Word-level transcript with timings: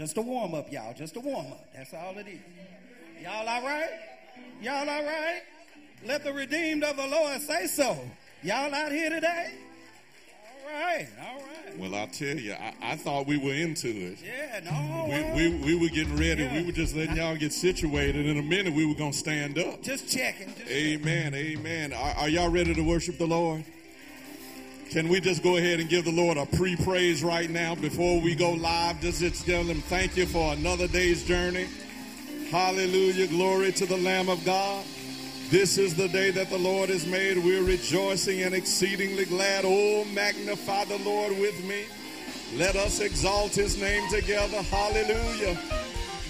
Just 0.00 0.16
a 0.16 0.22
warm 0.22 0.54
up, 0.54 0.72
y'all. 0.72 0.94
Just 0.94 1.14
a 1.16 1.20
warm 1.20 1.48
up. 1.48 1.62
That's 1.76 1.92
all 1.92 2.16
it 2.16 2.26
is. 2.26 2.40
Y'all 3.22 3.46
all 3.46 3.62
right? 3.62 3.90
Y'all 4.62 4.88
all 4.88 5.04
right? 5.04 5.42
Let 6.06 6.24
the 6.24 6.32
redeemed 6.32 6.84
of 6.84 6.96
the 6.96 7.06
Lord 7.06 7.38
say 7.42 7.66
so. 7.66 7.98
Y'all 8.42 8.74
out 8.74 8.92
here 8.92 9.10
today? 9.10 9.52
All 10.64 10.72
right, 10.72 11.06
all 11.20 11.42
right. 11.42 11.78
Well, 11.78 11.94
I'll 11.94 12.06
tell 12.06 12.34
you, 12.34 12.54
I, 12.54 12.72
I 12.80 12.96
thought 12.96 13.26
we 13.26 13.36
were 13.36 13.52
into 13.52 13.88
it. 13.88 14.18
Yeah, 14.24 14.60
no. 14.64 14.70
Uh-uh. 14.70 15.36
We, 15.36 15.50
we, 15.50 15.64
we 15.64 15.78
were 15.78 15.94
getting 15.94 16.16
ready. 16.16 16.44
Yeah. 16.44 16.60
We 16.60 16.64
were 16.64 16.72
just 16.72 16.96
letting 16.96 17.16
y'all 17.16 17.36
get 17.36 17.52
situated. 17.52 18.24
In 18.24 18.38
a 18.38 18.42
minute, 18.42 18.72
we 18.72 18.86
were 18.86 18.94
going 18.94 19.12
to 19.12 19.18
stand 19.18 19.58
up. 19.58 19.82
just 19.82 20.08
checking. 20.08 20.54
Just 20.56 20.70
Amen. 20.70 21.34
Amen. 21.34 21.92
Are, 21.92 22.14
are 22.20 22.28
y'all 22.30 22.48
ready 22.48 22.72
to 22.72 22.80
worship 22.80 23.18
the 23.18 23.26
Lord? 23.26 23.66
Can 24.90 25.08
we 25.08 25.20
just 25.20 25.44
go 25.44 25.56
ahead 25.56 25.78
and 25.78 25.88
give 25.88 26.04
the 26.04 26.10
Lord 26.10 26.36
a 26.36 26.46
pre 26.46 26.74
praise 26.74 27.22
right 27.22 27.48
now 27.48 27.76
before 27.76 28.20
we 28.20 28.34
go 28.34 28.50
live? 28.50 29.00
Just, 29.00 29.20
just 29.20 29.46
tell 29.46 29.62
him 29.62 29.80
thank 29.82 30.16
you 30.16 30.26
for 30.26 30.52
another 30.52 30.88
day's 30.88 31.22
journey. 31.24 31.68
Hallelujah. 32.50 33.28
Glory 33.28 33.70
to 33.70 33.86
the 33.86 33.98
Lamb 33.98 34.28
of 34.28 34.44
God. 34.44 34.84
This 35.48 35.78
is 35.78 35.94
the 35.94 36.08
day 36.08 36.32
that 36.32 36.50
the 36.50 36.58
Lord 36.58 36.88
has 36.88 37.06
made. 37.06 37.38
We're 37.38 37.62
rejoicing 37.62 38.42
and 38.42 38.52
exceedingly 38.52 39.26
glad. 39.26 39.64
Oh, 39.64 40.04
magnify 40.06 40.86
the 40.86 40.98
Lord 40.98 41.38
with 41.38 41.64
me. 41.64 41.84
Let 42.56 42.74
us 42.74 42.98
exalt 42.98 43.54
his 43.54 43.80
name 43.80 44.08
together. 44.10 44.60
Hallelujah. 44.60 45.56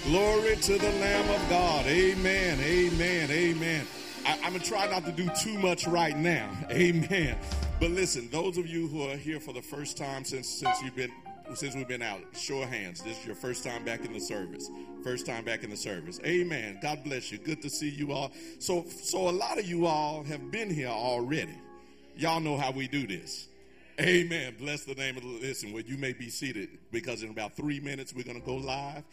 Glory 0.04 0.56
to 0.56 0.76
the 0.76 0.93
Lamb 1.00 1.31
of 1.31 1.49
God. 1.49 1.87
Amen. 1.87 2.60
Amen. 2.60 3.31
Amen. 3.31 3.87
I, 4.26 4.34
I'm 4.43 4.50
going 4.50 4.60
to 4.60 4.69
try 4.69 4.87
not 4.87 5.06
to 5.06 5.12
do 5.12 5.31
too 5.43 5.59
much 5.59 5.87
right 5.87 6.19
now. 6.19 6.50
Amen. 6.70 7.38
But 7.81 7.93
listen, 7.93 8.29
those 8.29 8.59
of 8.59 8.67
you 8.67 8.89
who 8.89 9.09
are 9.09 9.17
here 9.17 9.41
for 9.41 9.55
the 9.55 9.63
first 9.63 9.97
time 9.97 10.23
since 10.23 10.47
since 10.47 10.83
you've 10.83 10.95
been 10.95 11.11
since 11.55 11.75
we've 11.75 11.89
been 11.89 12.03
out, 12.03 12.21
show 12.35 12.63
of 12.63 12.69
hands. 12.69 13.01
This 13.03 13.19
is 13.19 13.25
your 13.25 13.35
first 13.35 13.65
time 13.65 13.87
back 13.87 14.05
in 14.05 14.13
the 14.13 14.21
service. 14.21 14.71
First 15.03 15.25
time 15.25 15.47
back 15.47 15.65
in 15.65 15.71
the 15.71 15.77
service. 15.79 16.21
Amen. 16.27 16.79
God 16.83 17.03
bless 17.03 17.33
you. 17.33 17.39
Good 17.39 17.63
to 17.63 17.71
see 17.71 17.89
you 17.89 18.13
all. 18.13 18.33
So 18.59 18.85
so 18.85 19.31
a 19.31 19.33
lot 19.33 19.59
of 19.59 19.65
you 19.65 19.87
all 19.87 20.23
have 20.25 20.51
been 20.51 20.69
here 20.69 20.89
already. 20.89 21.59
Y'all 22.17 22.39
know 22.39 22.59
how 22.59 22.71
we 22.71 22.87
do 22.87 23.07
this. 23.07 23.49
Amen. 23.99 24.57
Bless 24.59 24.85
the 24.85 24.95
name 24.95 25.17
of 25.17 25.23
the 25.23 25.29
listen. 25.41 25.73
Well, 25.73 25.83
you 25.83 25.97
may 25.97 26.12
be 26.12 26.29
seated 26.29 26.69
because 26.93 27.23
in 27.23 27.31
about 27.31 27.57
three 27.57 27.81
minutes 27.81 28.12
we're 28.15 28.25
going 28.25 28.41
to 28.41 28.47
go 28.47 28.57
live. 28.57 29.05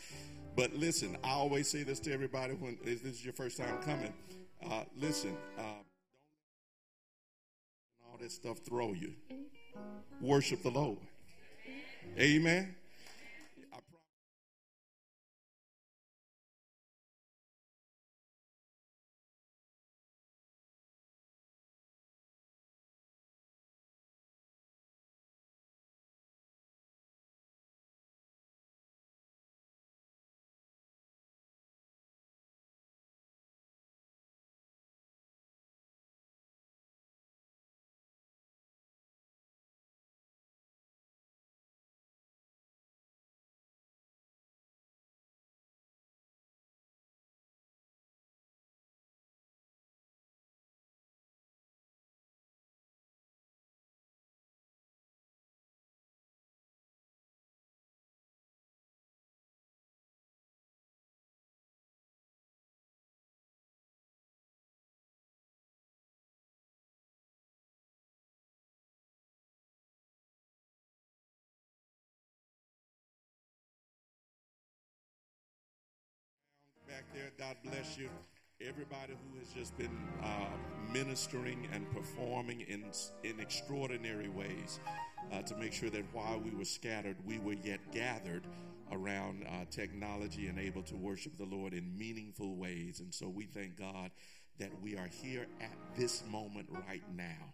But 0.58 0.74
listen, 0.74 1.18
I 1.24 1.30
always 1.30 1.70
say 1.70 1.84
this 1.84 2.02
to 2.02 2.12
everybody 2.12 2.54
when 2.56 2.78
this 2.84 3.02
is 3.04 3.24
your 3.24 3.34
first 3.34 3.56
time 3.56 3.78
coming. 3.84 4.14
Uh, 4.70 4.84
listen, 5.00 5.38
uh, 5.58 5.62
that 8.20 8.32
stuff 8.32 8.60
throw 8.60 8.94
you. 8.94 9.14
Worship 10.22 10.64
the 10.64 10.70
Lord. 10.72 10.98
Amen. 12.20 12.76
Back 76.98 77.06
there. 77.14 77.32
God 77.38 77.56
bless 77.64 77.96
you. 77.96 78.10
Everybody 78.60 79.14
who 79.14 79.38
has 79.38 79.50
just 79.50 79.78
been 79.78 79.96
uh, 80.24 80.48
ministering 80.92 81.68
and 81.72 81.86
performing 81.92 82.62
in 82.62 82.86
in 83.24 83.40
extraordinary 83.40 84.30
ways 84.30 84.80
uh, 85.32 85.44
to 85.44 85.56
make 85.58 85.74
sure 85.74 85.92
that 85.92 86.04
while 86.12 86.40
we 86.40 86.50
were 86.50 86.66
scattered, 86.66 87.18
we 87.24 87.38
were 87.38 87.54
yet 87.54 87.80
gathered 87.92 88.48
around 88.92 89.46
uh, 89.46 89.66
technology 89.70 90.48
and 90.48 90.58
able 90.58 90.82
to 90.82 90.96
worship 90.96 91.38
the 91.38 91.46
Lord 91.46 91.76
in 91.76 91.96
meaningful 91.96 92.56
ways. 92.56 93.00
And 93.00 93.14
so 93.14 93.30
we 93.30 93.46
thank 93.46 93.78
God 93.78 94.10
that 94.58 94.72
we 94.82 94.98
are 94.98 95.10
here 95.22 95.46
at 95.62 95.78
this 95.96 96.24
moment 96.28 96.68
right 96.88 97.04
now, 97.16 97.54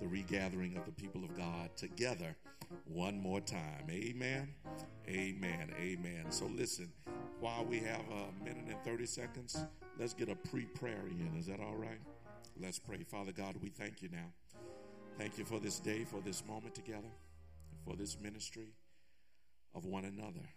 the 0.00 0.08
regathering 0.08 0.76
of 0.76 0.84
the 0.84 0.92
people 0.92 1.22
of 1.22 1.36
God 1.36 1.76
together 1.76 2.34
one 2.84 3.20
more 3.20 3.40
time. 3.40 3.86
Amen. 3.90 4.48
Amen. 5.08 5.70
Amen. 5.78 6.26
So 6.30 6.46
listen, 6.46 6.90
while 7.40 7.64
we 7.64 7.78
have 7.80 8.02
a 8.10 8.44
minute 8.44 8.64
and 8.68 8.82
30 8.84 9.06
seconds, 9.06 9.64
let's 9.98 10.14
get 10.14 10.28
a 10.28 10.36
pre 10.36 10.64
prayer 10.64 11.04
in. 11.08 11.36
Is 11.38 11.46
that 11.46 11.60
all 11.60 11.76
right? 11.76 12.00
Let's 12.60 12.78
pray. 12.78 13.02
Father 13.04 13.32
God, 13.32 13.56
we 13.62 13.68
thank 13.68 14.02
you 14.02 14.08
now. 14.10 14.32
Thank 15.18 15.38
you 15.38 15.44
for 15.44 15.58
this 15.58 15.80
day, 15.80 16.04
for 16.04 16.20
this 16.20 16.44
moment 16.46 16.74
together, 16.74 17.10
for 17.84 17.96
this 17.96 18.18
ministry 18.20 18.74
of 19.74 19.84
one 19.84 20.04
another. 20.04 20.48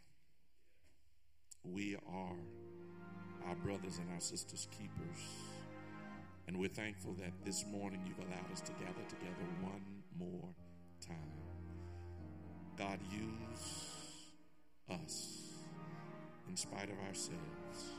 We 1.64 1.96
are 1.96 2.36
our 3.48 3.56
brothers 3.56 3.98
and 3.98 4.10
our 4.14 4.20
sisters' 4.20 4.68
keepers. 4.72 5.24
And 6.48 6.58
we're 6.58 6.70
thankful 6.70 7.14
that 7.14 7.32
this 7.46 7.66
morning 7.66 8.02
you've 8.06 8.20
allowed 8.20 8.52
us 8.52 8.62
to 8.62 8.72
gather 8.74 9.04
together 9.08 9.46
one 9.62 10.04
more 10.18 10.50
time. 11.06 11.43
God, 12.78 13.00
use 13.12 13.84
us 14.90 15.40
in 16.50 16.58
spite 16.58 16.90
of 16.90 16.98
ourselves. 17.08 17.94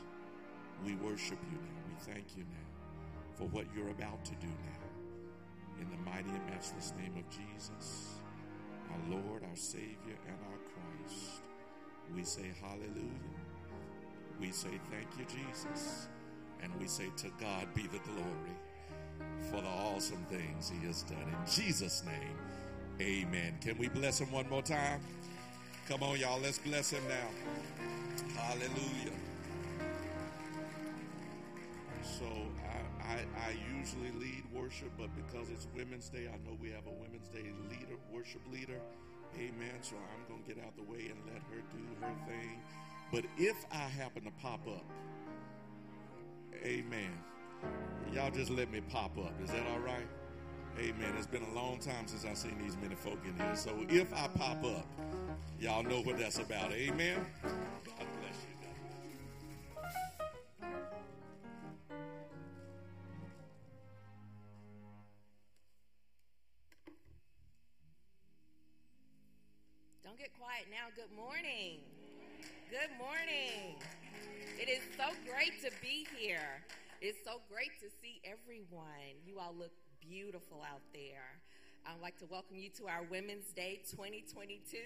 We 0.85 0.95
worship 0.95 1.39
you 1.51 1.57
now. 1.57 1.81
We 1.87 2.13
thank 2.13 2.25
you 2.35 2.43
now 2.43 3.35
for 3.35 3.45
what 3.47 3.65
you're 3.75 3.89
about 3.89 4.23
to 4.25 4.31
do 4.35 4.47
now. 4.47 5.81
In 5.81 5.89
the 5.89 5.97
mighty 6.09 6.29
and 6.29 6.45
matchless 6.49 6.93
name 6.97 7.13
of 7.17 7.29
Jesus, 7.29 8.15
our 8.91 9.17
Lord, 9.17 9.43
our 9.43 9.55
Savior, 9.55 10.17
and 10.27 10.37
our 10.51 10.57
Christ, 10.57 11.41
we 12.13 12.23
say 12.23 12.51
hallelujah. 12.61 13.45
We 14.39 14.51
say 14.51 14.79
thank 14.91 15.07
you, 15.17 15.25
Jesus. 15.25 16.07
And 16.61 16.71
we 16.79 16.87
say 16.87 17.09
to 17.17 17.29
God 17.39 17.73
be 17.73 17.83
the 17.83 17.99
glory 17.99 18.55
for 19.49 19.61
the 19.61 19.67
awesome 19.67 20.25
things 20.29 20.69
he 20.69 20.85
has 20.87 21.03
done. 21.03 21.17
In 21.19 21.51
Jesus' 21.51 22.03
name, 22.05 22.37
amen. 23.01 23.57
Can 23.61 23.77
we 23.77 23.89
bless 23.89 24.19
him 24.19 24.31
one 24.31 24.49
more 24.49 24.61
time? 24.61 24.99
Come 25.87 26.03
on, 26.03 26.19
y'all. 26.19 26.39
Let's 26.41 26.59
bless 26.59 26.89
him 26.89 27.03
now. 27.07 28.35
Hallelujah. 28.35 29.11
So 32.03 32.25
I, 32.63 33.13
I, 33.13 33.47
I 33.47 33.57
usually 33.77 34.11
lead 34.19 34.43
worship, 34.53 34.91
but 34.97 35.09
because 35.15 35.49
it's 35.49 35.67
Women's 35.75 36.09
Day, 36.09 36.27
I 36.27 36.37
know 36.47 36.57
we 36.61 36.69
have 36.71 36.87
a 36.87 36.91
Women's 36.91 37.27
Day 37.29 37.51
leader, 37.69 37.95
worship 38.11 38.41
leader. 38.51 38.79
Amen. 39.35 39.75
So 39.81 39.95
I'm 39.95 40.27
going 40.29 40.43
to 40.43 40.53
get 40.55 40.63
out 40.63 40.75
the 40.75 40.83
way 40.83 41.11
and 41.11 41.19
let 41.25 41.41
her 41.51 41.61
do 41.73 41.83
her 42.01 42.13
thing. 42.27 42.61
But 43.11 43.25
if 43.37 43.55
I 43.71 43.77
happen 43.77 44.23
to 44.23 44.31
pop 44.41 44.65
up, 44.67 44.85
amen, 46.63 47.11
y'all 48.13 48.31
just 48.31 48.49
let 48.49 48.71
me 48.71 48.81
pop 48.81 49.17
up. 49.17 49.33
Is 49.43 49.51
that 49.51 49.63
all 49.71 49.79
right? 49.79 50.07
Amen. 50.77 51.13
It's 51.17 51.25
been 51.25 51.43
a 51.43 51.53
long 51.53 51.79
time 51.79 52.05
since 52.05 52.25
I've 52.25 52.37
seen 52.37 52.57
these 52.61 52.75
many 52.81 52.95
folk 52.95 53.19
in 53.25 53.33
here. 53.37 53.55
So 53.55 53.71
if 53.87 54.13
I 54.13 54.27
pop 54.27 54.63
up, 54.65 54.85
y'all 55.57 55.83
know 55.83 56.01
what 56.01 56.19
that's 56.19 56.37
about. 56.37 56.73
Amen. 56.73 57.25
Don't 70.03 70.17
get 70.17 70.31
quiet 70.37 70.67
now. 70.69 70.87
Good 70.93 71.15
morning. 71.15 71.79
Good 72.69 72.91
morning. 72.99 73.75
It 74.59 74.69
is 74.69 74.81
so 74.97 75.05
great 75.25 75.61
to 75.63 75.71
be 75.81 76.05
here. 76.17 76.61
It's 76.99 77.17
so 77.23 77.39
great 77.49 77.79
to 77.79 77.87
see 78.01 78.19
everyone. 78.25 79.15
You 79.25 79.39
all 79.39 79.53
look 79.57 79.71
beautiful 80.09 80.61
out 80.61 80.81
there. 80.93 81.41
I'd 81.85 82.01
like 82.01 82.17
to 82.19 82.25
welcome 82.29 82.57
you 82.57 82.69
to 82.77 82.87
our 82.87 83.01
Women's 83.09 83.49
Day 83.55 83.81
2022. 83.89 84.77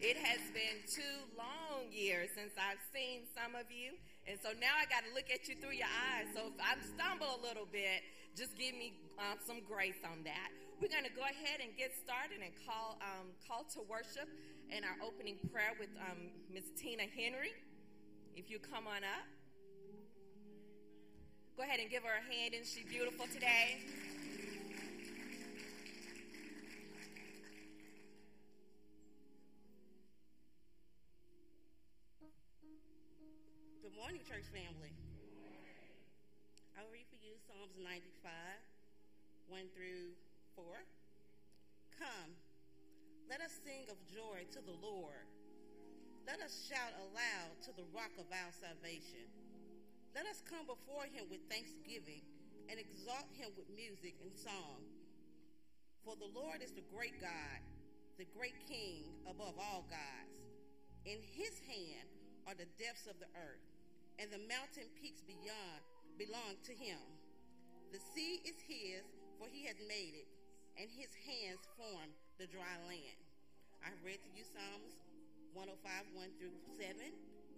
It 0.00 0.16
has 0.18 0.38
been 0.54 0.82
two 0.86 1.02
long 1.38 1.90
years 1.90 2.30
since 2.34 2.54
I've 2.58 2.82
seen 2.94 3.26
some 3.34 3.54
of 3.54 3.70
you, 3.70 3.94
and 4.26 4.38
so 4.42 4.50
now 4.58 4.74
I 4.78 4.86
got 4.86 5.06
to 5.06 5.14
look 5.14 5.30
at 5.30 5.46
you 5.46 5.54
through 5.58 5.78
your 5.78 5.90
eyes. 5.90 6.26
So 6.34 6.50
if 6.50 6.58
I 6.58 6.74
stumble 6.82 7.38
a 7.38 7.42
little 7.42 7.66
bit, 7.66 8.02
just 8.34 8.58
give 8.58 8.74
me 8.74 8.94
um, 9.18 9.38
some 9.42 9.62
grace 9.66 9.98
on 10.06 10.22
that. 10.22 10.50
We're 10.82 10.90
going 10.90 11.06
to 11.06 11.14
go 11.14 11.26
ahead 11.26 11.58
and 11.62 11.74
get 11.74 11.94
started 11.94 12.38
and 12.42 12.54
call 12.66 12.98
um, 13.02 13.34
call 13.46 13.66
to 13.74 13.82
worship 13.90 14.30
and 14.70 14.86
our 14.86 14.98
opening 15.02 15.38
prayer 15.50 15.74
with 15.78 15.90
um, 16.02 16.30
Miss 16.50 16.66
Tina 16.78 17.10
Henry. 17.14 17.54
If 18.38 18.50
you 18.50 18.62
come 18.62 18.86
on 18.86 19.02
up, 19.02 19.26
go 21.58 21.64
ahead 21.64 21.80
and 21.82 21.90
give 21.90 22.06
her 22.06 22.14
a 22.14 22.22
hand. 22.22 22.54
Isn't 22.54 22.70
she 22.70 22.86
beautiful 22.86 23.26
today? 23.26 23.82
Good 33.82 33.90
morning, 33.98 34.22
church 34.22 34.46
family. 34.54 34.94
I'll 36.78 36.86
read 36.94 37.10
for 37.10 37.18
you 37.18 37.34
Psalms 37.50 37.74
95, 37.82 38.30
1 39.50 39.58
through 39.74 40.14
4. 40.54 40.62
Come, 41.98 42.38
let 43.26 43.42
us 43.42 43.50
sing 43.66 43.90
of 43.90 43.98
joy 44.06 44.46
to 44.54 44.62
the 44.62 44.78
Lord. 44.78 45.26
Let 46.22 46.38
us 46.38 46.70
shout 46.70 46.94
aloud 47.10 47.58
to 47.66 47.74
the 47.74 47.82
rock 47.90 48.14
of 48.14 48.30
our 48.30 48.54
salvation. 48.54 49.26
Let 50.18 50.26
us 50.34 50.42
come 50.50 50.66
before 50.66 51.06
him 51.06 51.30
with 51.30 51.46
thanksgiving 51.46 52.26
and 52.66 52.74
exalt 52.74 53.30
him 53.38 53.54
with 53.54 53.70
music 53.70 54.18
and 54.18 54.34
song. 54.34 54.82
For 56.02 56.18
the 56.18 56.26
Lord 56.34 56.58
is 56.58 56.74
the 56.74 56.82
great 56.90 57.22
God, 57.22 57.62
the 58.18 58.26
great 58.34 58.58
King 58.66 59.14
above 59.30 59.54
all 59.62 59.86
gods. 59.86 60.42
In 61.06 61.22
his 61.22 61.62
hand 61.70 62.10
are 62.50 62.58
the 62.58 62.66
depths 62.82 63.06
of 63.06 63.22
the 63.22 63.30
earth, 63.38 63.62
and 64.18 64.26
the 64.34 64.42
mountain 64.50 64.90
peaks 64.98 65.22
beyond 65.22 65.86
belong 66.18 66.58
to 66.66 66.74
him. 66.74 66.98
The 67.94 68.02
sea 68.02 68.42
is 68.42 68.58
his, 68.66 69.06
for 69.38 69.46
he 69.46 69.70
has 69.70 69.78
made 69.86 70.18
it, 70.18 70.26
and 70.74 70.90
his 70.90 71.14
hands 71.30 71.62
formed 71.78 72.18
the 72.42 72.50
dry 72.50 72.74
land. 72.90 73.22
I've 73.86 74.02
read 74.02 74.18
to 74.26 74.30
you 74.34 74.42
Psalms 74.42 74.98
105, 75.54 75.78
1 76.10 76.26
through 76.42 76.58
7. 76.74 77.06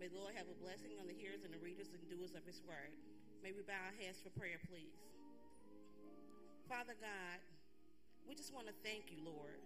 May 0.00 0.08
the 0.08 0.16
Lord 0.16 0.32
have 0.32 0.48
a 0.48 0.56
blessing 0.56 0.96
on 0.96 1.04
the 1.04 1.12
hearers 1.12 1.44
and 1.44 1.52
the 1.52 1.60
readers 1.60 1.92
and 1.92 2.00
doers 2.08 2.32
of 2.32 2.40
his 2.48 2.64
word. 2.64 2.88
May 3.44 3.52
we 3.52 3.60
bow 3.60 3.76
our 3.76 3.92
heads 4.00 4.16
for 4.24 4.32
prayer, 4.32 4.56
please. 4.64 4.96
Father 6.64 6.96
God, 6.96 7.36
we 8.24 8.32
just 8.32 8.48
want 8.48 8.64
to 8.64 8.72
thank 8.80 9.12
you, 9.12 9.20
Lord. 9.20 9.60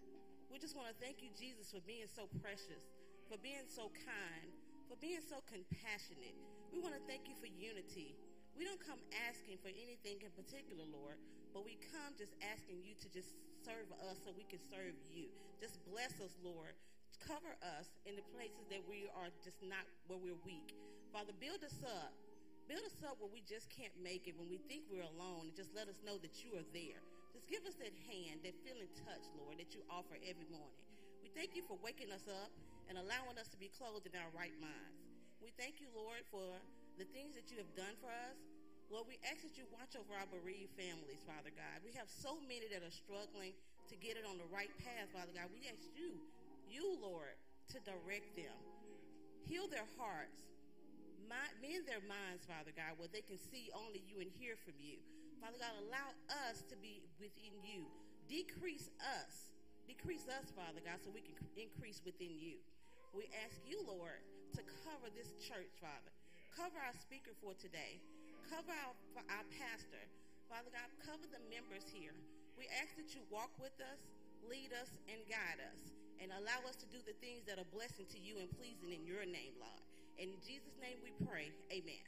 We 0.51 0.59
just 0.59 0.75
want 0.75 0.91
to 0.91 0.97
thank 0.99 1.23
you, 1.23 1.31
Jesus, 1.39 1.71
for 1.71 1.79
being 1.87 2.11
so 2.11 2.27
precious, 2.43 2.83
for 3.31 3.39
being 3.39 3.63
so 3.71 3.95
kind, 4.03 4.51
for 4.91 4.99
being 4.99 5.23
so 5.23 5.39
compassionate. 5.47 6.35
We 6.75 6.83
want 6.83 6.99
to 6.99 7.03
thank 7.07 7.31
you 7.31 7.39
for 7.39 7.47
unity. 7.47 8.19
We 8.59 8.67
don't 8.67 8.83
come 8.83 8.99
asking 9.31 9.63
for 9.63 9.71
anything 9.71 10.19
in 10.19 10.35
particular, 10.35 10.83
Lord, 10.83 11.15
but 11.55 11.63
we 11.63 11.79
come 11.95 12.11
just 12.19 12.35
asking 12.43 12.83
you 12.83 12.99
to 12.99 13.09
just 13.15 13.39
serve 13.63 13.87
us 14.11 14.19
so 14.27 14.35
we 14.35 14.51
can 14.51 14.59
serve 14.67 14.99
you. 15.15 15.31
Just 15.63 15.79
bless 15.87 16.19
us, 16.19 16.35
Lord. 16.43 16.75
Cover 17.23 17.55
us 17.79 17.87
in 18.03 18.19
the 18.19 18.27
places 18.35 18.67
that 18.75 18.83
we 18.91 19.07
are 19.15 19.31
just 19.47 19.63
not 19.63 19.87
where 20.07 20.21
we're 20.21 20.39
weak. 20.45 20.77
Father, 21.13 21.33
build 21.39 21.63
us 21.65 21.79
up. 21.85 22.13
Build 22.65 22.85
us 22.85 22.97
up 23.05 23.21
where 23.21 23.29
we 23.29 23.45
just 23.45 23.69
can't 23.69 23.93
make 24.01 24.25
it, 24.25 24.35
when 24.41 24.49
we 24.49 24.57
think 24.57 24.89
we're 24.89 25.05
alone, 25.05 25.53
and 25.53 25.57
just 25.57 25.77
let 25.77 25.85
us 25.85 26.01
know 26.01 26.17
that 26.25 26.41
you 26.41 26.57
are 26.57 26.65
there. 26.73 27.01
Just 27.37 27.45
give 27.45 27.61
us 27.69 27.77
that 27.77 27.93
hand, 28.09 28.41
that 28.41 28.57
feeling 28.65 28.89
touch, 29.05 29.25
Lord, 29.37 29.61
that 29.61 29.77
you 29.77 29.85
offer 29.93 30.17
every 30.25 30.49
morning. 30.49 30.81
We 31.21 31.29
thank 31.37 31.53
you 31.53 31.61
for 31.65 31.77
waking 31.85 32.09
us 32.09 32.25
up 32.25 32.49
and 32.89 32.97
allowing 32.97 33.37
us 33.37 33.53
to 33.53 33.59
be 33.61 33.69
clothed 33.69 34.09
in 34.09 34.17
our 34.17 34.33
right 34.33 34.55
minds. 34.61 35.05
We 35.45 35.53
thank 35.61 35.77
you, 35.77 35.93
Lord, 35.93 36.25
for 36.33 36.57
the 36.97 37.05
things 37.13 37.37
that 37.37 37.53
you 37.53 37.61
have 37.61 37.69
done 37.77 37.93
for 38.01 38.09
us. 38.09 38.39
Lord, 38.89 39.09
we 39.09 39.21
ask 39.29 39.45
that 39.45 39.57
you 39.61 39.69
watch 39.73 39.93
over 39.97 40.17
our 40.17 40.29
bereaved 40.29 40.73
families, 40.77 41.21
Father 41.25 41.53
God. 41.53 41.85
We 41.85 41.93
have 42.01 42.09
so 42.09 42.41
many 42.49 42.69
that 42.73 42.81
are 42.81 42.93
struggling 42.93 43.53
to 43.89 43.95
get 44.01 44.17
it 44.17 44.25
on 44.25 44.41
the 44.41 44.49
right 44.49 44.73
path, 44.81 45.13
Father 45.13 45.33
God. 45.37 45.53
We 45.53 45.69
ask 45.69 45.85
you, 45.93 46.17
you, 46.69 46.97
Lord, 47.01 47.37
to 47.73 47.81
direct 47.85 48.37
them. 48.37 48.57
Heal 49.49 49.69
their 49.69 49.89
hearts. 50.01 50.41
mend 51.29 51.87
their 51.89 52.05
minds, 52.05 52.45
Father 52.45 52.73
God, 52.75 52.97
where 52.97 53.09
they 53.13 53.25
can 53.25 53.39
see 53.39 53.71
only 53.75 54.03
you 54.05 54.21
and 54.21 54.31
hear 54.31 54.57
from 54.57 54.75
you. 54.81 55.01
Father 55.41 55.61
God, 55.61 55.75
allow 55.85 56.09
us 56.49 56.65
to 56.73 56.77
be 56.81 57.05
within 57.21 57.53
you. 57.65 57.85
Decrease 58.29 58.89
us. 59.21 59.53
Decrease 59.87 60.25
us, 60.29 60.49
Father 60.57 60.81
God, 60.81 61.01
so 61.05 61.13
we 61.13 61.21
can 61.21 61.37
increase 61.57 62.01
within 62.05 62.33
you. 62.33 62.57
We 63.13 63.29
ask 63.45 63.61
you, 63.69 63.81
Lord, 63.85 64.25
to 64.57 64.63
cover 64.85 65.13
this 65.13 65.37
church, 65.45 65.71
Father. 65.81 66.13
Cover 66.57 66.81
our 66.81 66.97
speaker 66.97 67.37
for 67.45 67.53
today. 67.61 68.01
Cover 68.49 68.73
our, 68.73 68.95
our 69.29 69.47
pastor. 69.61 70.05
Father 70.49 70.73
God, 70.73 70.89
cover 71.05 71.27
the 71.29 71.43
members 71.53 71.85
here. 71.93 72.17
We 72.57 72.65
ask 72.81 72.97
that 72.97 73.13
you 73.13 73.21
walk 73.29 73.53
with 73.61 73.77
us, 73.83 74.01
lead 74.47 74.73
us, 74.73 74.91
and 75.11 75.21
guide 75.29 75.61
us, 75.61 75.93
and 76.23 76.31
allow 76.31 76.61
us 76.69 76.77
to 76.77 76.87
do 76.87 76.99
the 77.07 77.17
things 77.21 77.45
that 77.47 77.59
are 77.59 77.69
blessing 77.73 78.07
to 78.13 78.19
you 78.19 78.39
and 78.39 78.51
pleasing 78.59 78.93
in 78.93 79.07
your 79.07 79.25
name, 79.25 79.55
Lord. 79.59 79.83
In 80.19 80.31
Jesus' 80.47 80.77
name 80.81 80.99
we 81.03 81.11
pray. 81.27 81.51
Amen. 81.73 82.07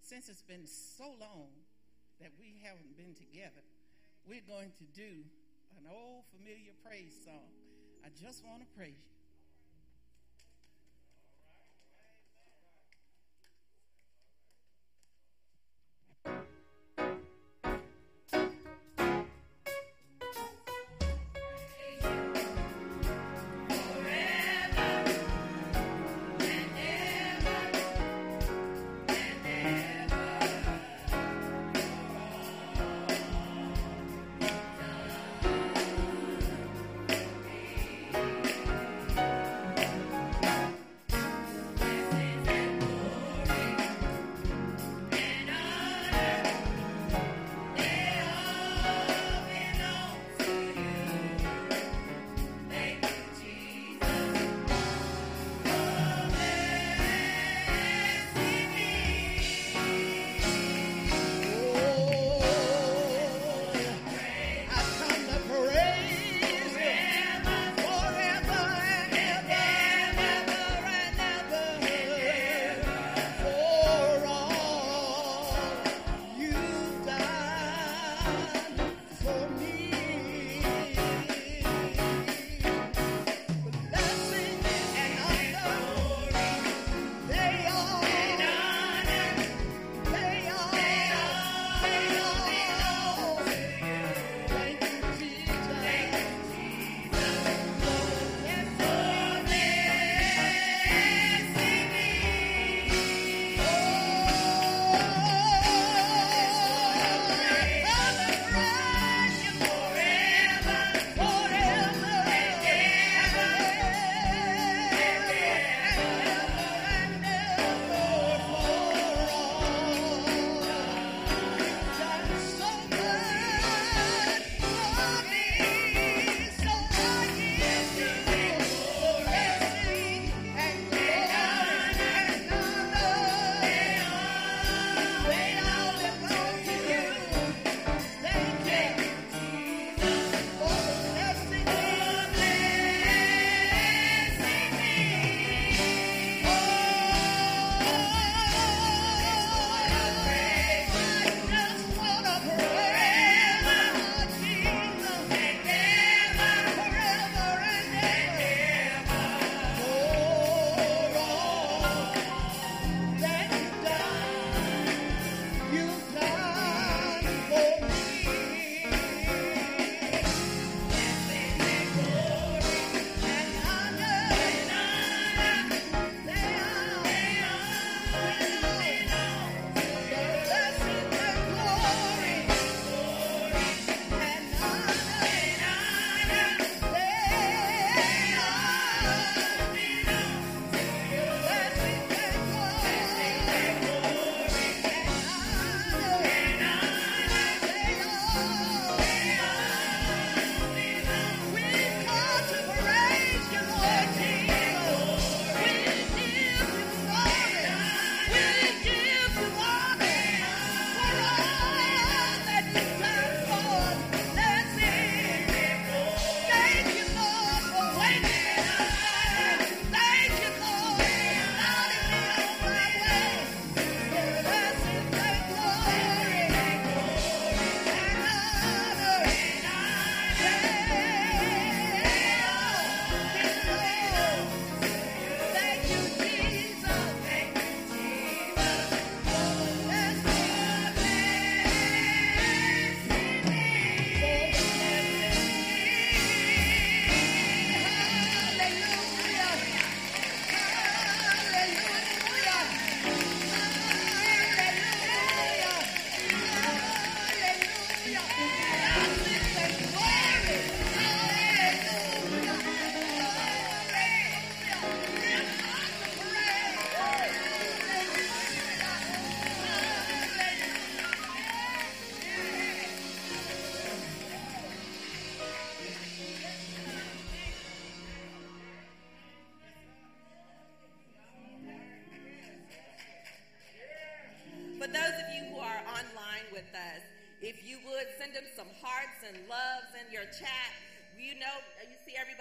Since 0.00 0.28
it's 0.28 0.42
been 0.42 0.66
so 0.66 1.04
long 1.18 1.48
that 2.20 2.30
we 2.38 2.60
haven't 2.62 2.96
been 2.96 3.14
together, 3.14 3.64
we're 4.28 4.46
going 4.46 4.72
to 4.78 4.84
do 4.94 5.24
an 5.76 5.84
old 5.90 6.24
familiar 6.30 6.72
praise 6.84 7.12
song. 7.24 7.50
I 8.04 8.08
just 8.22 8.44
want 8.44 8.60
to 8.60 8.68
praise 8.76 9.00
you. 9.00 9.13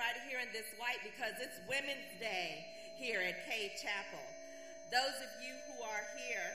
Here 0.03 0.43
in 0.43 0.51
this 0.51 0.67
white 0.75 0.99
because 0.99 1.39
it's 1.39 1.55
Women's 1.63 2.11
Day 2.19 2.67
here 2.99 3.23
at 3.23 3.47
Cade 3.47 3.71
Chapel. 3.79 4.19
Those 4.91 5.15
of 5.23 5.31
you 5.39 5.55
who 5.63 5.79
are 5.79 6.03
here, 6.19 6.49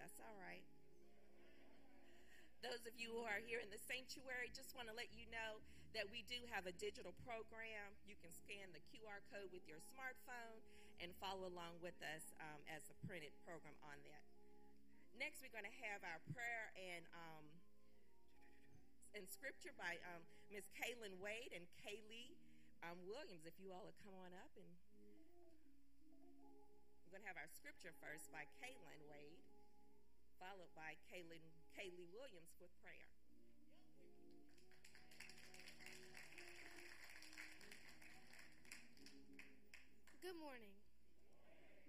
that's 0.00 0.16
all 0.16 0.32
right. 0.40 0.64
Those 2.64 2.80
of 2.88 2.96
you 2.96 3.12
who 3.12 3.28
are 3.28 3.44
here 3.44 3.60
in 3.60 3.68
the 3.68 3.78
sanctuary, 3.84 4.48
just 4.56 4.72
want 4.72 4.88
to 4.88 4.96
let 4.96 5.12
you 5.12 5.28
know 5.28 5.60
that 5.92 6.08
we 6.08 6.24
do 6.24 6.40
have 6.56 6.64
a 6.64 6.74
digital 6.80 7.12
program. 7.20 7.92
You 8.08 8.16
can 8.16 8.32
scan 8.32 8.72
the 8.72 8.80
QR 8.88 9.20
code 9.28 9.52
with 9.52 9.68
your 9.68 9.84
smartphone 9.92 10.56
and 11.04 11.12
follow 11.20 11.52
along 11.52 11.84
with 11.84 12.00
us 12.00 12.32
um, 12.40 12.64
as 12.72 12.88
a 12.88 12.96
printed 13.04 13.36
program 13.44 13.76
on 13.84 14.00
that. 14.08 14.33
Next, 15.14 15.46
we're 15.46 15.54
going 15.54 15.62
to 15.62 15.78
have 15.86 16.02
our 16.02 16.18
prayer 16.34 16.74
and 16.74 17.06
um, 17.14 17.46
and 19.14 19.30
scripture 19.30 19.70
by 19.78 19.94
um, 20.10 20.26
Miss 20.50 20.66
Kaylin 20.74 21.22
Wade 21.22 21.54
and 21.54 21.70
Kaylee 21.78 22.34
um, 22.82 22.98
Williams. 23.06 23.46
If 23.46 23.54
you 23.62 23.70
all 23.70 23.86
would 23.86 23.94
come 24.02 24.18
on 24.18 24.34
up 24.34 24.50
and 24.58 24.66
we're 27.06 27.14
going 27.14 27.22
to 27.22 27.30
have 27.30 27.38
our 27.38 27.46
scripture 27.46 27.94
first 28.02 28.26
by 28.34 28.42
Kaylin 28.58 29.06
Wade, 29.06 29.38
followed 30.42 30.74
by 30.74 30.98
Kaylin 31.06 31.46
Kaylee 31.78 32.10
Williams 32.10 32.58
with 32.58 32.74
prayer. 32.82 33.06
Good 40.18 40.34
morning. 40.42 40.74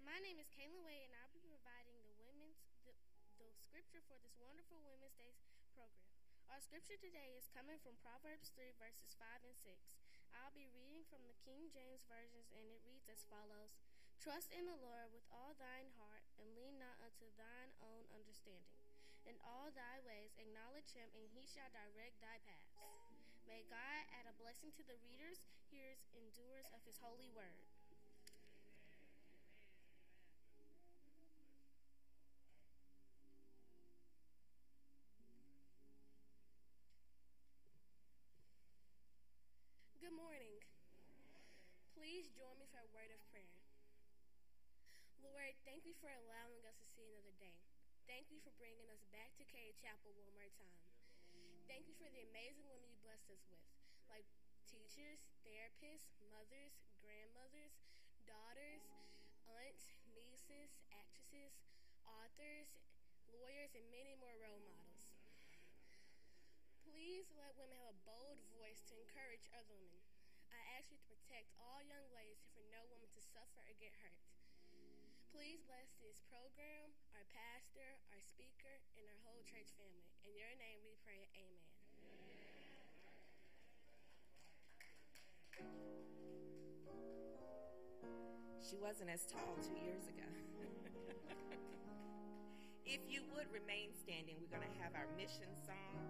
My 0.06 0.22
name 0.22 0.38
is 0.38 0.46
Kaylin 0.54 0.86
Wade, 0.86 1.10
and 1.10 1.18
I'll 1.18 1.25
Our 6.46 6.62
scripture 6.62 6.94
today 6.94 7.34
is 7.34 7.50
coming 7.50 7.82
from 7.82 7.98
Proverbs 8.06 8.54
3, 8.54 8.78
verses 8.78 9.18
5 9.18 9.50
and 9.50 9.58
6. 9.58 9.66
I'll 10.30 10.54
be 10.54 10.70
reading 10.70 11.02
from 11.10 11.26
the 11.26 11.34
King 11.42 11.66
James 11.74 12.06
Versions, 12.06 12.46
and 12.54 12.62
it 12.70 12.86
reads 12.86 13.10
as 13.10 13.26
follows 13.26 13.74
Trust 14.22 14.54
in 14.54 14.62
the 14.62 14.78
Lord 14.78 15.10
with 15.10 15.26
all 15.26 15.58
thine 15.58 15.90
heart, 15.98 16.22
and 16.38 16.54
lean 16.54 16.78
not 16.78 17.02
unto 17.02 17.26
thine 17.34 17.74
own 17.82 18.06
understanding. 18.14 18.86
In 19.26 19.34
all 19.42 19.74
thy 19.74 19.98
ways 20.06 20.38
acknowledge 20.38 20.94
him, 20.94 21.10
and 21.18 21.26
he 21.34 21.50
shall 21.50 21.66
direct 21.74 22.22
thy 22.22 22.38
paths. 22.46 22.70
May 23.50 23.66
God 23.66 24.06
add 24.14 24.30
a 24.30 24.38
blessing 24.38 24.70
to 24.78 24.86
the 24.86 25.02
readers, 25.02 25.42
hearers, 25.66 26.06
and 26.14 26.30
doers 26.30 26.70
of 26.70 26.78
his 26.86 27.02
holy 27.02 27.26
word. 27.34 27.66
Please 42.06 42.30
join 42.38 42.54
me 42.62 42.70
for 42.70 42.78
a 42.78 42.94
word 42.94 43.10
of 43.10 43.18
prayer. 43.34 43.66
Lord, 45.26 45.58
thank 45.66 45.82
you 45.82 45.90
for 45.98 46.06
allowing 46.06 46.62
us 46.62 46.78
to 46.78 46.86
see 46.94 47.02
another 47.02 47.34
day. 47.34 47.58
Thank 48.06 48.30
you 48.30 48.38
for 48.46 48.54
bringing 48.62 48.86
us 48.94 49.02
back 49.10 49.34
to 49.42 49.50
Cade 49.50 49.74
Chapel 49.74 50.14
one 50.14 50.30
more 50.38 50.46
time. 50.54 50.86
Thank 51.66 51.90
you 51.90 51.98
for 51.98 52.06
the 52.06 52.22
amazing 52.30 52.70
women 52.70 52.94
you 52.94 53.02
blessed 53.02 53.26
us 53.34 53.42
with, 53.50 53.58
like 54.06 54.22
teachers, 54.70 55.18
therapists, 55.42 56.22
mothers, 56.30 56.78
grandmothers, 57.02 57.74
daughters, 58.22 58.86
aunts, 59.42 59.98
nieces, 60.14 60.78
actresses, 60.94 61.58
authors, 62.06 62.70
lawyers, 63.34 63.74
and 63.74 63.82
many 63.90 64.14
more 64.14 64.38
role 64.38 64.62
models. 64.62 65.10
Please 66.86 67.26
let 67.34 67.58
women 67.58 67.74
have 67.82 67.98
a 67.98 68.02
bold 68.06 68.38
voice 68.54 68.78
to 68.86 68.94
encourage 68.94 69.50
other 69.58 69.74
women. 69.74 70.06
I 70.54 70.62
ask 70.78 70.86
you 70.94 71.02
protect 71.26 71.50
all 71.58 71.82
young 71.82 72.06
ladies 72.14 72.38
and 72.38 72.54
for 72.54 72.62
no 72.70 72.86
woman 72.86 73.10
to 73.10 73.18
suffer 73.18 73.58
or 73.58 73.74
get 73.82 73.90
hurt. 73.98 74.22
Please 75.34 75.58
bless 75.66 75.90
this 75.98 76.22
program, 76.30 76.94
our 77.18 77.26
pastor, 77.34 77.98
our 78.14 78.22
speaker, 78.22 78.78
and 78.94 79.02
our 79.10 79.18
whole 79.26 79.42
church 79.42 79.74
family. 79.74 80.06
In 80.22 80.38
your 80.38 80.54
name 80.54 80.78
we 80.86 80.94
pray, 81.02 81.26
amen. 81.34 81.66
She 88.62 88.78
wasn't 88.78 89.10
as 89.10 89.26
tall 89.26 89.58
two 89.58 89.82
years 89.82 90.06
ago. 90.06 90.30
if 92.86 93.02
you 93.10 93.26
would 93.34 93.50
remain 93.50 93.90
standing, 93.98 94.38
we're 94.38 94.54
going 94.54 94.62
to 94.62 94.78
have 94.78 94.94
our 94.94 95.10
mission 95.18 95.50
song. 95.58 96.06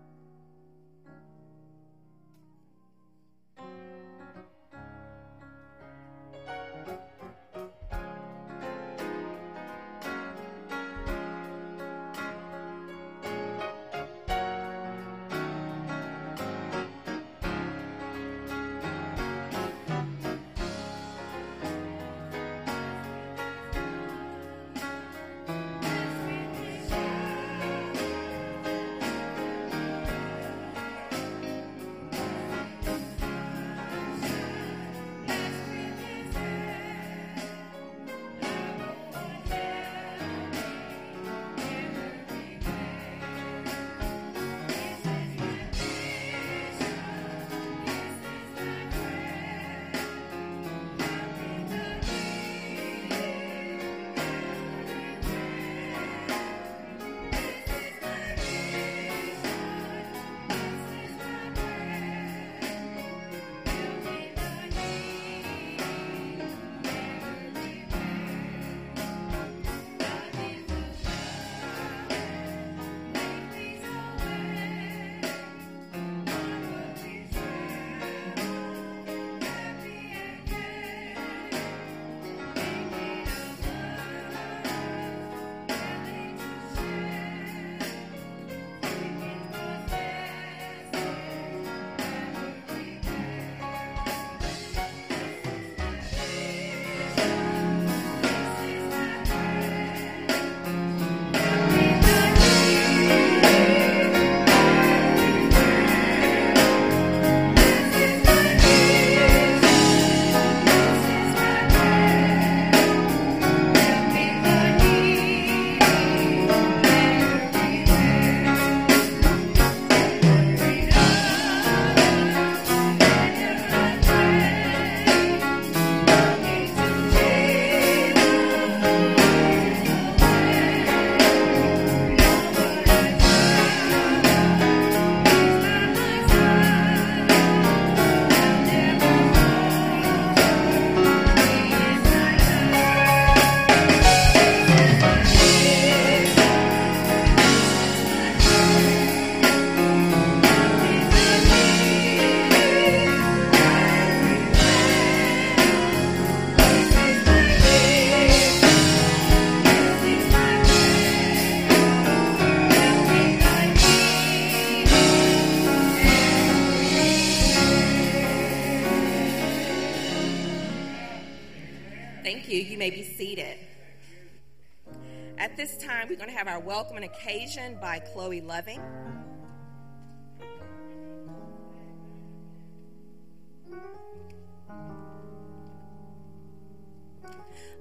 And 176.97 177.05
occasion 177.05 177.77
by 177.81 177.99
Chloe 177.99 178.41
Loving. 178.41 178.81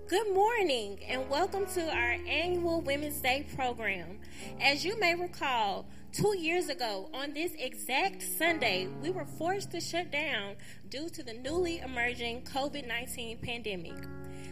Good 0.07 0.33
morning 0.33 0.99
and 1.07 1.29
welcome 1.29 1.65
to 1.73 1.89
our 1.89 2.17
annual 2.27 2.81
Women's 2.81 3.19
Day 3.21 3.45
program. 3.55 4.19
As 4.61 4.83
you 4.83 4.99
may 4.99 5.15
recall, 5.15 5.87
two 6.11 6.37
years 6.37 6.69
ago 6.69 7.09
on 7.13 7.33
this 7.33 7.53
exact 7.57 8.21
Sunday, 8.21 8.87
we 9.01 9.09
were 9.09 9.25
forced 9.25 9.71
to 9.71 9.79
shut 9.79 10.11
down 10.11 10.55
due 10.89 11.09
to 11.09 11.23
the 11.23 11.33
newly 11.33 11.79
emerging 11.79 12.41
COVID 12.43 12.85
19 12.87 13.37
pandemic. 13.39 13.95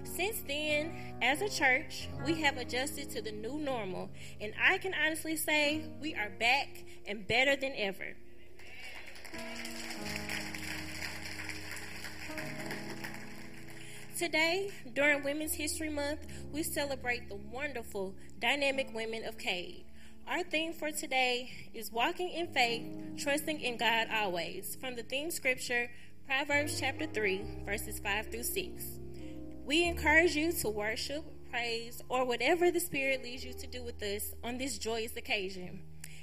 Since 0.03 0.43
then, 0.47 1.15
as 1.21 1.41
a 1.41 1.49
church, 1.49 2.09
we 2.25 2.41
have 2.41 2.57
adjusted 2.57 3.09
to 3.11 3.21
the 3.21 3.31
new 3.31 3.57
normal, 3.57 4.09
and 4.39 4.53
I 4.61 4.77
can 4.77 4.93
honestly 4.93 5.35
say 5.35 5.85
we 6.01 6.13
are 6.13 6.29
back 6.39 6.83
and 7.07 7.27
better 7.27 7.55
than 7.55 7.73
ever. 7.75 8.15
Today, 14.17 14.69
during 14.93 15.23
Women's 15.23 15.55
History 15.55 15.89
Month, 15.89 16.27
we 16.51 16.63
celebrate 16.63 17.29
the 17.29 17.35
wonderful, 17.51 18.13
dynamic 18.39 18.93
women 18.93 19.25
of 19.25 19.37
Cade. 19.37 19.85
Our 20.27 20.43
theme 20.43 20.73
for 20.73 20.91
today 20.91 21.69
is 21.73 21.91
walking 21.91 22.29
in 22.29 22.53
faith, 22.53 22.85
trusting 23.17 23.59
in 23.59 23.77
God 23.77 24.07
always, 24.13 24.77
from 24.79 24.95
the 24.95 25.03
theme 25.03 25.31
scripture, 25.31 25.89
Proverbs 26.27 26.79
chapter 26.79 27.07
3, 27.07 27.41
verses 27.65 27.99
5 27.99 28.27
through 28.27 28.43
6. 28.43 29.02
We 29.65 29.87
encourage 29.87 30.35
you 30.35 30.51
to 30.51 30.69
worship, 30.69 31.23
praise, 31.49 32.01
or 32.09 32.25
whatever 32.25 32.69
the 32.69 32.81
Spirit 32.81 33.23
leads 33.23 33.45
you 33.45 33.53
to 33.53 33.65
do 33.65 33.81
with 33.81 34.03
us 34.03 34.33
on 34.43 34.57
this 34.57 34.77
joyous 34.77 35.15
occasion. 35.15 35.81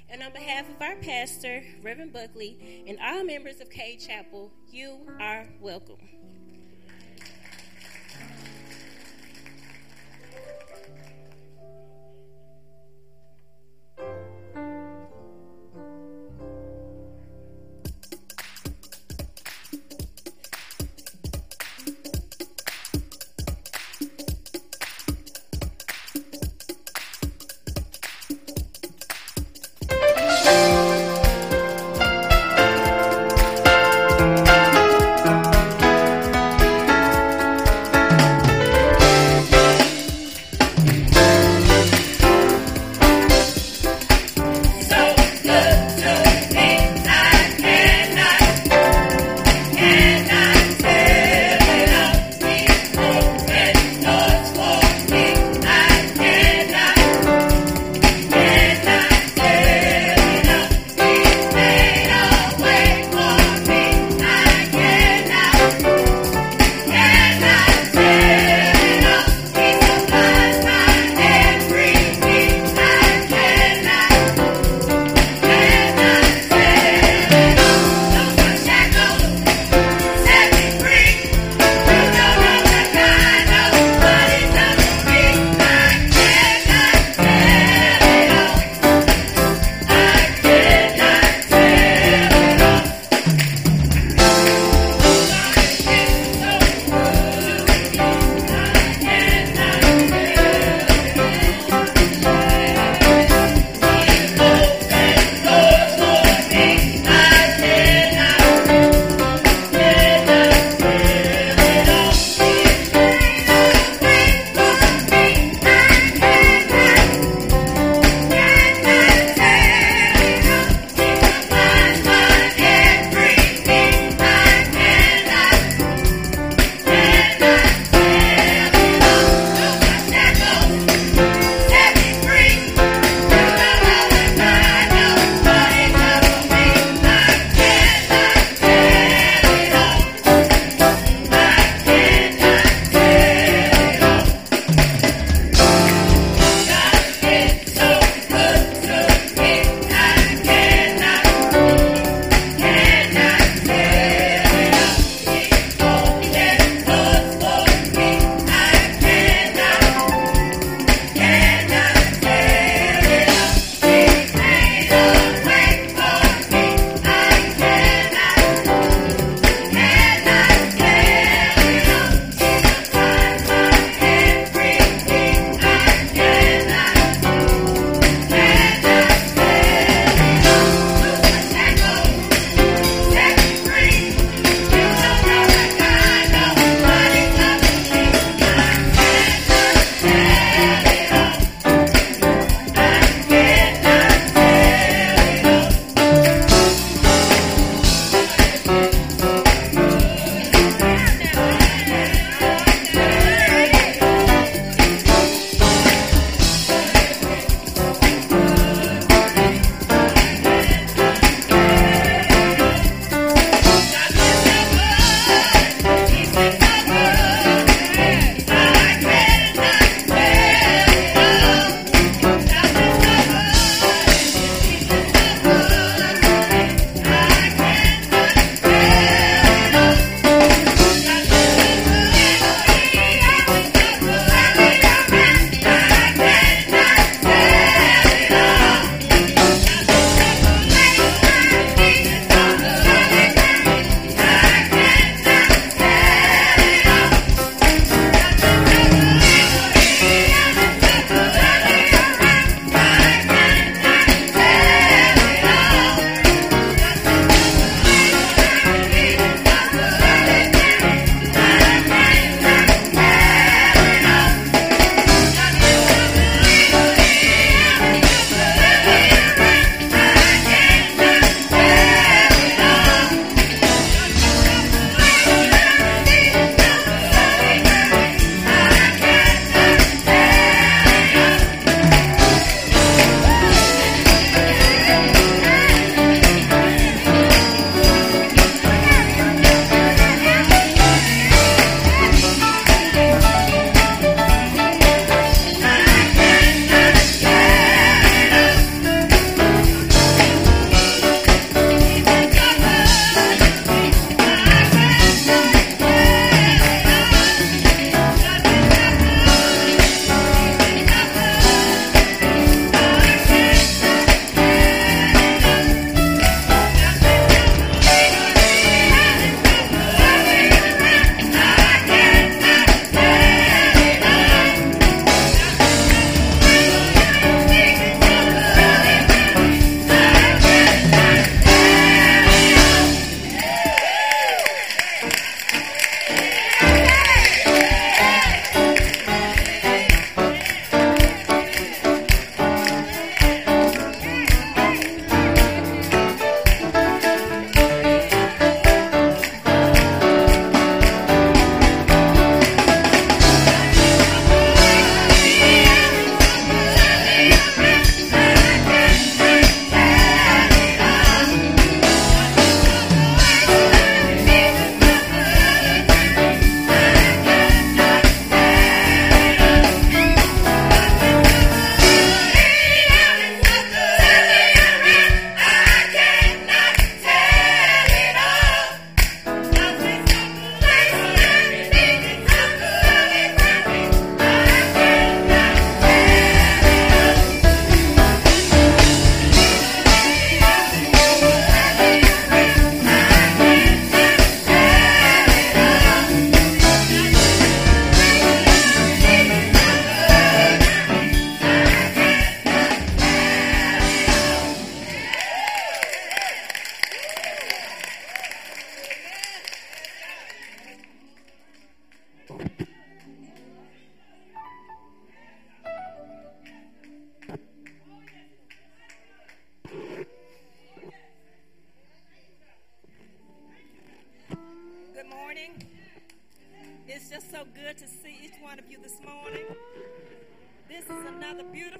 And 0.09 0.21
on 0.21 0.31
behalf 0.31 0.69
of 0.69 0.79
our 0.79 0.95
pastor, 0.97 1.63
Reverend 1.81 2.13
Buckley, 2.13 2.83
and 2.87 2.99
all 3.01 3.23
members 3.23 3.59
of 3.59 3.71
Cade 3.71 3.99
Chapel, 3.99 4.51
you 4.69 5.07
are 5.19 5.47
welcome. 5.59 5.97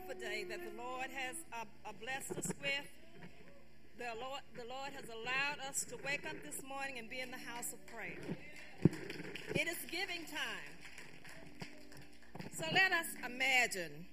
Beautiful 0.01 0.29
day 0.29 0.43
that 0.43 0.59
the 0.59 0.81
Lord 0.81 1.07
has 1.13 1.35
uh, 1.53 1.65
uh, 1.85 1.91
blessed 2.01 2.31
us 2.31 2.53
with. 2.61 2.87
The 3.97 4.05
Lord, 4.19 4.41
the 4.55 4.63
Lord 4.63 4.91
has 4.95 5.05
allowed 5.09 5.59
us 5.69 5.85
to 5.85 5.97
wake 6.05 6.25
up 6.27 6.35
this 6.43 6.61
morning 6.67 6.97
and 6.97 7.09
be 7.09 7.19
in 7.19 7.29
the 7.29 7.37
house 7.37 7.73
of 7.73 7.85
prayer. 7.87 8.17
It 9.53 9.67
is 9.67 9.77
giving 9.91 10.25
time. 10.25 11.69
So 12.53 12.65
let 12.73 12.91
us 12.91 13.05
imagine 13.25 14.05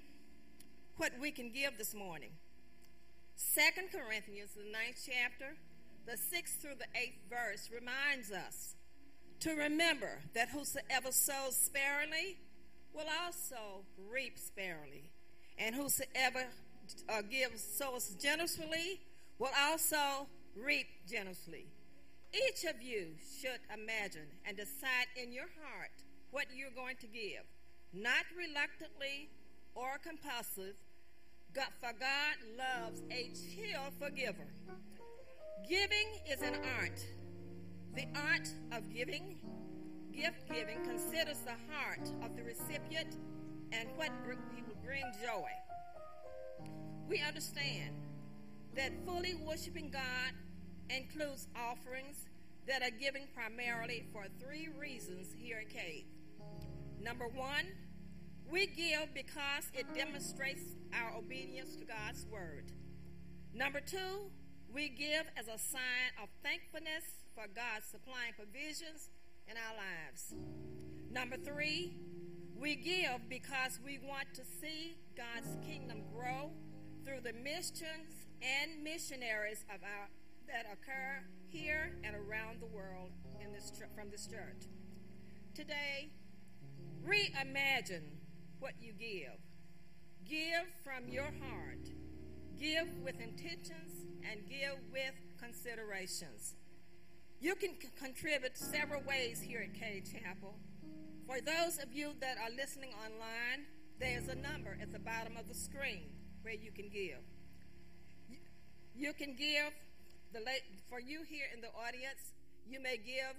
what 0.97 1.13
we 1.21 1.31
can 1.31 1.53
give 1.53 1.79
this 1.79 1.95
morning. 1.95 2.31
Second 3.37 3.89
Corinthians, 3.93 4.51
the 4.57 4.71
ninth 4.71 4.99
chapter, 5.07 5.55
the 6.07 6.17
sixth 6.17 6.61
through 6.61 6.77
the 6.79 6.99
eighth 7.01 7.21
verse 7.31 7.71
reminds 7.73 8.33
us 8.33 8.75
to 9.41 9.53
remember 9.53 10.21
that 10.35 10.49
whosoever 10.51 11.13
sows 11.13 11.57
sparingly 11.57 12.39
will 12.93 13.07
also 13.25 13.85
reap 14.11 14.39
sparingly, 14.39 15.08
and 15.59 15.75
whosoever 15.75 16.47
uh, 17.09 17.23
gives 17.23 17.63
sows 17.63 18.17
generously 18.21 19.01
will 19.39 19.51
also 19.59 20.27
reap 20.57 20.87
generously. 21.09 21.67
Each 22.33 22.65
of 22.65 22.83
you 22.83 23.09
should 23.41 23.61
imagine 23.73 24.29
and 24.47 24.57
decide 24.57 25.07
in 25.17 25.33
your 25.33 25.49
heart 25.63 25.91
what 26.31 26.47
you're 26.55 26.75
going 26.75 26.97
to 27.01 27.07
give, 27.07 27.45
not 27.93 28.25
reluctantly 28.37 29.31
or 29.75 29.99
compulsive, 30.03 30.75
for 31.55 31.93
God 31.99 32.37
loves 32.57 33.03
a 33.11 33.31
cheerful 33.35 33.93
forgiver. 33.99 34.47
Giving 35.69 36.07
is 36.31 36.43
an 36.43 36.55
art. 36.79 37.01
The 37.95 38.07
art 38.15 38.49
of 38.73 38.93
giving, 38.93 39.39
gift 40.13 40.49
giving, 40.49 40.85
considers 40.85 41.39
the 41.41 41.57
heart 41.73 42.07
of 42.23 42.37
the 42.37 42.45
recipient 42.45 43.17
and 43.73 43.89
what 43.97 44.11
will 44.27 44.37
bring 44.89 45.05
joy. 45.23 45.51
We 47.07 47.21
understand 47.21 47.95
that 48.75 48.91
fully 49.05 49.35
worshiping 49.35 49.91
God 49.91 50.33
includes 50.89 51.47
offerings 51.55 52.25
that 52.67 52.81
are 52.81 52.97
given 52.99 53.29
primarily 53.35 54.07
for 54.15 54.25
three 54.41 54.71
reasons 54.81 55.27
here 55.37 55.59
at 55.61 55.69
Cade. 55.69 56.07
Number 57.03 57.29
one, 57.29 57.67
we 58.51 58.67
give 58.67 59.13
because 59.13 59.71
it 59.75 59.85
demonstrates 59.95 60.63
our 60.95 61.19
obedience 61.19 61.77
to 61.77 61.85
God's 61.85 62.25
word. 62.33 62.73
Number 63.53 63.81
two, 63.81 64.31
we 64.73 64.89
give 64.89 65.27
as 65.37 65.49
a 65.49 65.59
sign 65.59 66.17
of 66.23 66.31
thankfulness 66.43 67.05
for 67.35 67.45
God 67.55 67.83
supplying 67.91 68.33
provisions 68.35 69.11
in 69.49 69.57
our 69.59 69.77
lives. 69.77 70.35
Number 71.11 71.37
three, 71.37 71.95
we 72.61 72.75
give 72.75 73.29
because 73.29 73.79
we 73.85 73.99
want 73.99 74.35
to 74.35 74.43
see 74.61 74.97
God's 75.17 75.57
kingdom 75.65 76.03
grow 76.15 76.51
through 77.05 77.21
the 77.23 77.33
missions 77.33 78.27
and 78.43 78.83
missionaries 78.83 79.65
of 79.75 79.83
our 79.83 80.09
that 80.49 80.65
occur 80.73 81.23
here 81.51 81.93
and 82.05 82.17
around 82.17 82.61
the 82.61 82.67
world 82.67 83.11
in 83.45 83.53
this 83.53 83.71
from 83.95 84.11
this 84.11 84.27
church. 84.27 84.67
Today, 85.55 86.11
reimagine 87.07 88.17
what 88.59 88.73
you 88.81 88.93
give. 88.93 89.39
Give 90.25 90.67
from 90.83 91.09
your 91.09 91.31
heart. 91.41 91.87
Give 92.59 92.89
with 93.05 93.21
intentions 93.21 94.07
and 94.29 94.41
give 94.49 94.79
with 94.91 95.15
considerations. 95.39 96.55
You 97.41 97.55
can 97.55 97.77
contribute 97.97 98.57
several 98.57 99.03
ways 99.03 99.41
here 99.41 99.61
at 99.61 99.79
Cade 99.79 100.09
Chapel. 100.11 100.57
For 101.29 101.45
those 101.45 101.77
of 101.77 101.93
you 101.93 102.17
that 102.25 102.41
are 102.41 102.49
listening 102.57 102.89
online, 103.05 103.69
there's 104.01 104.33
a 104.33 104.35
number 104.41 104.81
at 104.81 104.97
the 104.97 104.99
bottom 104.99 105.37
of 105.37 105.45
the 105.45 105.53
screen 105.53 106.09
where 106.41 106.57
you 106.57 106.73
can 106.73 106.89
give. 106.89 107.21
You 108.97 109.13
can 109.13 109.37
give 109.37 109.77
the 110.33 110.41
for 110.89 111.05
you 111.05 111.29
here 111.29 111.45
in 111.53 111.61
the 111.61 111.69
audience. 111.77 112.33
You 112.65 112.81
may 112.81 112.97
give 112.97 113.37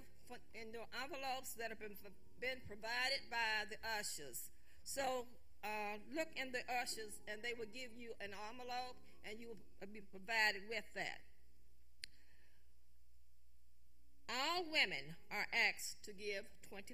in 0.53 0.69
the 0.69 0.85
envelopes 1.01 1.57
that 1.57 1.73
have 1.73 1.81
been, 1.81 1.97
been 2.37 2.61
provided 2.69 3.25
by 3.33 3.65
the 3.73 3.81
ushers. 3.97 4.53
So 4.85 5.25
uh, 5.65 5.97
look 6.13 6.29
in 6.37 6.53
the 6.53 6.61
ushers, 6.69 7.17
and 7.25 7.41
they 7.41 7.57
will 7.57 7.73
give 7.73 7.89
you 7.97 8.13
an 8.21 8.37
envelope, 8.53 9.01
and 9.25 9.41
you 9.41 9.57
will 9.57 9.89
be 9.89 10.05
provided 10.13 10.61
with 10.69 10.85
that. 10.93 11.25
All 14.29 14.63
women 14.71 15.15
are 15.31 15.47
asked 15.69 16.03
to 16.03 16.13
give 16.13 16.45
$25. 16.71 16.93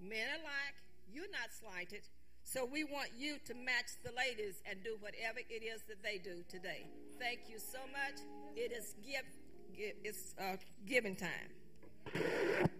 Men 0.00 0.26
alike, 0.38 0.78
you're 1.12 1.30
not 1.30 1.50
slighted, 1.50 2.02
so 2.44 2.64
we 2.64 2.84
want 2.84 3.10
you 3.18 3.38
to 3.46 3.54
match 3.54 3.98
the 4.04 4.12
ladies 4.16 4.62
and 4.68 4.82
do 4.84 4.96
whatever 5.00 5.38
it 5.38 5.62
is 5.62 5.82
that 5.88 6.02
they 6.02 6.18
do 6.18 6.44
today. 6.48 6.86
Thank 7.18 7.40
you 7.48 7.58
so 7.58 7.78
much. 7.90 8.20
It 8.56 8.72
is 8.72 8.94
give, 9.04 9.26
give 9.76 9.94
it's 10.04 10.34
uh, 10.38 10.56
giving 10.86 11.16
time. 11.16 12.70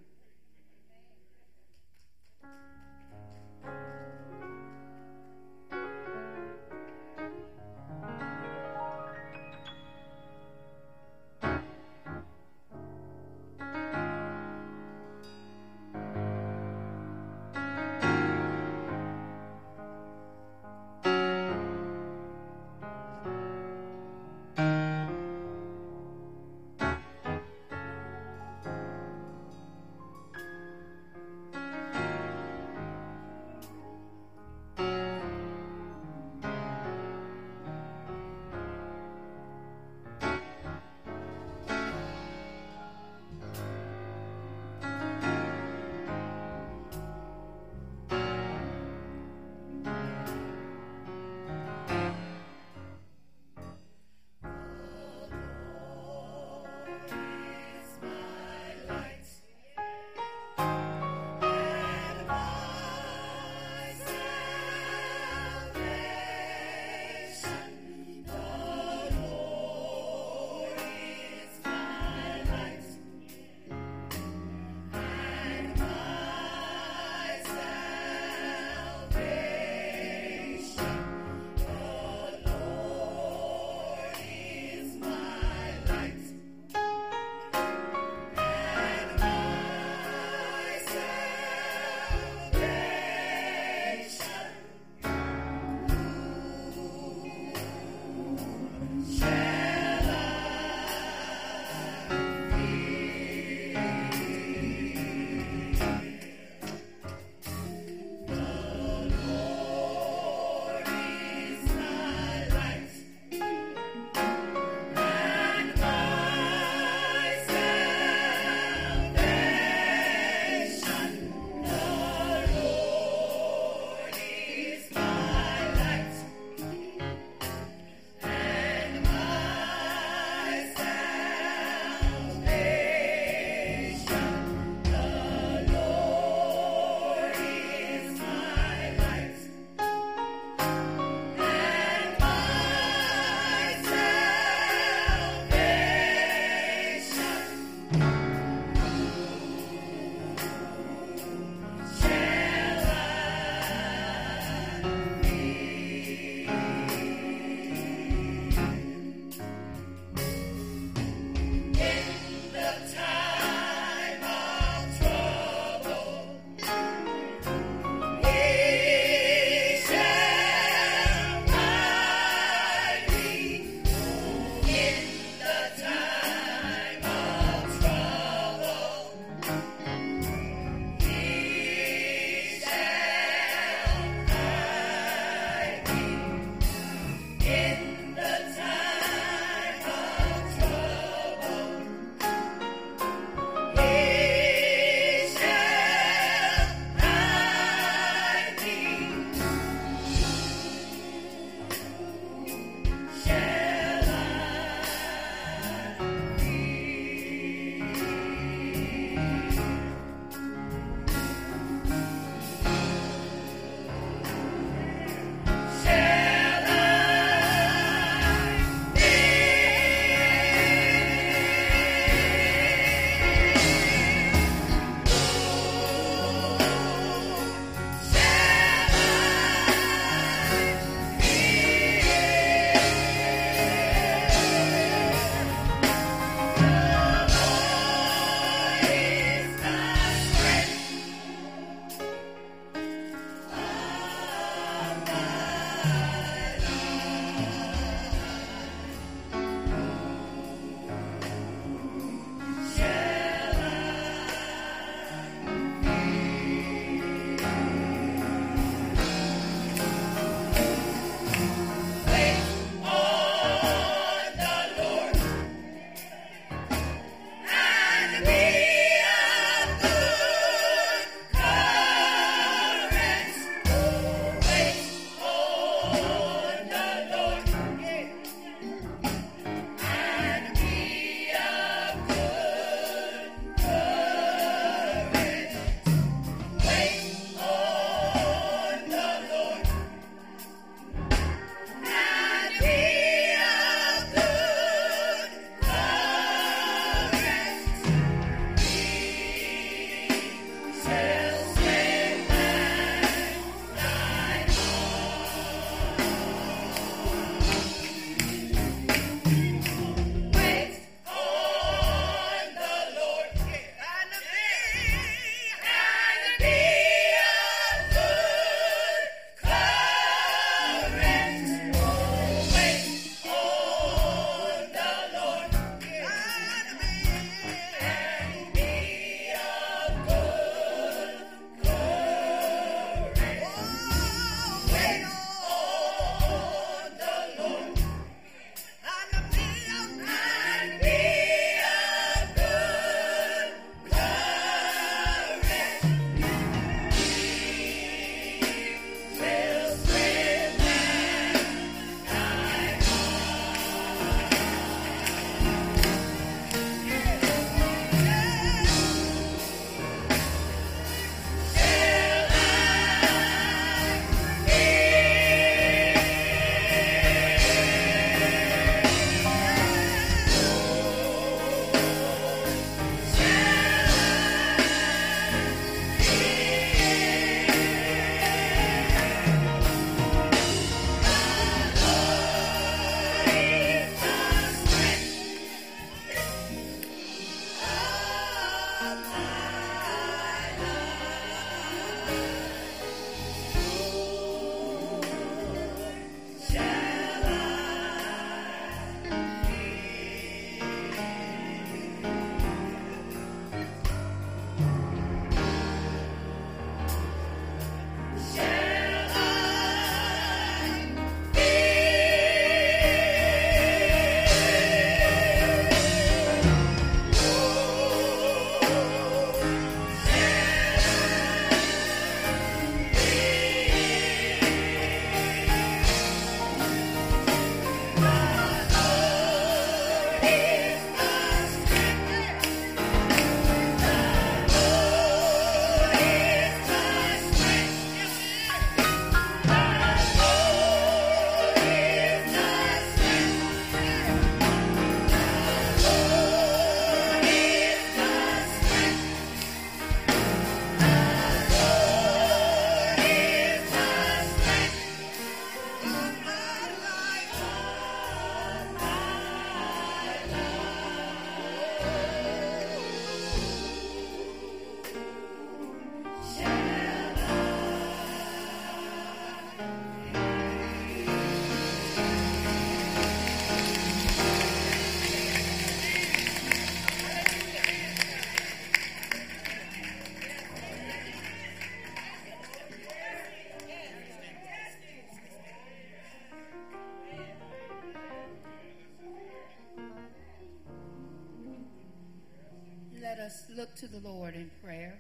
Look 493.57 493.75
to 493.75 493.87
the 493.87 493.99
Lord 493.99 494.35
in 494.35 494.51
prayer. 494.65 494.99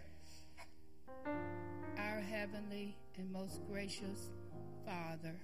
Our 1.96 2.20
heavenly 2.20 2.94
and 3.16 3.32
most 3.32 3.60
gracious 3.70 4.30
Father, 4.84 5.34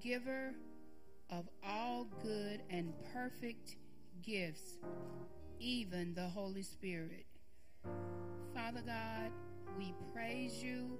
giver 0.00 0.52
of 1.30 1.48
all 1.66 2.06
good 2.22 2.60
and 2.70 2.92
perfect 3.12 3.76
gifts, 4.22 4.74
even 5.58 6.14
the 6.14 6.28
Holy 6.28 6.62
Spirit. 6.62 7.26
Father 8.54 8.82
God, 8.86 9.32
we 9.76 9.94
praise 10.14 10.62
you 10.62 10.96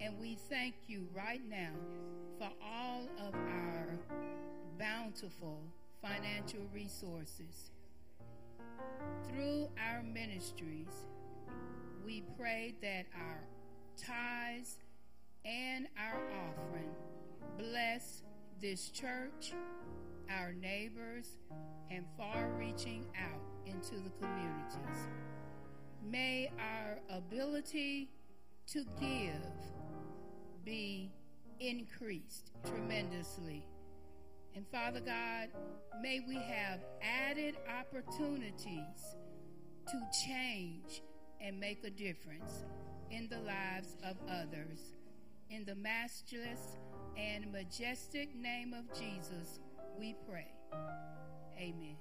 and 0.00 0.16
we 0.20 0.38
thank 0.48 0.74
you 0.86 1.08
right 1.12 1.42
now 1.48 1.72
for 2.38 2.50
all 2.64 3.08
of 3.26 3.34
our 3.34 3.98
bountiful 4.78 5.60
financial 6.00 6.68
resources. 6.72 7.72
Through 9.28 9.68
our 9.78 10.02
ministries, 10.02 11.06
we 12.04 12.22
pray 12.38 12.74
that 12.82 13.06
our 13.14 13.44
tithes 13.96 14.78
and 15.44 15.88
our 15.98 16.20
offering 16.46 16.90
bless 17.58 18.22
this 18.60 18.90
church, 18.90 19.52
our 20.30 20.52
neighbors, 20.52 21.38
and 21.90 22.04
far 22.16 22.50
reaching 22.58 23.06
out 23.18 23.42
into 23.66 23.96
the 23.96 24.10
communities. 24.20 25.06
May 26.04 26.50
our 26.58 26.98
ability 27.16 28.10
to 28.68 28.84
give 29.00 29.32
be 30.64 31.12
increased 31.60 32.52
tremendously. 32.64 33.64
And 34.54 34.66
Father 34.68 35.00
God, 35.00 35.48
may 36.02 36.20
we 36.26 36.36
have 36.36 36.80
added 37.02 37.56
opportunities 37.80 39.16
to 39.88 40.00
change 40.26 41.02
and 41.40 41.58
make 41.58 41.84
a 41.84 41.90
difference 41.90 42.64
in 43.10 43.28
the 43.28 43.40
lives 43.40 43.96
of 44.04 44.16
others. 44.28 44.94
In 45.50 45.64
the 45.64 45.74
matchless 45.74 46.76
and 47.16 47.50
majestic 47.52 48.34
name 48.34 48.74
of 48.74 48.92
Jesus, 48.98 49.60
we 49.98 50.14
pray. 50.26 50.52
Amen. 51.58 51.96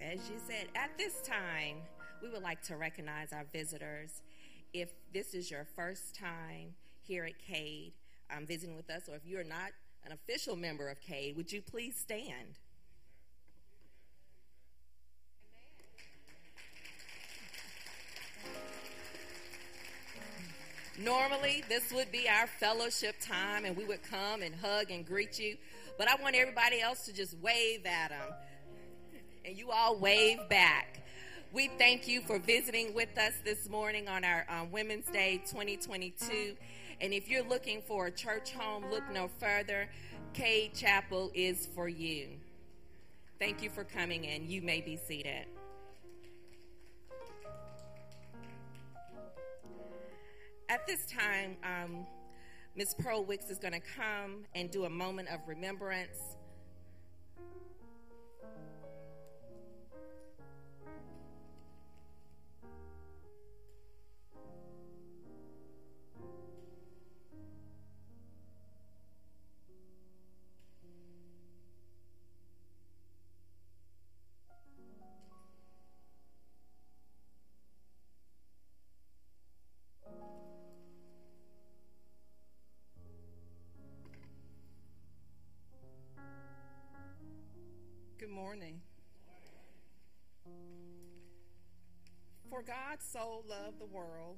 As 0.00 0.28
you 0.28 0.36
said, 0.46 0.68
at 0.74 0.96
this 0.98 1.20
time, 1.22 1.76
we 2.22 2.28
would 2.28 2.42
like 2.42 2.62
to 2.62 2.76
recognize 2.76 3.32
our 3.32 3.44
visitors. 3.52 4.22
If 4.72 4.90
this 5.12 5.34
is 5.34 5.50
your 5.50 5.66
first 5.76 6.14
time 6.14 6.74
here 7.02 7.24
at 7.24 7.38
CADE 7.38 7.92
um, 8.34 8.46
visiting 8.46 8.76
with 8.76 8.90
us, 8.90 9.08
or 9.08 9.16
if 9.16 9.24
you're 9.24 9.44
not 9.44 9.70
an 10.04 10.12
official 10.12 10.56
member 10.56 10.88
of 10.88 11.00
CADE, 11.00 11.36
would 11.36 11.52
you 11.52 11.62
please 11.62 11.96
stand? 11.96 12.58
Normally, 20.98 21.64
this 21.68 21.92
would 21.92 22.12
be 22.12 22.28
our 22.28 22.46
fellowship 22.46 23.16
time, 23.20 23.64
and 23.64 23.76
we 23.76 23.84
would 23.84 24.02
come 24.02 24.42
and 24.42 24.54
hug 24.54 24.90
and 24.90 25.06
greet 25.06 25.38
you. 25.38 25.56
But 25.96 26.08
I 26.08 26.20
want 26.20 26.36
everybody 26.36 26.80
else 26.80 27.04
to 27.06 27.12
just 27.12 27.38
wave 27.38 27.86
at 27.86 28.10
them. 28.10 28.34
And 29.44 29.56
you 29.56 29.70
all 29.70 29.96
wave 29.96 30.38
back. 30.48 31.02
We 31.52 31.68
thank 31.78 32.06
you 32.06 32.20
for 32.20 32.38
visiting 32.38 32.94
with 32.94 33.16
us 33.18 33.32
this 33.44 33.68
morning 33.68 34.06
on 34.06 34.22
our 34.22 34.46
um, 34.48 34.70
Women's 34.70 35.06
Day 35.06 35.42
2022. 35.46 36.54
And 37.00 37.14
if 37.14 37.28
you're 37.28 37.44
looking 37.44 37.82
for 37.82 38.06
a 38.06 38.10
church 38.10 38.52
home, 38.52 38.84
look 38.90 39.02
no 39.12 39.30
further. 39.38 39.88
Cade 40.34 40.74
Chapel 40.74 41.30
is 41.34 41.66
for 41.74 41.88
you. 41.88 42.28
Thank 43.38 43.62
you 43.62 43.70
for 43.70 43.82
coming 43.82 44.24
in. 44.24 44.50
You 44.50 44.60
may 44.60 44.82
be 44.82 44.96
seated. 44.96 45.46
At 50.68 50.86
this 50.86 51.06
time, 51.06 51.56
um, 51.64 52.06
Ms. 52.76 52.94
Pearl 52.98 53.24
Wicks 53.24 53.50
is 53.50 53.58
going 53.58 53.72
to 53.72 53.80
come 53.80 54.44
and 54.54 54.70
do 54.70 54.84
a 54.84 54.90
moment 54.90 55.28
of 55.30 55.40
remembrance. 55.46 56.36
Good 88.18 88.28
morning. 88.28 88.80
For 92.50 92.62
God 92.62 92.98
so 92.98 93.42
loved 93.48 93.80
the 93.80 93.86
world 93.86 94.36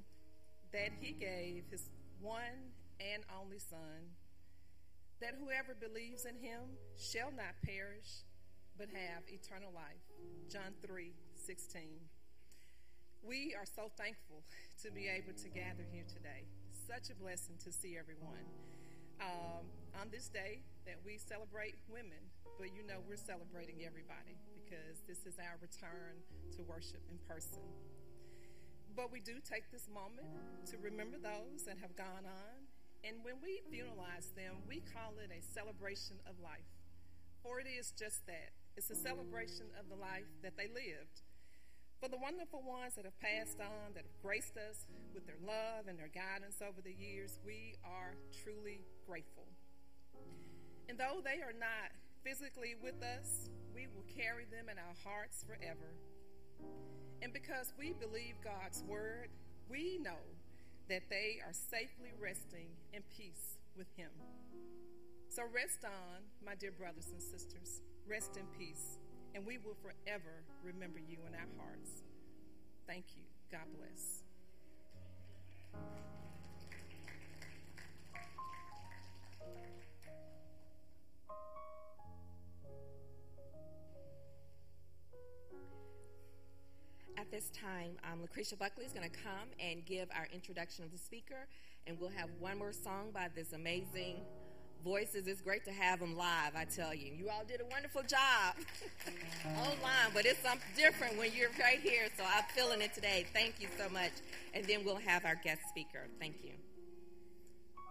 that 0.73 0.91
he 1.01 1.13
gave 1.13 1.65
his 1.71 1.91
one 2.21 2.71
and 3.01 3.25
only 3.41 3.59
Son, 3.59 4.15
that 5.21 5.35
whoever 5.39 5.75
believes 5.75 6.25
in 6.25 6.37
him 6.37 6.79
shall 6.97 7.33
not 7.33 7.55
perish, 7.65 8.23
but 8.79 8.89
have 8.89 9.25
eternal 9.29 9.73
life. 9.75 10.05
John 10.51 10.75
3 10.87 11.13
16. 11.35 11.83
We 13.23 13.55
are 13.59 13.67
so 13.67 13.91
thankful 13.97 14.43
to 14.83 14.91
be 14.91 15.07
able 15.07 15.31
to 15.31 15.47
gather 15.55 15.87
here 15.95 16.03
today. 16.11 16.43
Such 16.91 17.15
a 17.15 17.15
blessing 17.15 17.55
to 17.63 17.71
see 17.71 17.95
everyone. 17.95 18.43
Um, 19.23 19.63
on 19.95 20.11
this 20.11 20.27
day 20.27 20.67
that 20.91 20.99
we 21.07 21.23
celebrate 21.23 21.79
women, 21.87 22.19
but 22.59 22.75
you 22.75 22.83
know 22.83 22.99
we're 23.07 23.21
celebrating 23.21 23.87
everybody 23.87 24.35
because 24.59 24.99
this 25.07 25.23
is 25.23 25.39
our 25.39 25.55
return 25.63 26.19
to 26.59 26.67
worship 26.67 26.99
in 27.07 27.15
person. 27.31 27.63
But 28.99 29.15
we 29.15 29.23
do 29.23 29.39
take 29.39 29.71
this 29.71 29.87
moment 29.87 30.27
to 30.75 30.75
remember 30.83 31.15
those 31.15 31.63
that 31.63 31.79
have 31.79 31.95
gone 31.95 32.27
on, 32.27 32.57
and 33.07 33.23
when 33.23 33.39
we 33.39 33.63
funeralize 33.71 34.35
them, 34.35 34.67
we 34.67 34.83
call 34.83 35.15
it 35.23 35.31
a 35.31 35.39
celebration 35.55 36.19
of 36.27 36.35
life. 36.43 36.67
For 37.39 37.63
it 37.63 37.71
is 37.71 37.95
just 37.95 38.27
that 38.27 38.51
it's 38.75 38.91
a 38.91 38.99
celebration 38.99 39.71
of 39.79 39.87
the 39.87 39.99
life 39.99 40.27
that 40.43 40.59
they 40.59 40.67
lived. 40.67 41.23
For 42.03 42.11
the 42.11 42.19
wonderful 42.19 42.67
ones 42.67 42.99
that 42.99 43.07
have 43.07 43.15
passed 43.23 43.63
on, 43.63 43.95
that 43.95 44.03
have 44.03 44.19
graced 44.27 44.59
us 44.59 44.91
with 45.15 45.23
their 45.23 45.39
love 45.39 45.87
and 45.87 45.95
their 45.95 46.11
guidance 46.11 46.59
over 46.59 46.83
the 46.83 46.91
years, 46.91 47.39
we 47.47 47.79
are 47.87 48.19
truly 48.43 48.83
grateful. 49.07 49.47
And 50.89 50.99
though 50.99 51.23
they 51.23 51.39
are 51.47 51.55
not 51.55 51.95
physically 52.27 52.75
with 52.83 52.99
us, 53.07 53.55
we 53.73 53.87
will 53.87 54.03
carry 54.11 54.51
them 54.51 54.67
in 54.67 54.83
our 54.83 54.99
hearts 55.07 55.47
forever. 55.47 55.95
And 57.23 57.33
because 57.33 57.73
we 57.79 57.95
believe 57.95 58.35
God's 58.43 58.83
word, 58.83 59.31
we 59.71 60.03
know 60.03 60.27
that 60.91 61.07
they 61.07 61.39
are 61.47 61.55
safely 61.55 62.11
resting 62.19 62.75
in 62.93 63.07
peace 63.17 63.63
with 63.79 63.87
Him. 63.95 64.11
So 65.29 65.47
rest 65.55 65.87
on, 65.87 66.27
my 66.45 66.57
dear 66.59 66.73
brothers 66.73 67.15
and 67.15 67.23
sisters. 67.23 67.81
Rest 68.11 68.37
in 68.37 68.51
peace, 68.59 68.99
and 69.35 69.47
we 69.47 69.59
will 69.59 69.77
forever 69.83 70.43
remember 70.65 70.99
you 70.99 71.19
in 71.27 71.35
our 71.35 71.49
hearts. 71.59 72.03
Thank 72.87 73.05
you. 73.17 73.23
God 73.51 73.67
bless. 73.77 74.23
At 87.17 87.31
this 87.31 87.51
time, 87.51 87.93
um, 88.11 88.21
Lucretia 88.21 88.57
Buckley 88.57 88.85
is 88.85 88.93
going 88.93 89.09
to 89.09 89.17
come 89.17 89.49
and 89.61 89.87
give 89.87 90.09
our 90.15 90.27
introduction 90.33 90.85
of 90.85 90.91
the 90.91 90.99
speaker, 90.99 91.47
and 91.87 91.99
we'll 91.99 92.11
have 92.11 92.29
one 92.41 92.59
more 92.59 92.73
song 92.73 93.11
by 93.15 93.29
this 93.35 93.53
amazing 93.53 94.17
voices. 94.83 95.27
It's 95.27 95.41
great 95.41 95.65
to 95.65 95.73
have 95.73 96.01
them 96.01 96.17
live, 96.17 96.55
I 96.57 96.65
tell 96.65 96.95
you. 96.95 97.13
You 97.13 97.29
all 97.31 97.45
did 97.47 97.61
a 97.61 97.65
wonderful 97.71 98.03
job 98.03 98.55
online, 99.47 100.11
but 100.13 100.27
it's 100.27 100.43
something 100.43 100.69
different 100.77 101.19
when 101.19 101.31
you're 101.33 101.51
right 101.61 101.81
here, 101.81 102.09
so 102.17 102.25
I'm 102.25 102.45
feeling 102.55 102.81
it 102.81 102.95
today. 102.95 103.27
Thank 103.33 103.55
you 103.61 103.69
so 103.79 103.89
much. 103.89 104.13
And 104.55 104.65
then 104.67 104.85
we'll 104.85 104.97
have 104.97 105.25
our 105.25 105.37
guest 105.37 105.61
speaker. 105.69 106.09
Thank 106.19 106.37
you. 106.43 106.53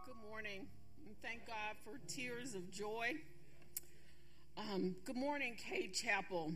Good 0.06 0.30
morning, 0.30 0.68
and 1.06 1.16
thank 1.22 1.48
God 1.48 1.76
for 1.84 2.00
tears 2.08 2.56
of 2.56 2.70
joy. 2.72 3.14
Um, 4.58 4.96
good 5.06 5.16
morning, 5.16 5.56
Cade 5.58 5.94
Chapel. 5.94 6.54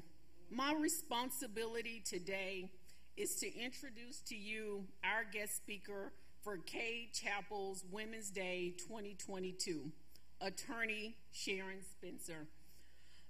My 0.50 0.74
responsibility 0.74 2.04
today 2.06 2.72
is 3.18 3.36
to 3.38 3.48
introduce 3.48 4.22
to 4.28 4.36
you 4.36 4.86
our 5.04 5.24
guest 5.24 5.56
speaker 5.56 6.12
for 6.44 6.58
Cade 6.58 7.10
Chapel's 7.14 7.84
Women's 7.92 8.30
Day 8.30 8.76
2022, 8.78 9.92
attorney 10.42 11.16
Sharon 11.32 11.82
Spencer. 11.92 12.48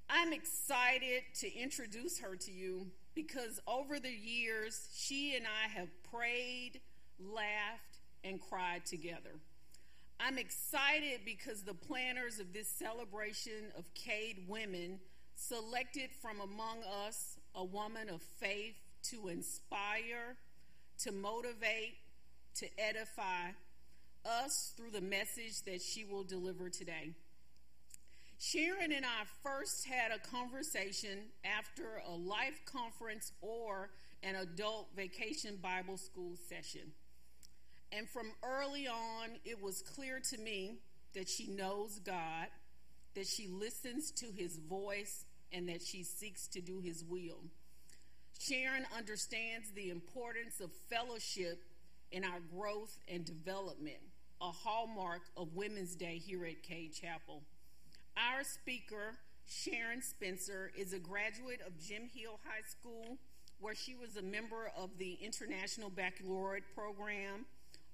I'm 0.09 0.33
excited 0.33 1.23
to 1.39 1.53
introduce 1.55 2.19
her 2.19 2.35
to 2.35 2.51
you 2.51 2.87
because 3.15 3.59
over 3.67 3.99
the 3.99 4.11
years, 4.11 4.89
she 4.95 5.35
and 5.35 5.45
I 5.45 5.69
have 5.77 5.89
prayed, 6.11 6.81
laughed, 7.19 7.99
and 8.23 8.39
cried 8.39 8.85
together. 8.85 9.39
I'm 10.19 10.37
excited 10.37 11.21
because 11.25 11.63
the 11.63 11.73
planners 11.73 12.39
of 12.39 12.53
this 12.53 12.69
celebration 12.69 13.71
of 13.77 13.93
Cade 13.93 14.45
women 14.47 14.99
selected 15.35 16.09
from 16.21 16.39
among 16.39 16.83
us 17.05 17.37
a 17.53 17.63
woman 17.63 18.09
of 18.09 18.21
faith 18.21 18.75
to 19.09 19.27
inspire, 19.27 20.37
to 20.99 21.11
motivate, 21.11 21.95
to 22.55 22.67
edify 22.79 23.49
us 24.25 24.73
through 24.75 24.91
the 24.91 25.01
message 25.01 25.61
that 25.65 25.81
she 25.81 26.03
will 26.03 26.23
deliver 26.23 26.69
today. 26.69 27.13
Sharon 28.39 28.91
and 28.91 29.05
I 29.05 29.23
first 29.43 29.87
had 29.87 30.11
a 30.11 30.19
conversation 30.19 31.19
after 31.45 32.01
a 32.05 32.11
life 32.11 32.59
conference 32.65 33.31
or 33.41 33.89
an 34.23 34.35
adult 34.35 34.89
vacation 34.95 35.57
Bible 35.61 35.97
school 35.97 36.35
session. 36.49 36.91
And 37.91 38.09
from 38.09 38.31
early 38.43 38.87
on, 38.87 39.29
it 39.45 39.61
was 39.61 39.81
clear 39.81 40.19
to 40.31 40.37
me 40.37 40.79
that 41.13 41.29
she 41.29 41.47
knows 41.47 41.99
God, 41.99 42.47
that 43.15 43.27
she 43.27 43.47
listens 43.47 44.11
to 44.11 44.25
his 44.35 44.57
voice, 44.57 45.25
and 45.51 45.69
that 45.69 45.81
she 45.81 46.03
seeks 46.03 46.47
to 46.49 46.61
do 46.61 46.81
his 46.81 47.03
will. 47.03 47.39
Sharon 48.39 48.85
understands 48.97 49.71
the 49.71 49.89
importance 49.89 50.59
of 50.59 50.71
fellowship 50.89 51.63
in 52.11 52.25
our 52.25 52.39
growth 52.53 52.97
and 53.07 53.23
development, 53.23 53.97
a 54.41 54.51
hallmark 54.51 55.21
of 55.37 55.55
Women's 55.55 55.95
Day 55.95 56.21
here 56.23 56.45
at 56.45 56.61
Cade 56.63 56.93
Chapel. 56.93 57.43
Our 58.17 58.43
speaker, 58.43 59.15
Sharon 59.45 60.01
Spencer, 60.01 60.71
is 60.77 60.93
a 60.93 60.99
graduate 60.99 61.61
of 61.65 61.79
Jim 61.79 62.09
Hill 62.13 62.39
High 62.45 62.63
School, 62.67 63.17
where 63.59 63.75
she 63.75 63.95
was 63.95 64.17
a 64.17 64.21
member 64.21 64.71
of 64.77 64.97
the 64.97 65.17
International 65.21 65.89
Baccalaureate 65.89 66.63
Program, 66.75 67.45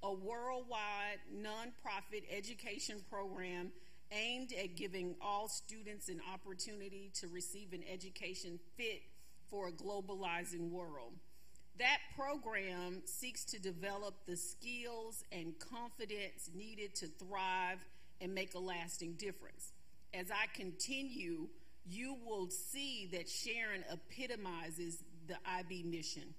a 0.04 0.12
worldwide 0.12 1.20
nonprofit 1.34 2.24
education 2.36 3.02
program 3.10 3.72
aimed 4.12 4.52
at 4.54 4.76
giving 4.76 5.16
all 5.22 5.48
students 5.48 6.10
an 6.10 6.20
opportunity 6.34 7.12
to 7.14 7.28
receive 7.28 7.72
an 7.72 7.84
education 7.92 8.60
fit 8.76 9.02
for 9.50 9.68
a 9.68 9.72
globalizing 9.72 10.70
world. 10.70 11.14
That 11.82 11.98
program 12.16 13.02
seeks 13.06 13.44
to 13.46 13.60
develop 13.60 14.14
the 14.28 14.38
skills 14.38 15.24
and 15.32 15.56
confidence 15.58 16.52
needed 16.54 16.94
to 16.98 17.08
thrive 17.08 17.80
and 18.22 18.36
make 18.36 18.54
a 18.54 18.60
lasting 18.60 19.14
difference. 19.14 19.74
As 20.14 20.30
I 20.30 20.46
continue, 20.56 21.48
you 21.90 22.18
will 22.24 22.52
see 22.52 23.10
that 23.14 23.28
Sharon 23.28 23.84
epitomizes 23.92 25.04
the 25.28 25.38
IB 25.44 25.82
mission. 25.82 26.36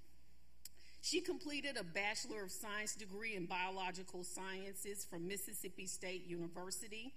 She 1.00 1.20
completed 1.20 1.76
a 1.76 1.82
Bachelor 1.82 2.44
of 2.44 2.52
Science 2.52 2.94
degree 2.94 3.34
in 3.34 3.46
Biological 3.46 4.22
Sciences 4.22 5.04
from 5.10 5.26
Mississippi 5.26 5.86
State 5.86 6.24
University 6.24 7.14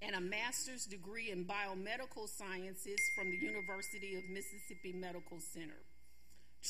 and 0.00 0.14
a 0.14 0.20
master's 0.20 0.86
degree 0.86 1.32
in 1.32 1.44
biomedical 1.44 2.28
sciences 2.28 3.00
from 3.16 3.30
the 3.32 3.36
University 3.36 4.14
of 4.14 4.22
Mississippi 4.30 4.92
Medical 4.94 5.40
Center. 5.40 5.82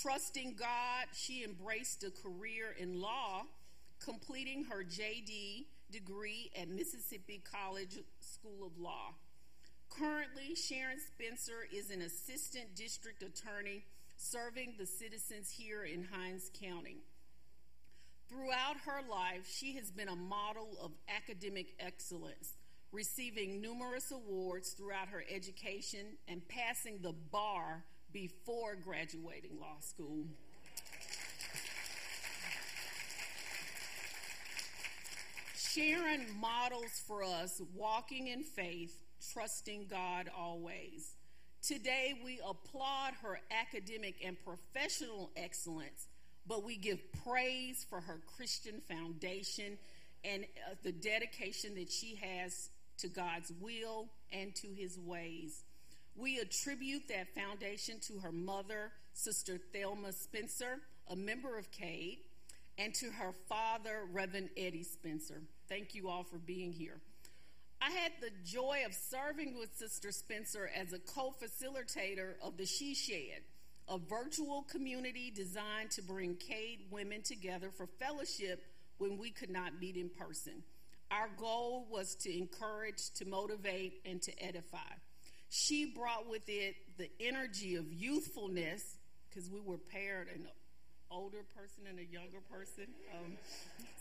Trusting 0.03 0.57
God, 0.59 1.07
she 1.13 1.45
embraced 1.45 2.03
a 2.03 2.11
career 2.11 2.75
in 2.77 3.01
law, 3.01 3.43
completing 4.01 4.65
her 4.65 4.83
JD 4.83 5.67
degree 5.93 6.51
at 6.61 6.69
Mississippi 6.69 7.41
College 7.51 8.01
School 8.21 8.67
of 8.67 8.77
Law. 8.77 9.15
Currently, 9.91 10.57
Sharon 10.57 10.99
Spencer 10.99 11.69
is 11.73 11.91
an 11.91 12.03
assistant 12.03 12.75
district 12.75 13.23
attorney 13.23 13.85
serving 14.17 14.75
the 14.79 14.87
citizens 14.87 15.51
here 15.51 15.85
in 15.85 16.09
Hinds 16.11 16.51
County. 16.61 16.97
Throughout 18.29 18.79
her 18.87 19.01
life, 19.09 19.49
she 19.49 19.77
has 19.77 19.93
been 19.93 20.09
a 20.09 20.17
model 20.17 20.71
of 20.83 20.91
academic 21.09 21.75
excellence, 21.79 22.57
receiving 22.91 23.61
numerous 23.61 24.11
awards 24.11 24.71
throughout 24.71 25.09
her 25.09 25.25
education 25.33 26.19
and 26.27 26.47
passing 26.49 26.99
the 27.01 27.13
bar 27.13 27.85
before 28.15 28.77
graduating 28.77 29.59
law 29.61 29.77
school. 29.81 30.25
Sharon 35.57 36.25
models 36.41 37.03
for 37.07 37.25
us 37.25 37.61
walking 37.75 38.29
in 38.29 38.45
faith, 38.45 38.97
trusting 39.33 39.89
God 39.91 40.31
always. 40.35 41.17
Today, 41.61 42.15
we 42.25 42.41
applaud 42.49 43.15
her 43.23 43.41
academic 43.51 44.15
and 44.25 44.37
professional 44.45 45.33
excellence, 45.37 46.07
but 46.47 46.63
we 46.63 46.77
give 46.77 47.01
praise 47.25 47.85
for 47.89 48.01
her 48.01 48.21
Christian 48.37 48.81
foundation 48.89 49.77
and 50.23 50.45
uh, 50.45 50.75
the 50.85 50.93
dedication 50.93 51.75
that 51.75 51.91
she 51.91 52.21
has 52.23 52.69
to 52.99 53.09
God's 53.09 53.53
will 53.61 54.07
and 54.33 54.55
to 54.57 54.69
his 54.69 54.99
ways. 54.99 55.65
We 56.17 56.39
attribute 56.39 57.09
that 57.09 57.35
foundation 57.35 57.99
to 58.07 58.19
her 58.21 58.33
mother, 58.33 58.93
Sister 59.13 59.59
Thelma 59.73 60.13
Spencer, 60.13 60.79
a 61.09 61.17
member 61.17 61.59
of 61.59 61.71
Cade, 61.73 62.19
and 62.79 62.95
to 62.95 63.11
her 63.11 63.33
father, 63.49 64.03
Reverend 64.13 64.51
Eddie 64.57 64.85
Spencer. 64.85 65.43
Thank 65.69 65.95
you 65.95 66.09
all 66.09 66.23
for 66.23 66.39
being 66.39 66.73
here. 66.73 67.01
I 67.81 67.91
had 67.91 68.13
the 68.21 68.31
joy 68.45 68.83
of 68.87 68.95
serving 68.95 69.59
with 69.59 69.77
Sister 69.77 70.13
Spencer 70.13 70.71
as 70.75 70.93
a 70.93 70.99
co 70.99 71.35
facilitator 71.43 72.35
of 72.43 72.57
the 72.57 72.65
She 72.65 72.95
Shed, 72.95 73.43
a 73.89 73.99
virtual 73.99 74.63
community 74.63 75.33
designed 75.35 75.91
to 75.93 76.03
bring 76.03 76.37
Cade 76.37 76.87
women 76.91 77.23
together 77.23 77.71
for 77.71 77.87
fellowship 77.87 78.65
when 78.99 79.19
we 79.19 79.31
could 79.31 79.51
not 79.51 79.81
meet 79.81 79.97
in 79.97 80.09
person. 80.09 80.63
Our 81.11 81.29
goal 81.37 81.87
was 81.91 82.15
to 82.17 82.37
encourage, 82.37 83.11
to 83.17 83.25
motivate, 83.25 84.01
and 84.07 84.23
to 84.23 84.43
edify. 84.43 84.79
She 85.57 85.85
brought 85.85 86.29
with 86.29 86.49
it 86.49 86.75
the 86.99 87.09
energy 87.21 87.77
of 87.77 87.93
youthfulness, 87.93 88.97
because 89.31 89.49
we 89.49 89.61
were 89.61 89.79
paired 89.79 90.27
an 90.35 90.49
older 91.13 91.45
person 91.55 91.85
and 91.89 92.01
a 92.01 92.13
younger 92.13 92.41
person. 92.51 92.87
Um, 93.15 93.35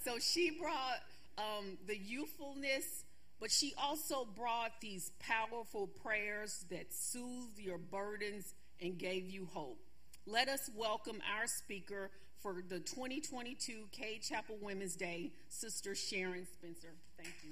so 0.03 0.17
she 0.17 0.57
brought 0.59 1.03
um, 1.37 1.77
the 1.85 1.95
youthfulness, 1.95 3.03
but 3.39 3.51
she 3.51 3.75
also 3.79 4.25
brought 4.35 4.71
these 4.81 5.11
powerful 5.19 5.85
prayers 5.85 6.65
that 6.71 6.91
soothed 6.91 7.59
your 7.59 7.77
burdens 7.77 8.55
and 8.81 8.97
gave 8.97 9.29
you 9.29 9.47
hope. 9.53 9.77
Let 10.25 10.49
us 10.49 10.71
welcome 10.75 11.21
our 11.39 11.45
speaker 11.45 12.09
for 12.41 12.63
the 12.67 12.79
2022 12.79 13.89
Cade 13.91 14.23
Chapel 14.23 14.57
Women's 14.59 14.95
Day, 14.95 15.33
Sister 15.49 15.93
Sharon 15.93 16.47
Spencer. 16.51 16.95
Thank 17.15 17.35
you. 17.43 17.51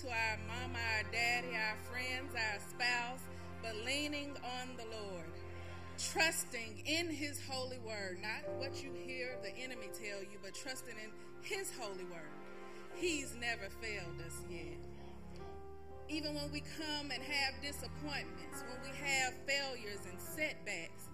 To 0.00 0.08
our 0.08 0.38
mama, 0.48 0.78
our 0.96 1.12
daddy, 1.12 1.48
our 1.54 1.76
friends, 1.90 2.34
our 2.34 2.60
spouse, 2.60 3.20
but 3.62 3.74
leaning 3.84 4.34
on 4.60 4.76
the 4.76 4.84
Lord. 4.84 5.26
Trusting 6.12 6.82
in 6.86 7.10
His 7.10 7.40
holy 7.46 7.78
word, 7.78 8.18
not 8.22 8.48
what 8.56 8.82
you 8.82 8.90
hear 8.94 9.36
the 9.42 9.54
enemy 9.62 9.88
tell 9.92 10.20
you, 10.20 10.38
but 10.42 10.54
trusting 10.54 10.94
in 10.96 11.10
His 11.42 11.70
holy 11.78 12.04
word. 12.04 12.32
He's 12.94 13.34
never 13.38 13.68
failed 13.82 14.16
us 14.26 14.40
yet. 14.50 14.80
Even 16.08 16.34
when 16.34 16.50
we 16.50 16.62
come 16.78 17.10
and 17.10 17.22
have 17.22 17.54
disappointments, 17.62 18.64
when 18.68 18.80
we 18.82 18.96
have 19.06 19.34
failures 19.46 20.00
and 20.10 20.18
setbacks, 20.18 21.08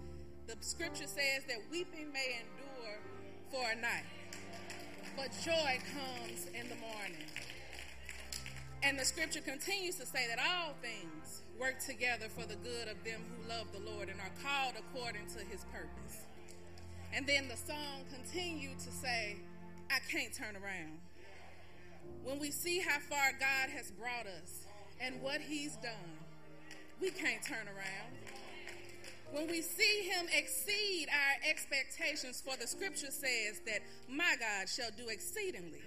the 0.47 0.55
scripture 0.61 1.07
says 1.07 1.43
that 1.49 1.59
weeping 1.71 2.13
may 2.13 2.41
endure 2.41 3.01
for 3.51 3.71
a 3.71 3.81
night, 3.81 4.07
but 5.17 5.31
joy 5.45 5.79
comes 5.93 6.47
in 6.55 6.69
the 6.69 6.77
morning. 6.77 7.27
And 8.83 8.99
the 8.99 9.05
scripture 9.05 9.41
continues 9.41 9.97
to 9.97 10.07
say 10.07 10.27
that 10.29 10.39
all 10.39 10.75
things 10.81 11.43
work 11.59 11.81
together 11.85 12.29
for 12.29 12.47
the 12.47 12.55
good 12.57 12.89
of 12.89 13.03
them 13.05 13.23
who 13.29 13.49
love 13.49 13.67
the 13.73 13.81
Lord 13.91 14.09
and 14.09 14.21
are 14.21 14.31
called 14.43 14.75
according 14.79 15.27
to 15.35 15.39
his 15.45 15.65
purpose. 15.73 16.27
And 17.13 17.27
then 17.27 17.49
the 17.49 17.57
song 17.57 18.05
continued 18.13 18.79
to 18.81 18.91
say, 18.93 19.37
I 19.91 19.99
can't 20.11 20.33
turn 20.33 20.55
around. 20.55 20.99
When 22.23 22.39
we 22.39 22.51
see 22.51 22.79
how 22.81 22.99
far 23.01 23.33
God 23.33 23.71
has 23.75 23.91
brought 23.91 24.27
us 24.27 24.67
and 25.01 25.21
what 25.23 25.41
he's 25.41 25.77
done, 25.77 26.19
we 27.01 27.11
can't 27.11 27.43
turn 27.43 27.67
around. 27.67 28.13
When 29.33 29.49
we 29.49 29.61
see 29.61 30.09
him 30.09 30.27
exceed 30.33 31.09
our 31.09 31.51
expectations, 31.51 32.43
for 32.45 32.57
the 32.57 32.67
scripture 32.67 33.11
says 33.11 33.61
that 33.67 33.81
my 34.09 34.37
God 34.39 34.69
shall 34.69 34.91
do 34.97 35.09
exceedingly, 35.09 35.83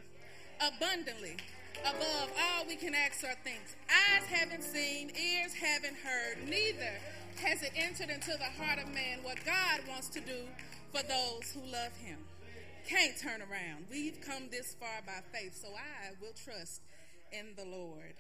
abundantly, 0.60 1.38
above 1.82 2.32
all 2.40 2.66
we 2.68 2.76
can 2.76 2.94
ask 2.94 3.24
or 3.24 3.36
think. 3.44 3.62
Eyes 3.90 4.26
haven't 4.28 4.64
seen, 4.64 5.12
ears 5.16 5.54
haven't 5.54 5.98
heard, 5.98 6.48
neither 6.48 6.94
has 7.42 7.64
it 7.64 7.72
entered 7.76 8.10
into 8.10 8.32
the 8.38 8.52
heart 8.62 8.80
of 8.80 8.94
man 8.94 9.20
what 9.24 9.38
God 9.46 9.82
wants 9.88 10.10
to 10.10 10.20
do 10.22 10.48
for 10.92 11.02
those 11.04 11.52
who 11.54 11.62
love 11.72 11.96
him. 11.98 12.20
Can't 12.88 13.18
turn 13.18 13.42
around. 13.42 13.86
We've 13.90 14.20
come 14.22 14.50
this 14.52 14.76
far 14.80 15.02
by 15.06 15.22
faith, 15.32 15.56
so 15.56 15.70
I 15.70 16.12
will 16.22 16.34
trust 16.34 16.82
in 17.32 17.54
the 17.56 17.66
Lord. 17.66 18.16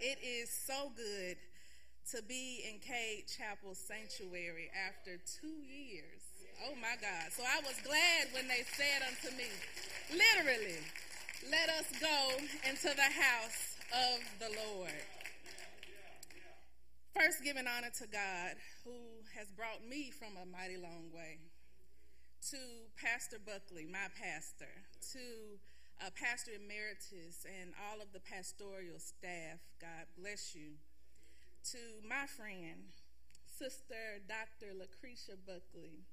It 0.00 0.18
is 0.22 0.50
so 0.50 0.92
good 0.96 1.36
to 2.12 2.22
be 2.22 2.64
in 2.64 2.80
Cade 2.80 3.24
Chapel 3.28 3.74
Sanctuary 3.74 4.70
after 4.72 5.18
two 5.18 5.60
years. 5.66 6.22
Oh 6.68 6.74
my 6.76 6.96
God. 7.00 7.32
So 7.32 7.42
I 7.42 7.60
was 7.64 7.76
glad 7.84 8.32
when 8.32 8.48
they 8.48 8.62
said 8.76 9.00
unto 9.04 9.36
me, 9.36 9.48
literally, 10.12 10.80
let 11.48 11.68
us 11.72 11.88
go 12.00 12.36
into 12.68 12.92
the 12.92 13.10
house 13.16 13.80
of 13.92 14.20
the 14.38 14.52
Lord. 14.60 14.92
First, 17.16 17.42
giving 17.42 17.64
honor 17.64 17.90
to 17.98 18.06
God, 18.06 18.60
who 18.84 19.24
has 19.36 19.48
brought 19.56 19.80
me 19.88 20.10
from 20.10 20.36
a 20.36 20.44
mighty 20.44 20.76
long 20.76 21.08
way, 21.14 21.38
to 22.50 22.60
Pastor 23.00 23.38
Buckley, 23.40 23.88
my 23.88 24.12
pastor, 24.20 24.72
to 25.12 25.24
uh, 26.04 26.10
Pastor 26.12 26.52
Emeritus, 26.52 27.44
and 27.48 27.72
all 27.88 28.00
of 28.00 28.12
the 28.12 28.20
pastoral 28.20 29.00
staff. 29.00 29.60
God 29.80 30.12
bless 30.20 30.54
you. 30.54 30.76
To 31.72 31.80
my 32.06 32.26
friend, 32.28 32.92
Sister 33.48 34.20
Dr. 34.28 34.72
Lucretia 34.72 35.40
Buckley, 35.46 36.04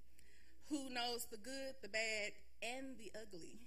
who 0.69 0.89
knows 0.89 1.27
the 1.31 1.37
good, 1.37 1.75
the 1.81 1.89
bad, 1.91 2.31
and 2.63 2.97
the 2.97 3.11
ugly 3.15 3.59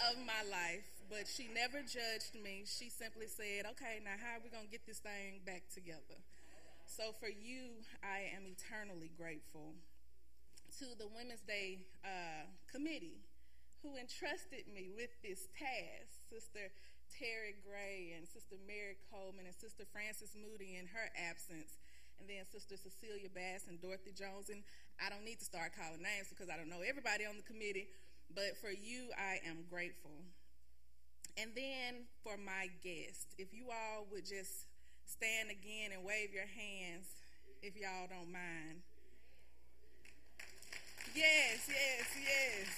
of 0.00 0.18
my 0.26 0.42
life, 0.50 0.86
but 1.10 1.28
she 1.28 1.46
never 1.52 1.82
judged 1.82 2.34
me. 2.34 2.64
She 2.66 2.90
simply 2.90 3.26
said, 3.26 3.66
okay, 3.76 4.02
now 4.02 4.18
how 4.18 4.38
are 4.38 4.42
we 4.42 4.50
going 4.50 4.66
to 4.66 4.72
get 4.72 4.86
this 4.86 4.98
thing 4.98 5.44
back 5.46 5.68
together? 5.72 6.18
So 6.86 7.14
for 7.18 7.30
you, 7.30 7.82
I 8.02 8.30
am 8.34 8.46
eternally 8.46 9.10
grateful. 9.16 9.74
To 10.82 10.90
the 10.98 11.06
Women's 11.06 11.46
Day 11.46 11.86
uh, 12.02 12.50
Committee, 12.66 13.22
who 13.86 13.94
entrusted 13.94 14.66
me 14.66 14.90
with 14.90 15.14
this 15.22 15.46
task, 15.54 16.18
Sister 16.26 16.66
Terry 17.14 17.54
Gray 17.62 18.18
and 18.18 18.26
Sister 18.26 18.58
Mary 18.66 18.98
Coleman 19.06 19.46
and 19.46 19.54
Sister 19.54 19.86
Frances 19.94 20.34
Moody 20.34 20.74
in 20.74 20.90
her 20.90 21.14
absence, 21.14 21.78
and 22.18 22.26
then 22.26 22.42
Sister 22.50 22.74
Cecilia 22.74 23.30
Bass 23.30 23.70
and 23.70 23.78
Dorothy 23.78 24.10
Jones. 24.10 24.50
And 24.50 24.66
I 24.98 25.14
don't 25.14 25.22
need 25.22 25.38
to 25.38 25.46
start 25.46 25.78
calling 25.78 26.02
names 26.02 26.26
because 26.26 26.50
I 26.50 26.58
don't 26.58 26.70
know 26.70 26.82
everybody 26.82 27.22
on 27.22 27.38
the 27.38 27.46
committee, 27.46 27.86
but 28.34 28.56
for 28.60 28.70
you, 28.70 29.10
I 29.16 29.38
am 29.48 29.64
grateful. 29.70 30.24
And 31.36 31.50
then 31.54 32.06
for 32.22 32.36
my 32.36 32.68
guest, 32.82 33.34
if 33.38 33.52
you 33.52 33.70
all 33.70 34.06
would 34.12 34.24
just 34.24 34.70
stand 35.06 35.50
again 35.50 35.90
and 35.92 36.04
wave 36.04 36.32
your 36.32 36.46
hands, 36.46 37.06
if 37.62 37.76
y'all 37.76 38.06
don't 38.08 38.30
mind. 38.30 38.82
Yes, 41.14 41.70
yes, 41.70 42.06
yes. 42.18 42.68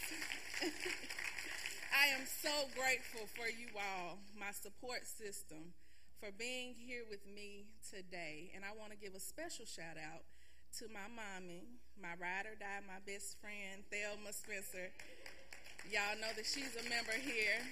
I 1.97 2.13
am 2.13 2.27
so 2.29 2.69
grateful 2.77 3.27
for 3.35 3.49
you 3.49 3.73
all, 3.75 4.19
my 4.39 4.53
support 4.53 5.07
system, 5.07 5.73
for 6.21 6.29
being 6.37 6.75
here 6.77 7.03
with 7.09 7.25
me 7.27 7.67
today. 7.89 8.53
And 8.55 8.65
I 8.65 8.77
want 8.79 8.93
to 8.93 8.99
give 8.99 9.15
a 9.15 9.21
special 9.21 9.65
shout 9.65 9.97
out 9.97 10.23
to 10.79 10.87
my 10.93 11.09
mommy, 11.09 11.65
my 11.97 12.13
ride 12.21 12.45
or 12.45 12.55
die, 12.55 12.85
my 12.85 13.01
best 13.09 13.41
friend, 13.41 13.81
Thelma 13.89 14.33
Spencer. 14.33 14.93
Y'all 15.93 16.18
know 16.20 16.34
that 16.34 16.43
she's 16.45 16.74
a 16.74 16.82
member 16.91 17.14
here. 17.14 17.62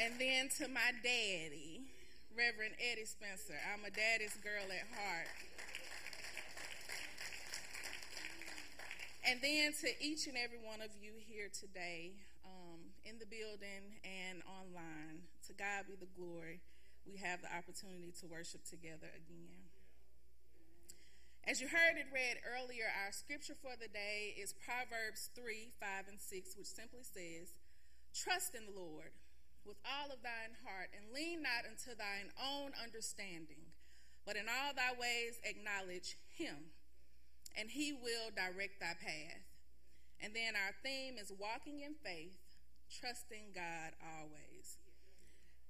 And 0.00 0.18
then 0.18 0.48
to 0.58 0.66
my 0.66 0.90
daddy, 1.02 1.86
Reverend 2.34 2.74
Eddie 2.82 3.06
Spencer. 3.06 3.54
I'm 3.70 3.86
a 3.86 3.90
daddy's 3.90 4.34
girl 4.42 4.66
at 4.66 4.86
heart. 4.98 5.30
And 9.30 9.38
then 9.38 9.70
to 9.86 9.88
each 10.02 10.26
and 10.26 10.34
every 10.34 10.58
one 10.58 10.82
of 10.82 10.90
you 10.98 11.14
here 11.22 11.50
today, 11.54 12.18
um, 12.42 12.90
in 13.04 13.18
the 13.22 13.26
building 13.26 14.02
and 14.02 14.42
online, 14.42 15.22
to 15.46 15.52
God 15.54 15.86
be 15.86 15.94
the 15.94 16.10
glory. 16.18 16.58
We 17.06 17.18
have 17.22 17.42
the 17.42 17.50
opportunity 17.54 18.10
to 18.22 18.26
worship 18.26 18.64
together 18.66 19.06
again. 19.14 19.67
As 21.48 21.64
you 21.64 21.68
heard 21.72 21.96
it 21.96 22.12
read 22.12 22.36
earlier, 22.44 22.84
our 22.92 23.08
scripture 23.08 23.56
for 23.56 23.72
the 23.80 23.88
day 23.88 24.36
is 24.36 24.52
Proverbs 24.52 25.32
3 25.32 25.72
5 25.80 26.12
and 26.12 26.20
6, 26.20 26.60
which 26.60 26.68
simply 26.68 27.00
says, 27.00 27.56
Trust 28.12 28.52
in 28.52 28.68
the 28.68 28.76
Lord 28.76 29.16
with 29.64 29.80
all 29.80 30.12
of 30.12 30.20
thine 30.20 30.60
heart, 30.68 30.92
and 30.92 31.08
lean 31.08 31.40
not 31.40 31.64
unto 31.64 31.96
thine 31.96 32.28
own 32.36 32.76
understanding, 32.76 33.72
but 34.28 34.36
in 34.36 34.44
all 34.44 34.76
thy 34.76 34.92
ways 34.92 35.40
acknowledge 35.40 36.20
him 36.28 36.76
and 37.58 37.70
He 37.70 37.92
will 37.92 38.30
direct 38.34 38.80
thy 38.80 38.94
path. 38.94 39.42
And 40.20 40.34
then 40.34 40.54
our 40.54 40.74
theme 40.82 41.18
is 41.18 41.32
walking 41.38 41.80
in 41.80 41.94
faith, 42.04 42.38
trusting 43.00 43.54
God 43.54 43.96
always. 44.18 44.47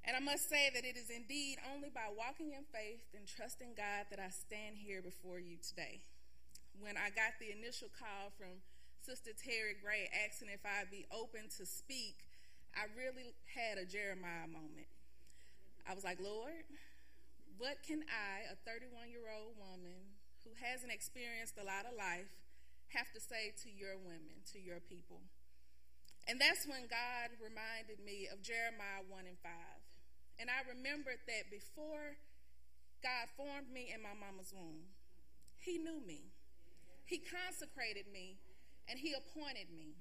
And 0.09 0.17
I 0.17 0.25
must 0.25 0.49
say 0.49 0.73
that 0.73 0.89
it 0.89 0.97
is 0.97 1.13
indeed 1.13 1.61
only 1.69 1.93
by 1.93 2.09
walking 2.09 2.57
in 2.57 2.65
faith 2.73 3.05
and 3.13 3.29
trusting 3.29 3.77
God 3.77 4.09
that 4.09 4.17
I 4.17 4.33
stand 4.33 4.81
here 4.81 5.05
before 5.05 5.37
you 5.37 5.61
today. 5.61 6.01
When 6.81 6.97
I 6.97 7.13
got 7.13 7.37
the 7.37 7.53
initial 7.53 7.93
call 7.93 8.33
from 8.41 8.65
Sister 9.05 9.37
Terry 9.37 9.77
Gray 9.77 10.09
asking 10.25 10.49
if 10.49 10.65
I'd 10.65 10.89
be 10.89 11.05
open 11.13 11.53
to 11.61 11.69
speak, 11.69 12.25
I 12.73 12.89
really 12.97 13.37
had 13.53 13.77
a 13.77 13.85
Jeremiah 13.85 14.49
moment. 14.49 14.89
I 15.85 15.93
was 15.93 16.09
like, 16.09 16.17
Lord, 16.25 16.65
what 17.61 17.77
can 17.85 18.01
I, 18.09 18.49
a 18.49 18.57
31 18.65 19.13
year 19.13 19.29
old 19.29 19.61
woman, 19.61 20.17
who 20.41 20.57
hasn't 20.57 20.89
experienced 20.89 21.61
a 21.61 21.69
lot 21.69 21.85
of 21.85 21.93
life 21.93 22.33
have 22.97 23.13
to 23.13 23.21
say 23.21 23.53
to 23.61 23.69
your 23.69 24.01
women, 24.01 24.41
to 24.53 24.57
your 24.57 24.81
people. 24.81 25.21
And 26.29 26.41
that's 26.41 26.65
when 26.65 26.89
God 26.89 27.37
reminded 27.41 28.01
me 28.01 28.29
of 28.33 28.41
Jeremiah 28.41 29.05
1 29.05 29.29
and 29.29 29.37
5. 29.45 29.53
And 30.39 30.49
I 30.49 30.63
remembered 30.71 31.19
that 31.27 31.51
before 31.51 32.17
God 33.03 33.27
formed 33.35 33.71
me 33.71 33.91
in 33.91 34.03
my 34.03 34.15
mama's 34.15 34.55
womb, 34.55 34.91
He 35.59 35.79
knew 35.79 35.99
me, 36.03 36.31
He 37.05 37.19
consecrated 37.19 38.07
me, 38.11 38.39
and 38.87 38.99
He 38.99 39.15
appointed 39.15 39.71
me. 39.75 39.99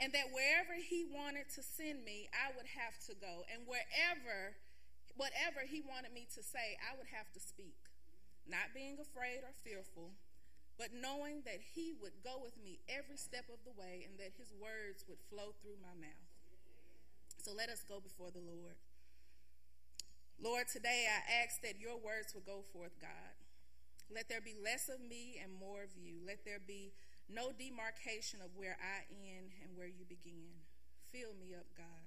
And 0.00 0.12
that 0.14 0.32
wherever 0.32 0.78
He 0.78 1.04
wanted 1.04 1.52
to 1.54 1.62
send 1.62 2.04
me, 2.04 2.30
I 2.32 2.54
would 2.56 2.70
have 2.78 2.96
to 3.10 3.18
go. 3.18 3.44
And 3.50 3.66
wherever, 3.66 4.56
whatever 5.18 5.66
He 5.66 5.82
wanted 5.84 6.16
me 6.16 6.24
to 6.32 6.40
say, 6.40 6.78
I 6.80 6.96
would 6.96 7.10
have 7.12 7.28
to 7.34 7.40
speak 7.40 7.76
not 8.48 8.72
being 8.72 8.96
afraid 8.96 9.44
or 9.44 9.52
fearful, 9.60 10.16
but 10.80 10.96
knowing 10.96 11.44
that 11.44 11.60
He 11.76 11.92
would 12.00 12.24
go 12.24 12.40
with 12.40 12.56
me 12.56 12.80
every 12.88 13.20
step 13.20 13.44
of 13.52 13.60
the 13.62 13.76
way 13.76 14.08
and 14.08 14.16
that 14.18 14.32
His 14.40 14.56
words 14.56 15.04
would 15.06 15.20
flow 15.28 15.52
through 15.60 15.76
my 15.84 15.92
mouth. 16.00 16.32
So 17.36 17.52
let 17.52 17.68
us 17.68 17.84
go 17.84 18.00
before 18.00 18.32
the 18.32 18.42
Lord. 18.42 18.80
Lord, 20.38 20.70
today 20.70 21.10
I 21.10 21.42
ask 21.42 21.58
that 21.66 21.82
your 21.82 21.98
words 21.98 22.30
will 22.30 22.46
go 22.46 22.62
forth, 22.70 22.94
God. 23.02 23.34
Let 24.06 24.30
there 24.30 24.40
be 24.40 24.54
less 24.54 24.86
of 24.86 25.02
me 25.02 25.34
and 25.42 25.50
more 25.50 25.82
of 25.82 25.90
you. 25.98 26.22
Let 26.22 26.46
there 26.46 26.62
be 26.62 26.94
no 27.26 27.50
demarcation 27.50 28.38
of 28.38 28.54
where 28.54 28.78
I 28.78 29.02
end 29.10 29.50
and 29.58 29.74
where 29.74 29.90
you 29.90 30.06
begin. 30.06 30.62
Fill 31.10 31.34
me 31.42 31.58
up, 31.58 31.66
God. 31.74 32.06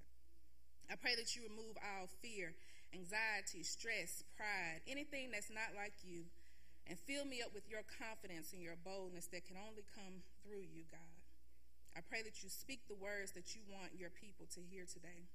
I 0.88 0.96
pray 0.96 1.20
that 1.20 1.36
you 1.36 1.44
remove 1.44 1.76
all 1.76 2.08
fear, 2.24 2.56
anxiety, 2.96 3.68
stress, 3.68 4.24
pride, 4.40 4.80
anything 4.88 5.36
that's 5.36 5.52
not 5.52 5.76
like 5.76 6.00
you, 6.08 6.24
and 6.88 6.96
fill 7.04 7.28
me 7.28 7.44
up 7.44 7.52
with 7.52 7.68
your 7.68 7.84
confidence 7.84 8.56
and 8.56 8.64
your 8.64 8.80
boldness 8.80 9.28
that 9.36 9.44
can 9.44 9.60
only 9.60 9.84
come 9.92 10.24
through 10.48 10.64
you, 10.72 10.88
God. 10.88 11.20
I 11.96 12.00
pray 12.00 12.24
that 12.24 12.40
you 12.42 12.48
speak 12.48 12.88
the 12.88 12.96
words 12.96 13.36
that 13.36 13.60
you 13.60 13.62
want 13.68 14.00
your 14.00 14.10
people 14.10 14.48
to 14.56 14.64
hear 14.64 14.88
today. 14.88 15.28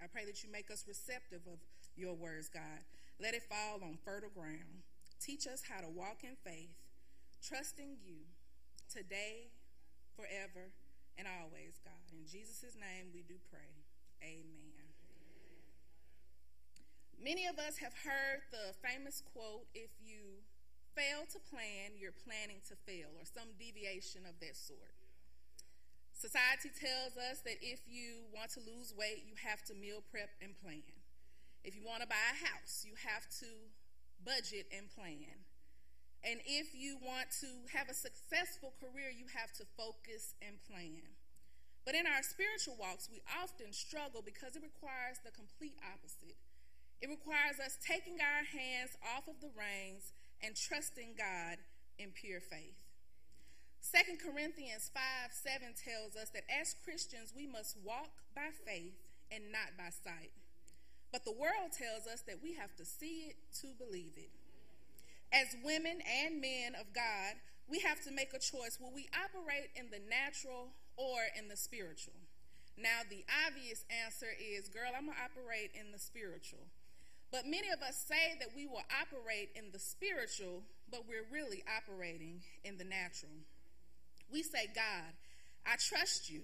I 0.00 0.06
pray 0.08 0.24
that 0.24 0.40
you 0.40 0.48
make 0.48 0.70
us 0.70 0.88
receptive 0.88 1.44
of 1.44 1.60
your 2.00 2.16
words, 2.16 2.48
God. 2.48 2.80
Let 3.20 3.34
it 3.36 3.44
fall 3.44 3.84
on 3.84 4.00
fertile 4.00 4.32
ground. 4.32 4.80
Teach 5.20 5.46
us 5.46 5.62
how 5.68 5.84
to 5.84 5.92
walk 5.92 6.24
in 6.24 6.40
faith, 6.40 6.72
trusting 7.44 8.00
you 8.00 8.24
today, 8.88 9.52
forever, 10.16 10.72
and 11.20 11.28
always, 11.28 11.76
God. 11.84 12.08
In 12.16 12.24
Jesus' 12.24 12.72
name 12.72 13.12
we 13.12 13.20
do 13.20 13.36
pray. 13.52 13.84
Amen. 14.24 14.88
Many 17.20 17.44
of 17.44 17.60
us 17.60 17.76
have 17.84 17.92
heard 18.00 18.48
the 18.48 18.72
famous 18.80 19.20
quote 19.20 19.68
if 19.76 19.92
you 20.00 20.40
fail 20.96 21.28
to 21.28 21.38
plan, 21.52 21.92
you're 22.00 22.16
planning 22.16 22.64
to 22.72 22.74
fail, 22.88 23.12
or 23.20 23.28
some 23.28 23.52
deviation 23.60 24.24
of 24.24 24.40
that 24.40 24.56
sort. 24.56 24.96
Society 26.16 26.72
tells 26.72 27.16
us 27.16 27.40
that 27.44 27.60
if 27.60 27.80
you 27.88 28.28
want 28.32 28.52
to 28.56 28.60
lose 28.60 28.92
weight, 28.96 29.24
you 29.28 29.36
have 29.40 29.64
to 29.68 29.74
meal 29.76 30.04
prep 30.10 30.28
and 30.40 30.56
plan. 30.60 30.99
If 31.64 31.76
you 31.76 31.84
want 31.84 32.02
to 32.02 32.08
buy 32.08 32.20
a 32.32 32.38
house, 32.40 32.84
you 32.86 32.96
have 32.96 33.28
to 33.44 33.50
budget 34.24 34.68
and 34.72 34.88
plan. 34.88 35.44
And 36.20 36.40
if 36.44 36.76
you 36.76 37.00
want 37.00 37.32
to 37.40 37.48
have 37.72 37.88
a 37.88 37.96
successful 37.96 38.76
career, 38.76 39.08
you 39.08 39.24
have 39.32 39.52
to 39.56 39.64
focus 39.76 40.36
and 40.44 40.60
plan. 40.68 41.16
But 41.84 41.96
in 41.96 42.04
our 42.04 42.20
spiritual 42.20 42.76
walks, 42.76 43.08
we 43.08 43.24
often 43.40 43.72
struggle 43.72 44.20
because 44.20 44.52
it 44.52 44.60
requires 44.60 45.16
the 45.24 45.32
complete 45.32 45.80
opposite. 45.80 46.36
It 47.00 47.08
requires 47.08 47.56
us 47.56 47.80
taking 47.80 48.20
our 48.20 48.44
hands 48.44 49.00
off 49.16 49.24
of 49.28 49.40
the 49.40 49.48
reins 49.56 50.12
and 50.44 50.52
trusting 50.52 51.16
God 51.16 51.56
in 51.96 52.12
pure 52.12 52.40
faith. 52.40 52.76
2 53.80 54.20
Corinthians 54.20 54.92
5 54.92 55.32
7 55.32 55.72
tells 55.72 56.12
us 56.16 56.28
that 56.36 56.44
as 56.52 56.76
Christians, 56.84 57.32
we 57.32 57.48
must 57.48 57.80
walk 57.80 58.12
by 58.36 58.52
faith 58.52 58.92
and 59.32 59.48
not 59.48 59.72
by 59.80 59.88
sight. 59.88 60.36
But 61.12 61.24
the 61.24 61.34
world 61.34 61.74
tells 61.74 62.06
us 62.06 62.22
that 62.26 62.42
we 62.42 62.54
have 62.54 62.74
to 62.76 62.84
see 62.84 63.34
it 63.34 63.36
to 63.60 63.74
believe 63.78 64.14
it. 64.16 64.30
As 65.32 65.54
women 65.64 65.98
and 66.02 66.40
men 66.40 66.74
of 66.78 66.94
God, 66.94 67.38
we 67.68 67.78
have 67.80 68.02
to 68.02 68.10
make 68.10 68.34
a 68.34 68.38
choice 68.38 68.78
will 68.80 68.94
we 68.94 69.08
operate 69.14 69.70
in 69.74 69.90
the 69.90 70.02
natural 70.10 70.74
or 70.96 71.18
in 71.38 71.48
the 71.48 71.56
spiritual? 71.56 72.18
Now, 72.76 73.02
the 73.08 73.24
obvious 73.46 73.84
answer 73.90 74.30
is, 74.38 74.68
girl, 74.68 74.90
I'm 74.96 75.06
going 75.06 75.18
to 75.18 75.22
operate 75.22 75.70
in 75.74 75.92
the 75.92 75.98
spiritual. 75.98 76.64
But 77.30 77.46
many 77.46 77.70
of 77.70 77.82
us 77.82 77.94
say 78.08 78.34
that 78.40 78.56
we 78.56 78.66
will 78.66 78.82
operate 78.90 79.50
in 79.54 79.70
the 79.70 79.78
spiritual, 79.78 80.62
but 80.90 81.06
we're 81.06 81.26
really 81.30 81.62
operating 81.68 82.42
in 82.64 82.78
the 82.78 82.84
natural. 82.84 83.32
We 84.32 84.42
say, 84.42 84.66
God, 84.74 85.14
I 85.66 85.76
trust 85.78 86.30
you, 86.30 86.42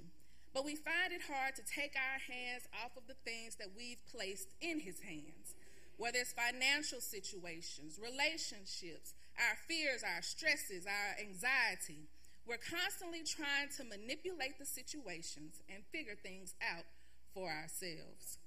but 0.57 0.65
we 0.65 0.75
find 0.75 1.13
it 1.13 1.21
hard 1.29 1.53
to 1.53 1.61
take 1.69 1.93
our 2.01 2.17
hands 2.33 2.65
off 2.81 2.97
of 2.97 3.05
the 3.05 3.21
things 3.29 3.61
that 3.61 3.77
we've 3.77 4.01
placed 4.09 4.49
in 4.65 4.81
His 4.81 5.05
hands, 5.05 5.53
whether 6.01 6.17
it's 6.17 6.33
financial 6.33 7.05
situations, 7.05 8.01
relationships, 8.01 9.13
our 9.37 9.61
fears, 9.69 10.01
our 10.01 10.25
stresses, 10.25 10.89
our 10.89 11.21
anxiety. 11.21 12.09
We're 12.49 12.57
constantly 12.57 13.21
trying 13.21 13.69
to 13.77 13.85
manipulate 13.85 14.57
the 14.57 14.65
situations 14.65 15.61
and 15.69 15.85
figure 15.93 16.17
things 16.17 16.57
out 16.65 16.89
for 17.37 17.53
ourselves. 17.53 18.41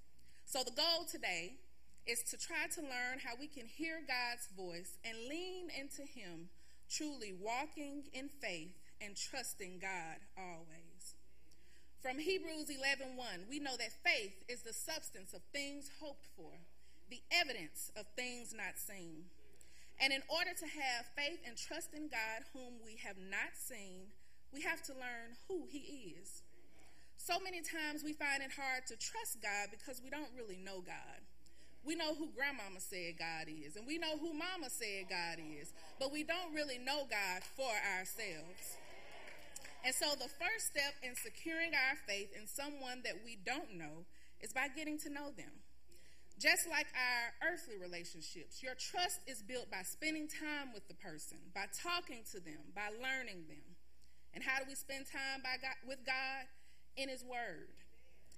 So, 0.49 0.65
the 0.65 0.73
goal 0.73 1.05
today 1.05 1.61
is 2.09 2.25
to 2.33 2.41
try 2.41 2.73
to 2.73 2.81
learn 2.81 3.21
how 3.21 3.37
we 3.37 3.45
can 3.45 3.69
hear 3.69 4.01
God's 4.01 4.49
voice 4.57 4.97
and 5.05 5.29
lean 5.29 5.69
into 5.69 6.09
Him, 6.09 6.49
truly 6.89 7.37
walking 7.37 8.09
in 8.17 8.33
faith 8.41 8.73
and 8.97 9.13
trusting 9.13 9.77
God 9.77 10.25
always. 10.33 10.78
From 12.01 12.17
Hebrews 12.17 12.69
11:1, 12.69 13.49
we 13.49 13.59
know 13.59 13.75
that 13.75 13.91
faith 13.91 14.45
is 14.47 14.61
the 14.61 14.71
substance 14.71 15.33
of 15.33 15.41
things 15.51 15.91
hoped 15.99 16.27
for, 16.37 16.51
the 17.09 17.21
evidence 17.29 17.91
of 17.97 18.07
things 18.15 18.53
not 18.53 18.79
seen. 18.79 19.29
And 19.99 20.13
in 20.13 20.23
order 20.29 20.53
to 20.53 20.67
have 20.67 21.11
faith 21.17 21.41
and 21.45 21.57
trust 21.57 21.93
in 21.93 22.07
God, 22.07 22.47
whom 22.53 22.79
we 22.85 22.95
have 23.03 23.17
not 23.17 23.51
seen, 23.53 24.13
we 24.53 24.61
have 24.61 24.81
to 24.83 24.93
learn 24.93 25.35
who 25.49 25.67
He 25.67 26.15
is. 26.15 26.41
So 27.17 27.37
many 27.37 27.59
times 27.59 28.01
we 28.01 28.13
find 28.13 28.41
it 28.43 28.55
hard 28.55 28.87
to 28.87 28.95
trust 28.95 29.41
God 29.43 29.67
because 29.69 30.01
we 30.01 30.09
don't 30.09 30.31
really 30.37 30.55
know 30.55 30.79
God. 30.79 31.19
We 31.83 31.95
know 31.95 32.15
who 32.15 32.31
grandmama 32.31 32.79
said 32.79 33.19
God 33.19 33.51
is, 33.51 33.75
and 33.75 33.85
we 33.85 33.97
know 33.97 34.17
who 34.17 34.31
mama 34.31 34.69
said 34.69 35.09
God 35.09 35.39
is, 35.39 35.73
but 35.99 36.13
we 36.13 36.23
don't 36.23 36.53
really 36.53 36.77
know 36.77 37.07
God 37.11 37.43
for 37.43 37.71
ourselves. 37.97 38.78
And 39.85 39.95
so 39.95 40.11
the 40.15 40.27
first 40.27 40.65
step 40.71 40.93
in 41.03 41.15
securing 41.15 41.71
our 41.71 41.95
faith 42.07 42.29
in 42.35 42.47
someone 42.47 43.01
that 43.05 43.23
we 43.23 43.39
don't 43.45 43.75
know 43.75 44.05
is 44.41 44.51
by 44.53 44.67
getting 44.75 44.99
to 45.05 45.09
know 45.09 45.31
them. 45.31 45.51
Just 46.39 46.67
like 46.71 46.87
our 46.95 47.51
earthly 47.51 47.75
relationships, 47.75 48.63
your 48.63 48.75
trust 48.79 49.19
is 49.27 49.43
built 49.43 49.67
by 49.71 49.83
spending 49.83 50.27
time 50.27 50.71
with 50.71 50.87
the 50.87 50.95
person, 50.95 51.39
by 51.53 51.67
talking 51.83 52.23
to 52.31 52.39
them, 52.39 52.71
by 52.75 52.87
learning 52.95 53.43
them. 53.51 53.75
And 54.33 54.43
how 54.43 54.59
do 54.59 54.65
we 54.67 54.75
spend 54.75 55.05
time 55.11 55.43
by 55.43 55.59
God, 55.59 55.75
with 55.87 55.99
God? 56.05 56.47
In 56.95 57.07
His 57.07 57.23
Word. 57.23 57.71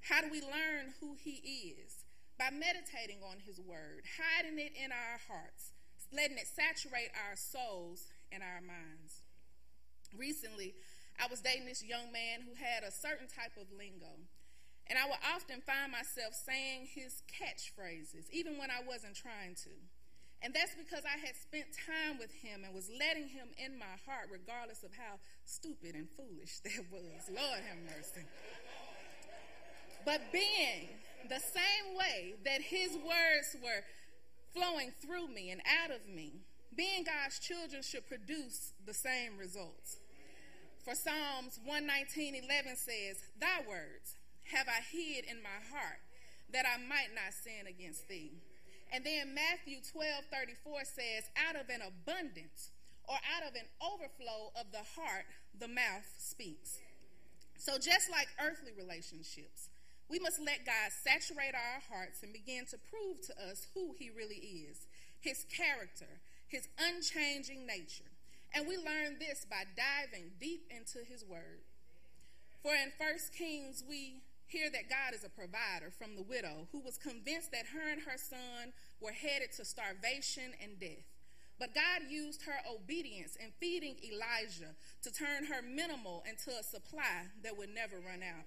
How 0.02 0.22
do 0.22 0.30
we 0.30 0.42
learn 0.42 0.94
who 1.00 1.16
He 1.18 1.42
is? 1.78 2.06
by 2.42 2.50
meditating 2.50 3.22
on 3.22 3.38
His 3.46 3.62
Word, 3.62 4.02
hiding 4.18 4.58
it 4.58 4.74
in 4.74 4.90
our 4.90 5.22
hearts, 5.30 5.78
letting 6.10 6.42
it 6.42 6.50
saturate 6.50 7.14
our 7.14 7.38
souls 7.38 8.10
and 8.34 8.42
our 8.42 8.66
minds. 8.66 9.22
Recently, 10.18 10.74
I 11.20 11.28
was 11.28 11.42
dating 11.42 11.66
this 11.66 11.84
young 11.84 12.12
man 12.12 12.42
who 12.46 12.54
had 12.56 12.84
a 12.84 12.92
certain 12.92 13.28
type 13.28 13.58
of 13.60 13.68
lingo. 13.72 14.22
And 14.88 15.00
I 15.00 15.08
would 15.08 15.22
often 15.24 15.62
find 15.62 15.92
myself 15.92 16.36
saying 16.36 16.92
his 16.92 17.24
catchphrases, 17.32 18.28
even 18.32 18.58
when 18.58 18.70
I 18.72 18.84
wasn't 18.84 19.16
trying 19.16 19.56
to. 19.64 19.72
And 20.42 20.54
that's 20.54 20.74
because 20.74 21.06
I 21.06 21.22
had 21.22 21.38
spent 21.38 21.70
time 21.86 22.18
with 22.18 22.34
him 22.34 22.66
and 22.66 22.74
was 22.74 22.90
letting 22.90 23.30
him 23.30 23.54
in 23.62 23.78
my 23.78 23.94
heart, 24.10 24.34
regardless 24.34 24.82
of 24.84 24.90
how 24.92 25.22
stupid 25.46 25.94
and 25.94 26.10
foolish 26.10 26.60
that 26.66 26.84
was. 26.92 27.30
Lord 27.30 27.62
have 27.62 27.80
mercy. 27.86 28.26
But 30.04 30.34
being 30.34 30.90
the 31.30 31.40
same 31.40 31.96
way 31.96 32.34
that 32.44 32.62
his 32.62 32.98
words 32.98 33.56
were 33.62 33.86
flowing 34.52 34.92
through 35.00 35.28
me 35.30 35.52
and 35.52 35.62
out 35.64 35.94
of 35.94 36.10
me, 36.10 36.42
being 36.76 37.06
God's 37.06 37.38
children 37.40 37.84
should 37.84 38.08
produce 38.08 38.74
the 38.84 38.94
same 38.94 39.38
results. 39.38 40.01
For 40.84 40.96
Psalms 40.98 41.62
119 41.62 42.42
11 42.42 42.76
says, 42.76 43.22
Thy 43.38 43.62
words 43.70 44.18
have 44.50 44.66
I 44.68 44.82
hid 44.82 45.30
in 45.30 45.38
my 45.46 45.62
heart 45.70 46.02
that 46.52 46.66
I 46.66 46.82
might 46.82 47.14
not 47.14 47.38
sin 47.38 47.70
against 47.70 48.10
thee. 48.10 48.42
And 48.92 49.06
then 49.06 49.34
Matthew 49.38 49.78
12 49.80 50.26
34 50.34 50.84
says, 50.84 51.24
Out 51.38 51.56
of 51.56 51.70
an 51.70 51.86
abundance 51.86 52.74
or 53.08 53.16
out 53.30 53.46
of 53.46 53.54
an 53.54 53.70
overflow 53.78 54.52
of 54.58 54.74
the 54.74 54.84
heart, 54.98 55.30
the 55.54 55.70
mouth 55.70 56.10
speaks. 56.18 56.82
So, 57.58 57.78
just 57.78 58.10
like 58.10 58.28
earthly 58.42 58.74
relationships, 58.74 59.70
we 60.10 60.20
must 60.20 60.42
let 60.42 60.66
God 60.66 60.90
saturate 60.92 61.56
our 61.56 61.80
hearts 61.94 62.24
and 62.24 62.34
begin 62.34 62.66
to 62.74 62.78
prove 62.90 63.22
to 63.30 63.34
us 63.38 63.68
who 63.74 63.96
He 63.98 64.10
really 64.10 64.68
is, 64.68 64.88
His 65.22 65.46
character, 65.46 66.20
His 66.50 66.68
unchanging 66.82 67.66
nature. 67.66 68.11
And 68.54 68.68
we 68.68 68.78
learn 68.78 69.18
this 69.20 69.46
by 69.50 69.64
diving 69.76 70.32
deep 70.40 70.68
into 70.70 71.06
His 71.08 71.24
Word. 71.24 71.64
For 72.62 72.74
in 72.74 72.92
1 72.98 73.10
Kings, 73.38 73.84
we 73.88 74.22
hear 74.48 74.70
that 74.70 74.90
God 74.90 75.16
is 75.16 75.24
a 75.24 75.30
provider 75.30 75.90
from 75.90 76.16
the 76.16 76.24
widow 76.24 76.68
who 76.72 76.82
was 76.82 76.98
convinced 76.98 77.52
that 77.52 77.72
her 77.74 77.92
and 77.92 78.02
her 78.02 78.18
son 78.18 78.74
were 79.00 79.14
headed 79.14 79.52
to 79.58 79.66
starvation 79.66 80.52
and 80.62 80.80
death. 80.80 81.08
But 81.60 81.74
God 81.74 82.10
used 82.10 82.44
her 82.44 82.60
obedience 82.70 83.38
in 83.38 83.52
feeding 83.60 83.96
Elijah 84.04 84.76
to 85.04 85.12
turn 85.12 85.46
her 85.46 85.62
minimal 85.62 86.24
into 86.28 86.58
a 86.58 86.64
supply 86.64 87.30
that 87.44 87.58
would 87.58 87.70
never 87.74 87.98
run 87.98 88.22
out 88.22 88.46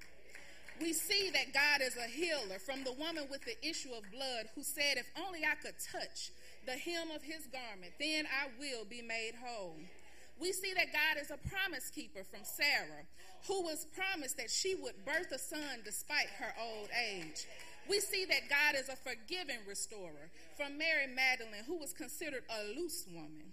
we 0.81 0.93
see 0.93 1.31
that 1.31 1.55
God 1.55 1.87
is 1.87 1.97
a 1.97 2.09
healer 2.09 2.59
from 2.59 2.83
the 2.85 2.93
woman 2.93 3.27
with 3.31 3.45
the 3.45 3.57
issue 3.67 3.93
of 3.95 4.03
blood 4.11 4.47
who 4.55 4.63
said, 4.63 4.97
If 4.97 5.07
only 5.25 5.41
I 5.45 5.55
could 5.55 5.75
touch 5.79 6.31
the 6.67 6.73
hem 6.73 7.11
of 7.15 7.23
his 7.23 7.47
garment, 7.47 7.93
then 8.01 8.27
I 8.27 8.49
will 8.59 8.85
be 8.85 9.03
made 9.03 9.33
whole. 9.43 9.77
We 10.41 10.53
see 10.53 10.75
that 10.75 10.93
God 10.93 11.23
is 11.23 11.31
a 11.31 11.49
promise 11.49 11.91
keeper 11.91 12.25
from 12.25 12.41
Sarah, 12.43 13.07
who 13.47 13.63
was 13.63 13.87
promised 13.95 14.37
that 14.39 14.51
she 14.51 14.75
would 14.75 15.05
birth 15.05 15.31
a 15.33 15.39
son 15.39 15.81
despite 15.85 16.29
her 16.39 16.55
old 16.61 16.89
age. 16.91 17.47
We 17.89 18.01
see 18.01 18.25
that 18.25 18.49
God 18.49 18.81
is 18.81 18.89
a 18.89 18.97
forgiving 18.97 19.61
restorer 19.69 20.31
from 20.57 20.79
Mary 20.79 21.07
Magdalene, 21.07 21.65
who 21.67 21.79
was 21.79 21.93
considered 21.93 22.45
a 22.49 22.79
loose 22.79 23.07
woman, 23.13 23.53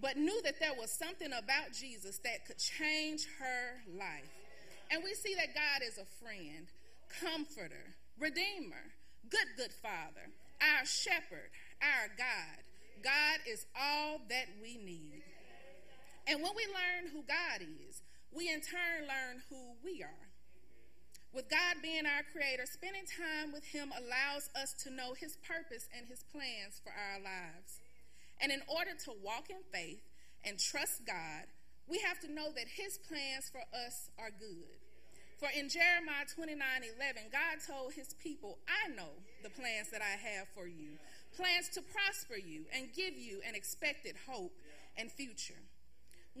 but 0.00 0.16
knew 0.16 0.40
that 0.42 0.60
there 0.60 0.74
was 0.78 0.90
something 0.90 1.32
about 1.32 1.72
Jesus 1.72 2.18
that 2.18 2.46
could 2.46 2.58
change 2.58 3.26
her 3.38 3.80
life. 3.98 4.30
And 4.90 5.02
we 5.02 5.14
see 5.14 5.34
that 5.34 5.54
God 5.54 5.86
is 5.86 5.98
a 5.98 6.06
friend, 6.22 6.66
comforter, 7.20 7.94
redeemer, 8.18 8.92
good, 9.30 9.48
good 9.56 9.72
father, 9.72 10.28
our 10.60 10.84
shepherd, 10.84 11.50
our 11.80 12.08
God. 12.18 12.60
God 13.02 13.38
is 13.48 13.64
all 13.80 14.20
that 14.28 14.46
we 14.60 14.76
need. 14.76 15.22
And 16.26 16.42
when 16.42 16.52
we 16.54 16.66
learn 16.68 17.12
who 17.12 17.22
God 17.22 17.62
is, 17.88 18.02
we 18.32 18.48
in 18.48 18.60
turn 18.60 19.08
learn 19.08 19.42
who 19.48 19.74
we 19.84 20.02
are. 20.02 20.26
With 21.32 21.48
God 21.48 21.78
being 21.82 22.06
our 22.06 22.26
creator, 22.32 22.66
spending 22.66 23.06
time 23.06 23.52
with 23.52 23.64
Him 23.64 23.94
allows 23.94 24.50
us 24.58 24.74
to 24.82 24.90
know 24.90 25.14
His 25.14 25.38
purpose 25.46 25.86
and 25.96 26.06
His 26.06 26.24
plans 26.34 26.82
for 26.82 26.90
our 26.90 27.22
lives. 27.22 27.78
And 28.42 28.50
in 28.50 28.62
order 28.66 28.92
to 29.06 29.12
walk 29.22 29.50
in 29.50 29.62
faith 29.72 30.02
and 30.44 30.58
trust 30.58 31.06
God, 31.06 31.46
we 31.86 31.98
have 32.06 32.18
to 32.20 32.32
know 32.32 32.50
that 32.54 32.66
His 32.66 32.98
plans 32.98 33.50
for 33.50 33.62
us 33.70 34.10
are 34.18 34.34
good. 34.34 34.78
For 35.38 35.48
in 35.54 35.70
Jeremiah 35.70 36.26
29 36.26 36.58
11, 36.98 37.30
God 37.30 37.62
told 37.62 37.94
His 37.94 38.14
people, 38.18 38.58
I 38.66 38.90
know 38.94 39.14
the 39.42 39.50
plans 39.50 39.90
that 39.90 40.02
I 40.02 40.18
have 40.18 40.48
for 40.54 40.66
you 40.66 40.98
plans 41.36 41.68
to 41.70 41.80
prosper 41.82 42.36
you 42.36 42.66
and 42.74 42.92
give 42.94 43.14
you 43.14 43.40
an 43.46 43.54
expected 43.54 44.14
hope 44.28 44.52
and 44.96 45.10
future. 45.10 45.62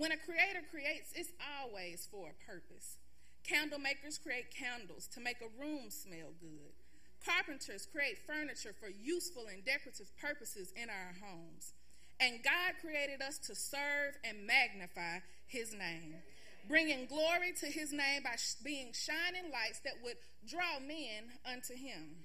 When 0.00 0.12
a 0.12 0.24
creator 0.24 0.64
creates, 0.72 1.12
it's 1.14 1.36
always 1.60 2.08
for 2.10 2.32
a 2.32 2.40
purpose. 2.50 2.96
Candle 3.44 3.78
makers 3.78 4.16
create 4.16 4.48
candles 4.48 5.06
to 5.12 5.20
make 5.20 5.44
a 5.44 5.60
room 5.60 5.90
smell 5.90 6.32
good. 6.40 6.72
Carpenters 7.20 7.84
create 7.84 8.16
furniture 8.24 8.72
for 8.72 8.88
useful 8.88 9.44
and 9.52 9.62
decorative 9.62 10.08
purposes 10.16 10.72
in 10.72 10.88
our 10.88 11.12
homes. 11.20 11.74
And 12.18 12.40
God 12.42 12.80
created 12.80 13.20
us 13.20 13.36
to 13.44 13.54
serve 13.54 14.16
and 14.24 14.46
magnify 14.48 15.20
His 15.46 15.76
name, 15.76 16.16
bringing 16.66 17.04
glory 17.04 17.52
to 17.60 17.66
His 17.66 17.92
name 17.92 18.22
by 18.24 18.40
being 18.64 18.96
shining 18.96 19.52
lights 19.52 19.84
that 19.84 20.00
would 20.02 20.16
draw 20.48 20.80
men 20.80 21.28
unto 21.44 21.76
Him. 21.76 22.24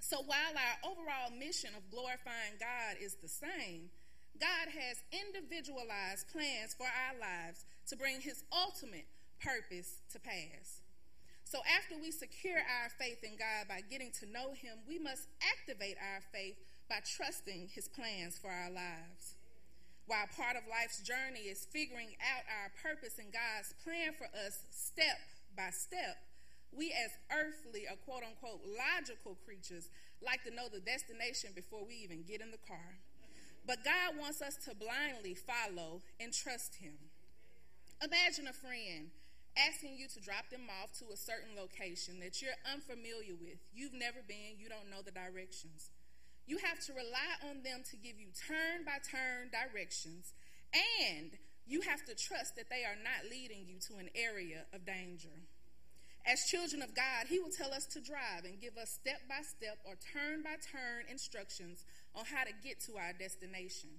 So 0.00 0.20
while 0.20 0.52
our 0.52 0.92
overall 0.92 1.32
mission 1.32 1.70
of 1.72 1.90
glorifying 1.90 2.60
God 2.60 3.00
is 3.00 3.16
the 3.24 3.28
same, 3.28 3.88
God 4.40 4.72
has 4.72 5.04
individualized 5.12 6.32
plans 6.32 6.72
for 6.72 6.88
our 6.88 7.14
lives 7.20 7.68
to 7.92 7.96
bring 7.96 8.24
His 8.24 8.42
ultimate 8.48 9.04
purpose 9.36 10.00
to 10.12 10.18
pass. 10.18 10.80
So, 11.44 11.60
after 11.68 12.00
we 12.00 12.10
secure 12.10 12.56
our 12.56 12.88
faith 12.96 13.20
in 13.20 13.36
God 13.36 13.68
by 13.68 13.84
getting 13.84 14.10
to 14.24 14.30
know 14.32 14.56
Him, 14.56 14.80
we 14.88 14.98
must 14.98 15.28
activate 15.44 16.00
our 16.00 16.24
faith 16.32 16.56
by 16.88 17.04
trusting 17.04 17.68
His 17.74 17.88
plans 17.88 18.38
for 18.40 18.48
our 18.48 18.70
lives. 18.70 19.36
While 20.06 20.26
part 20.32 20.56
of 20.56 20.64
life's 20.66 21.04
journey 21.04 21.52
is 21.52 21.68
figuring 21.68 22.16
out 22.18 22.48
our 22.48 22.72
purpose 22.80 23.20
and 23.20 23.28
God's 23.28 23.76
plan 23.84 24.16
for 24.16 24.26
us 24.32 24.64
step 24.72 25.20
by 25.52 25.70
step, 25.70 26.16
we 26.72 26.94
as 26.96 27.12
earthly 27.28 27.84
or 27.90 27.98
quote 28.06 28.22
unquote 28.24 28.62
logical 28.64 29.36
creatures 29.44 29.90
like 30.22 30.42
to 30.44 30.54
know 30.54 30.70
the 30.72 30.80
destination 30.80 31.50
before 31.54 31.84
we 31.84 31.94
even 32.02 32.22
get 32.22 32.40
in 32.40 32.50
the 32.50 32.62
car. 32.62 32.99
But 33.70 33.86
God 33.86 34.18
wants 34.18 34.42
us 34.42 34.58
to 34.66 34.74
blindly 34.74 35.38
follow 35.38 36.02
and 36.18 36.34
trust 36.34 36.82
Him. 36.82 36.98
Imagine 38.02 38.50
a 38.50 38.52
friend 38.52 39.14
asking 39.54 39.94
you 39.94 40.10
to 40.10 40.18
drop 40.18 40.50
them 40.50 40.66
off 40.82 40.90
to 40.98 41.14
a 41.14 41.16
certain 41.16 41.54
location 41.54 42.18
that 42.18 42.42
you're 42.42 42.58
unfamiliar 42.66 43.38
with. 43.38 43.62
You've 43.70 43.94
never 43.94 44.26
been, 44.26 44.58
you 44.58 44.66
don't 44.66 44.90
know 44.90 45.06
the 45.06 45.14
directions. 45.14 45.94
You 46.50 46.58
have 46.66 46.82
to 46.90 46.98
rely 46.98 47.30
on 47.46 47.62
them 47.62 47.86
to 47.94 47.96
give 47.96 48.18
you 48.18 48.34
turn 48.34 48.82
by 48.82 48.98
turn 49.06 49.54
directions, 49.54 50.34
and 50.74 51.30
you 51.62 51.86
have 51.86 52.02
to 52.10 52.18
trust 52.18 52.58
that 52.58 52.74
they 52.74 52.82
are 52.82 52.98
not 52.98 53.30
leading 53.30 53.70
you 53.70 53.78
to 53.86 54.02
an 54.02 54.10
area 54.18 54.66
of 54.74 54.82
danger. 54.82 55.46
As 56.30 56.46
children 56.46 56.80
of 56.80 56.94
God, 56.94 57.26
He 57.26 57.40
will 57.40 57.50
tell 57.50 57.74
us 57.74 57.86
to 57.86 58.00
drive 58.00 58.44
and 58.44 58.60
give 58.60 58.78
us 58.78 58.90
step 59.02 59.18
by 59.28 59.42
step 59.42 59.78
or 59.82 59.98
turn 59.98 60.46
by 60.46 60.54
turn 60.62 61.10
instructions 61.10 61.84
on 62.14 62.24
how 62.24 62.44
to 62.44 62.54
get 62.62 62.78
to 62.86 62.94
our 62.98 63.12
destination. 63.18 63.90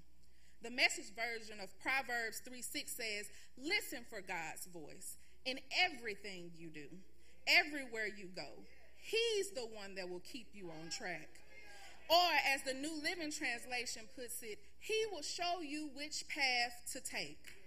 The 0.63 0.71
message 0.71 1.11
version 1.11 1.59
of 1.59 1.67
Proverbs 1.83 2.39
3 2.47 2.61
6 2.61 2.95
says, 2.95 3.27
Listen 3.59 4.05
for 4.09 4.21
God's 4.21 4.63
voice 4.71 5.17
in 5.43 5.59
everything 5.83 6.51
you 6.55 6.69
do, 6.69 6.87
everywhere 7.47 8.07
you 8.07 8.31
go. 8.33 8.63
He's 8.95 9.51
the 9.51 9.67
one 9.67 9.95
that 9.95 10.07
will 10.07 10.23
keep 10.23 10.47
you 10.53 10.71
on 10.71 10.89
track. 10.89 11.27
Or, 12.07 12.31
as 12.55 12.63
the 12.63 12.79
New 12.79 12.95
Living 13.03 13.31
Translation 13.31 14.03
puts 14.15 14.41
it, 14.41 14.59
He 14.79 15.03
will 15.11 15.23
show 15.23 15.59
you 15.59 15.89
which 15.95 16.23
path 16.29 16.79
to 16.93 17.01
take. 17.01 17.60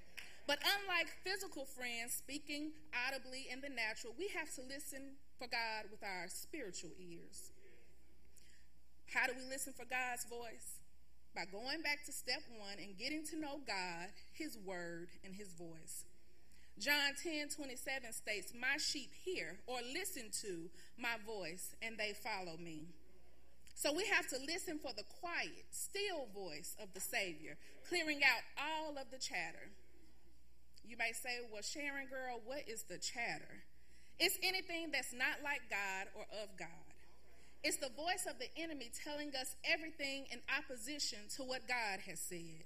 But 0.47 0.59
unlike 0.61 1.09
physical 1.25 1.65
friends 1.65 2.13
speaking 2.13 2.73
audibly 2.93 3.49
in 3.51 3.61
the 3.61 3.71
natural, 3.71 4.13
we 4.19 4.29
have 4.37 4.53
to 4.57 4.63
listen 4.63 5.17
for 5.39 5.47
God 5.49 5.89
with 5.91 6.05
our 6.05 6.29
spiritual 6.29 6.91
ears. 7.01 7.53
How 9.13 9.27
do 9.27 9.33
we 9.37 9.45
listen 9.49 9.73
for 9.73 9.87
God's 9.89 10.25
voice? 10.29 10.81
By 11.35 11.45
going 11.51 11.81
back 11.83 12.05
to 12.07 12.13
step 12.13 12.43
one 12.59 12.77
and 12.79 12.97
getting 12.97 13.25
to 13.33 13.41
know 13.41 13.59
God, 13.67 14.13
His 14.33 14.59
Word, 14.59 15.09
and 15.25 15.35
His 15.35 15.49
voice. 15.55 16.05
John 16.79 17.15
10 17.23 17.49
27 17.49 18.13
states, 18.13 18.53
My 18.53 18.77
sheep 18.79 19.13
hear 19.25 19.59
or 19.67 19.79
listen 19.95 20.31
to 20.43 20.69
my 20.99 21.17
voice, 21.25 21.75
and 21.81 21.97
they 21.97 22.13
follow 22.13 22.57
me. 22.59 22.87
So 23.75 23.93
we 23.93 24.05
have 24.07 24.29
to 24.29 24.39
listen 24.47 24.79
for 24.79 24.93
the 24.97 25.05
quiet, 25.21 25.67
still 25.71 26.29
voice 26.35 26.77
of 26.81 26.93
the 26.95 27.01
Savior, 27.01 27.57
clearing 27.89 28.21
out 28.23 28.43
all 28.59 28.99
of 28.99 29.11
the 29.11 29.19
chatter. 29.19 29.71
You 30.87 30.97
may 30.97 31.13
say, 31.13 31.41
Well, 31.53 31.63
Sharon, 31.63 32.07
girl, 32.09 32.41
what 32.45 32.69
is 32.69 32.85
the 32.85 32.99
chatter? 32.99 33.65
It's 34.19 34.39
anything 34.43 34.91
that's 34.93 35.13
not 35.13 35.43
like 35.43 35.63
God 35.69 36.07
or 36.15 36.23
of 36.43 36.57
God. 36.59 36.69
It's 37.65 37.79
the 37.79 37.91
voice 37.97 38.27
of 38.29 38.39
the 38.39 38.49
enemy 38.63 38.91
telling 39.05 39.35
us 39.35 39.57
everything 39.65 40.27
in 40.31 40.39
opposition 40.53 41.19
to 41.37 41.43
what 41.43 41.67
God 41.67 42.01
has 42.07 42.21
said. 42.21 42.63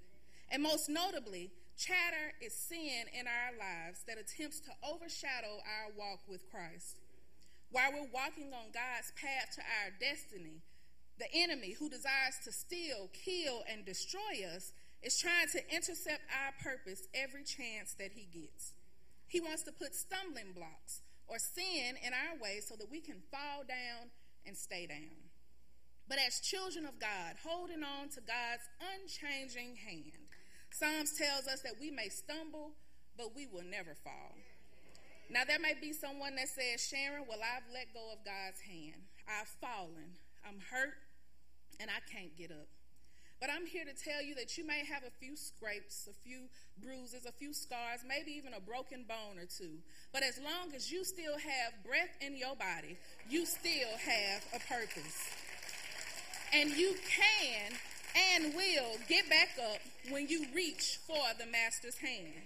And 0.51 0.61
most 0.61 0.89
notably, 0.89 1.51
Chatter 1.79 2.35
is 2.43 2.51
sin 2.51 3.07
in 3.15 3.23
our 3.23 3.55
lives 3.55 4.03
that 4.03 4.19
attempts 4.19 4.59
to 4.67 4.71
overshadow 4.83 5.63
our 5.63 5.95
walk 5.95 6.19
with 6.27 6.43
Christ. 6.51 6.99
While 7.71 7.93
we're 7.93 8.11
walking 8.11 8.51
on 8.51 8.75
God's 8.75 9.15
path 9.15 9.55
to 9.55 9.61
our 9.63 9.95
destiny, 9.95 10.59
the 11.19 11.31
enemy 11.33 11.71
who 11.79 11.87
desires 11.87 12.35
to 12.43 12.51
steal, 12.51 13.07
kill, 13.13 13.63
and 13.71 13.85
destroy 13.85 14.43
us 14.53 14.73
is 15.01 15.17
trying 15.17 15.47
to 15.53 15.63
intercept 15.73 16.21
our 16.29 16.53
purpose 16.61 17.07
every 17.13 17.43
chance 17.43 17.95
that 17.97 18.11
he 18.13 18.27
gets. 18.27 18.73
He 19.27 19.39
wants 19.39 19.63
to 19.63 19.71
put 19.71 19.95
stumbling 19.95 20.51
blocks 20.53 21.01
or 21.27 21.39
sin 21.39 21.95
in 22.01 22.11
our 22.11 22.35
way 22.41 22.59
so 22.59 22.75
that 22.75 22.91
we 22.91 22.99
can 22.99 23.21
fall 23.31 23.63
down 23.67 24.09
and 24.45 24.57
stay 24.57 24.87
down. 24.87 25.29
But 26.09 26.17
as 26.25 26.41
children 26.41 26.85
of 26.85 26.99
God, 26.99 27.37
holding 27.45 27.83
on 27.83 28.09
to 28.17 28.21
God's 28.21 28.65
unchanging 28.81 29.77
hand, 29.77 30.25
Psalms 30.71 31.13
tells 31.13 31.47
us 31.47 31.61
that 31.61 31.77
we 31.79 31.91
may 31.91 32.09
stumble, 32.09 32.71
but 33.15 33.35
we 33.35 33.45
will 33.45 33.63
never 33.63 33.93
fall. 33.93 34.33
Now, 35.29 35.45
there 35.45 35.59
may 35.59 35.75
be 35.79 35.93
someone 35.93 36.33
that 36.35 36.49
says, 36.49 36.81
Sharon, 36.81 37.25
well, 37.29 37.39
I've 37.45 37.69
let 37.71 37.93
go 37.93 38.01
of 38.11 38.25
God's 38.25 38.61
hand. 38.65 39.05
I've 39.29 39.47
fallen. 39.61 40.17
I'm 40.41 40.57
hurt, 40.71 40.97
and 41.79 41.89
I 41.91 42.01
can't 42.11 42.35
get 42.35 42.49
up. 42.49 42.67
But 43.39 43.49
I'm 43.49 43.65
here 43.65 43.85
to 43.85 43.95
tell 43.95 44.21
you 44.21 44.35
that 44.35 44.57
you 44.57 44.67
may 44.67 44.83
have 44.83 45.03
a 45.03 45.11
few 45.19 45.37
scrapes, 45.37 46.09
a 46.11 46.13
few 46.27 46.49
bruises, 46.83 47.25
a 47.25 47.31
few 47.31 47.53
scars, 47.53 48.01
maybe 48.07 48.31
even 48.31 48.53
a 48.53 48.59
broken 48.59 49.05
bone 49.07 49.39
or 49.39 49.45
two. 49.45 49.79
But 50.11 50.23
as 50.23 50.39
long 50.43 50.75
as 50.75 50.91
you 50.91 51.05
still 51.05 51.37
have 51.37 51.83
breath 51.85 52.11
in 52.19 52.35
your 52.35 52.55
body, 52.55 52.97
you 53.29 53.45
still 53.45 53.95
have 54.03 54.43
a 54.53 54.59
purpose. 54.67 55.17
And 56.53 56.71
you 56.71 56.95
can 57.07 57.71
and 58.35 58.55
will 58.55 58.97
get 59.07 59.29
back 59.29 59.49
up 59.71 59.79
when 60.11 60.27
you 60.27 60.45
reach 60.53 60.99
for 61.07 61.23
the 61.39 61.45
master's 61.45 61.97
hand. 61.97 62.43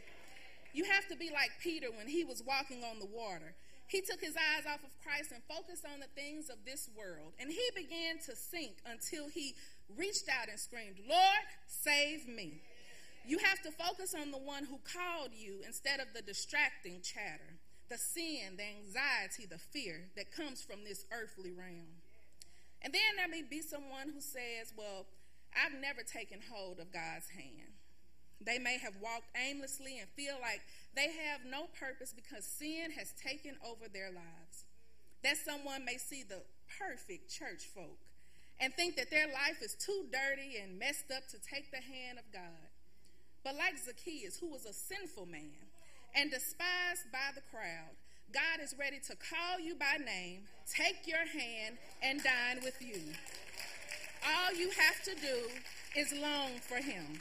You 0.74 0.86
have 0.86 1.08
to 1.10 1.16
be 1.16 1.30
like 1.32 1.52
Peter 1.62 1.88
when 1.96 2.08
he 2.08 2.24
was 2.24 2.44
walking 2.46 2.84
on 2.84 3.00
the 3.00 3.06
water. 3.06 3.56
He 3.88 4.02
took 4.02 4.22
his 4.22 4.36
eyes 4.36 4.66
off 4.66 4.84
of 4.84 4.90
Christ 5.04 5.32
and 5.32 5.44
focused 5.46 5.86
on 5.86 6.00
the 6.00 6.10
things 6.20 6.50
of 6.50 6.58
this 6.66 6.90
world, 6.98 7.34
and 7.40 7.52
he 7.52 7.70
began 7.76 8.18
to 8.26 8.36
sink 8.36 8.74
until 8.86 9.30
he 9.30 9.54
reached 9.98 10.30
out 10.30 10.50
and 10.50 10.60
screamed, 10.60 10.98
Lord, 11.08 11.48
save 11.68 12.28
me. 12.28 12.62
You 13.26 13.38
have 13.40 13.62
to 13.64 13.72
focus 13.72 14.14
on 14.14 14.32
the 14.32 14.38
one 14.38 14.66
who 14.66 14.80
called 14.84 15.32
you 15.34 15.62
instead 15.66 16.00
of 16.00 16.08
the 16.14 16.22
distracting 16.22 17.02
chatter, 17.02 17.56
the 17.90 17.98
sin, 17.98 18.58
the 18.58 18.64
anxiety, 18.64 19.46
the 19.50 19.58
fear 19.58 20.10
that 20.18 20.36
comes 20.36 20.62
from 20.62 20.84
this 20.84 21.06
earthly 21.12 21.52
realm. 21.52 22.04
And 22.82 22.94
then 22.94 23.16
there 23.16 23.30
may 23.30 23.42
be 23.42 23.62
someone 23.62 24.12
who 24.14 24.20
says, 24.20 24.74
Well, 24.76 25.06
I've 25.56 25.80
never 25.80 26.02
taken 26.04 26.40
hold 26.52 26.80
of 26.80 26.92
God's 26.92 27.30
hand. 27.30 27.72
They 28.42 28.60
may 28.60 28.78
have 28.78 28.98
walked 29.02 29.32
aimlessly 29.38 30.00
and 30.00 30.10
feel 30.10 30.36
like 30.42 30.60
they 30.96 31.08
have 31.32 31.46
no 31.50 31.68
purpose 31.80 32.14
because 32.14 32.44
sin 32.44 32.92
has 32.98 33.14
taken 33.14 33.56
over 33.64 33.88
their 33.88 34.12
lives. 34.12 34.66
That 35.24 35.38
someone 35.38 35.86
may 35.86 35.96
see 35.96 36.24
the 36.24 36.44
perfect 36.78 37.32
church 37.32 37.64
folk 37.74 38.00
and 38.60 38.74
think 38.74 38.96
that 38.96 39.10
their 39.10 39.28
life 39.28 39.62
is 39.62 39.76
too 39.76 40.06
dirty 40.12 40.58
and 40.62 40.80
messed 40.80 41.12
up 41.16 41.28
to 41.30 41.38
take 41.40 41.72
the 41.72 41.82
hand 41.82 42.18
of 42.18 42.32
God. 42.32 42.70
But 43.44 43.56
like 43.56 43.78
Zacchaeus, 43.78 44.38
who 44.38 44.50
was 44.50 44.66
a 44.66 44.74
sinful 44.74 45.26
man 45.26 45.68
and 46.16 46.32
despised 46.32 47.12
by 47.12 47.32
the 47.36 47.42
crowd, 47.52 47.96
God 48.32 48.64
is 48.64 48.74
ready 48.80 49.00
to 49.08 49.16
call 49.16 49.60
you 49.60 49.76
by 49.76 49.98
name, 50.04 50.44
take 50.66 51.06
your 51.06 51.26
hand, 51.26 51.78
and 52.02 52.24
dine 52.24 52.64
with 52.64 52.82
you. 52.82 53.02
All 54.26 54.56
you 54.56 54.70
have 54.72 55.04
to 55.04 55.16
do 55.22 55.50
is 55.96 56.14
long 56.14 56.58
for 56.60 56.78
him. 56.78 57.20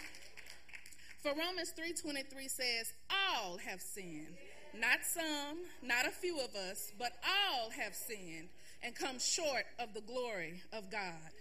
For 1.22 1.34
Romans 1.34 1.72
3:23 1.72 2.48
says, 2.48 2.94
"All 3.10 3.58
have 3.58 3.82
sinned, 3.82 4.36
not 4.74 5.04
some, 5.04 5.68
not 5.82 6.06
a 6.06 6.10
few 6.10 6.40
of 6.40 6.54
us, 6.54 6.92
but 6.98 7.12
all 7.24 7.70
have 7.70 7.94
sinned 7.94 8.48
and 8.82 8.94
come 8.94 9.18
short 9.18 9.64
of 9.78 9.94
the 9.94 10.00
glory 10.00 10.62
of 10.72 10.90
God." 10.90 11.32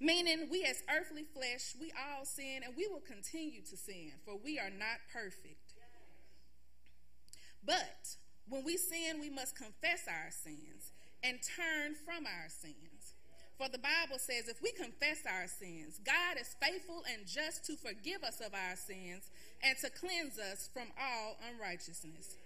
Meaning, 0.00 0.48
we 0.50 0.64
as 0.64 0.82
earthly 0.90 1.24
flesh, 1.24 1.74
we 1.80 1.92
all 1.92 2.24
sin 2.24 2.62
and 2.64 2.76
we 2.76 2.86
will 2.88 3.00
continue 3.00 3.62
to 3.62 3.76
sin, 3.76 4.12
for 4.24 4.36
we 4.36 4.58
are 4.58 4.70
not 4.70 4.98
perfect. 5.12 5.72
But 7.64 8.16
when 8.48 8.64
we 8.64 8.76
sin, 8.76 9.20
we 9.20 9.30
must 9.30 9.56
confess 9.56 10.06
our 10.08 10.30
sins 10.30 10.92
and 11.22 11.38
turn 11.56 11.94
from 11.94 12.26
our 12.26 12.48
sins. 12.48 13.14
For 13.56 13.68
the 13.68 13.78
Bible 13.78 14.18
says, 14.18 14.48
if 14.48 14.60
we 14.60 14.72
confess 14.72 15.22
our 15.30 15.46
sins, 15.46 16.00
God 16.04 16.36
is 16.40 16.56
faithful 16.60 17.04
and 17.10 17.26
just 17.26 17.64
to 17.66 17.76
forgive 17.76 18.24
us 18.24 18.40
of 18.40 18.52
our 18.52 18.76
sins 18.76 19.30
and 19.62 19.78
to 19.78 19.90
cleanse 19.90 20.38
us 20.38 20.68
from 20.74 20.90
all 21.00 21.38
unrighteousness. 21.48 22.36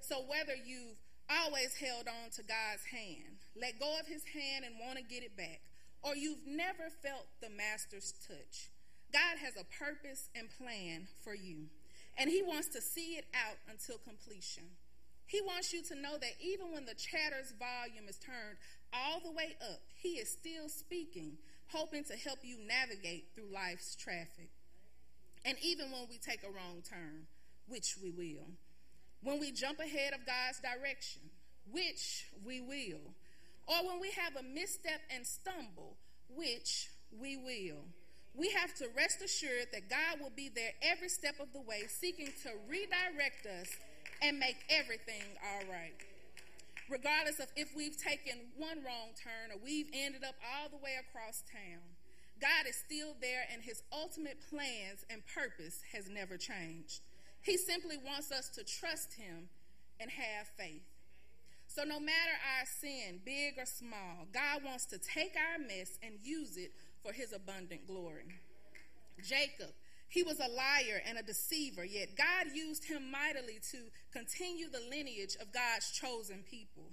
So, 0.00 0.22
whether 0.26 0.54
you've 0.54 0.98
always 1.30 1.74
held 1.74 2.08
on 2.08 2.30
to 2.36 2.42
God's 2.42 2.84
hand, 2.90 3.37
let 3.56 3.78
go 3.78 3.98
of 4.00 4.06
his 4.06 4.24
hand 4.24 4.64
and 4.64 4.74
want 4.80 4.98
to 4.98 5.04
get 5.04 5.22
it 5.22 5.36
back, 5.36 5.60
or 6.02 6.16
you've 6.16 6.46
never 6.46 6.90
felt 7.02 7.26
the 7.40 7.50
Master's 7.50 8.14
touch, 8.26 8.70
God 9.12 9.38
has 9.40 9.56
a 9.56 9.64
purpose 9.78 10.28
and 10.34 10.48
plan 10.58 11.08
for 11.24 11.34
you, 11.34 11.66
and 12.16 12.30
he 12.30 12.42
wants 12.42 12.68
to 12.68 12.80
see 12.80 13.16
it 13.16 13.24
out 13.34 13.56
until 13.70 13.98
completion. 13.98 14.64
He 15.28 15.42
wants 15.42 15.74
you 15.74 15.82
to 15.82 15.94
know 15.94 16.16
that 16.16 16.40
even 16.40 16.72
when 16.72 16.86
the 16.86 16.94
chatter's 16.94 17.52
volume 17.58 18.08
is 18.08 18.16
turned 18.16 18.56
all 18.92 19.20
the 19.20 19.30
way 19.30 19.56
up, 19.60 19.80
He 19.94 20.16
is 20.16 20.30
still 20.30 20.68
speaking, 20.68 21.36
hoping 21.68 22.02
to 22.04 22.16
help 22.16 22.38
you 22.42 22.56
navigate 22.66 23.26
through 23.34 23.52
life's 23.52 23.94
traffic. 23.94 24.48
And 25.44 25.58
even 25.62 25.92
when 25.92 26.06
we 26.08 26.16
take 26.16 26.42
a 26.42 26.50
wrong 26.50 26.82
turn, 26.88 27.26
which 27.68 27.96
we 28.02 28.10
will, 28.10 28.48
when 29.22 29.38
we 29.38 29.52
jump 29.52 29.80
ahead 29.80 30.14
of 30.14 30.24
God's 30.24 30.60
direction, 30.60 31.22
which 31.70 32.26
we 32.42 32.62
will, 32.62 33.12
or 33.68 33.86
when 33.86 34.00
we 34.00 34.10
have 34.12 34.34
a 34.36 34.42
misstep 34.42 35.00
and 35.14 35.26
stumble, 35.26 35.96
which 36.34 36.88
we 37.12 37.36
will. 37.36 37.84
We 38.34 38.50
have 38.50 38.74
to 38.76 38.88
rest 38.96 39.20
assured 39.22 39.68
that 39.72 39.90
God 39.90 40.20
will 40.20 40.32
be 40.34 40.48
there 40.48 40.72
every 40.82 41.08
step 41.08 41.34
of 41.40 41.52
the 41.52 41.60
way, 41.60 41.84
seeking 41.88 42.32
to 42.44 42.50
redirect 42.68 43.46
us 43.46 43.68
and 44.22 44.38
make 44.38 44.56
everything 44.70 45.22
all 45.42 45.66
right. 45.70 45.94
Regardless 46.88 47.38
of 47.40 47.48
if 47.56 47.76
we've 47.76 47.96
taken 47.96 48.48
one 48.56 48.78
wrong 48.84 49.12
turn 49.22 49.52
or 49.52 49.60
we've 49.62 49.90
ended 49.92 50.24
up 50.24 50.36
all 50.40 50.70
the 50.70 50.78
way 50.78 50.96
across 50.96 51.42
town, 51.52 51.84
God 52.40 52.68
is 52.68 52.76
still 52.76 53.14
there 53.20 53.44
and 53.52 53.62
his 53.62 53.82
ultimate 53.92 54.38
plans 54.48 55.04
and 55.10 55.20
purpose 55.26 55.82
has 55.92 56.08
never 56.08 56.36
changed. 56.38 57.00
He 57.42 57.56
simply 57.56 57.96
wants 57.98 58.32
us 58.32 58.48
to 58.50 58.64
trust 58.64 59.14
him 59.14 59.48
and 60.00 60.10
have 60.10 60.46
faith. 60.56 60.86
So, 61.78 61.84
no 61.84 62.00
matter 62.00 62.34
our 62.58 62.66
sin, 62.66 63.20
big 63.24 63.54
or 63.56 63.64
small, 63.64 64.26
God 64.32 64.64
wants 64.64 64.84
to 64.86 64.98
take 64.98 65.36
our 65.38 65.60
mess 65.62 65.96
and 66.02 66.14
use 66.24 66.56
it 66.56 66.72
for 67.04 67.12
his 67.12 67.32
abundant 67.32 67.86
glory. 67.86 68.34
Jacob 69.22 69.70
he 70.08 70.22
was 70.22 70.40
a 70.40 70.48
liar 70.48 71.02
and 71.06 71.18
a 71.18 71.22
deceiver, 71.22 71.84
yet 71.84 72.16
God 72.16 72.46
used 72.54 72.84
him 72.84 73.10
mightily 73.10 73.60
to 73.70 73.78
continue 74.10 74.68
the 74.70 74.80
lineage 74.90 75.36
of 75.40 75.52
God's 75.52 75.90
chosen 75.90 76.42
people. 76.50 76.90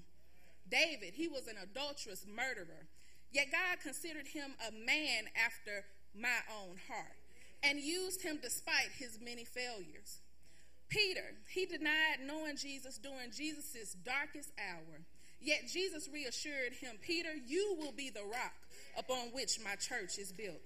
David, 0.69 1.13
he 1.13 1.29
was 1.29 1.47
an 1.47 1.55
adulterous 1.63 2.25
murderer, 2.27 2.85
yet 3.31 3.47
God 3.51 3.79
considered 3.81 4.27
him 4.27 4.53
a 4.67 4.71
man 4.71 5.25
after 5.43 5.85
my 6.13 6.43
own 6.61 6.75
heart 6.89 7.15
and 7.63 7.79
used 7.79 8.21
him 8.21 8.37
despite 8.43 8.91
his 8.99 9.17
many 9.23 9.45
failures. 9.45 10.19
Peter, 10.89 11.33
he 11.47 11.65
denied 11.65 12.21
knowing 12.25 12.57
Jesus 12.57 12.97
during 12.97 13.31
Jesus' 13.31 13.95
darkest 14.05 14.51
hour, 14.59 15.01
yet 15.41 15.67
Jesus 15.71 16.09
reassured 16.11 16.73
him, 16.73 16.95
Peter, 17.01 17.33
you 17.45 17.75
will 17.79 17.91
be 17.91 18.09
the 18.09 18.23
rock 18.23 18.53
upon 18.97 19.33
which 19.33 19.59
my 19.63 19.75
church 19.75 20.17
is 20.17 20.31
built. 20.31 20.61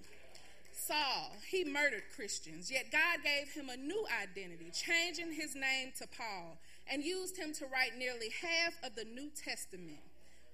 Saul, 0.72 1.32
he 1.50 1.64
murdered 1.64 2.04
Christians, 2.14 2.70
yet 2.70 2.92
God 2.92 3.18
gave 3.24 3.52
him 3.52 3.68
a 3.68 3.76
new 3.76 4.06
identity, 4.22 4.70
changing 4.72 5.32
his 5.32 5.54
name 5.54 5.92
to 5.98 6.06
Paul, 6.16 6.58
and 6.90 7.04
used 7.04 7.36
him 7.36 7.52
to 7.54 7.66
write 7.66 7.98
nearly 7.98 8.30
half 8.40 8.74
of 8.82 8.94
the 8.94 9.04
New 9.04 9.30
Testament. 9.30 10.00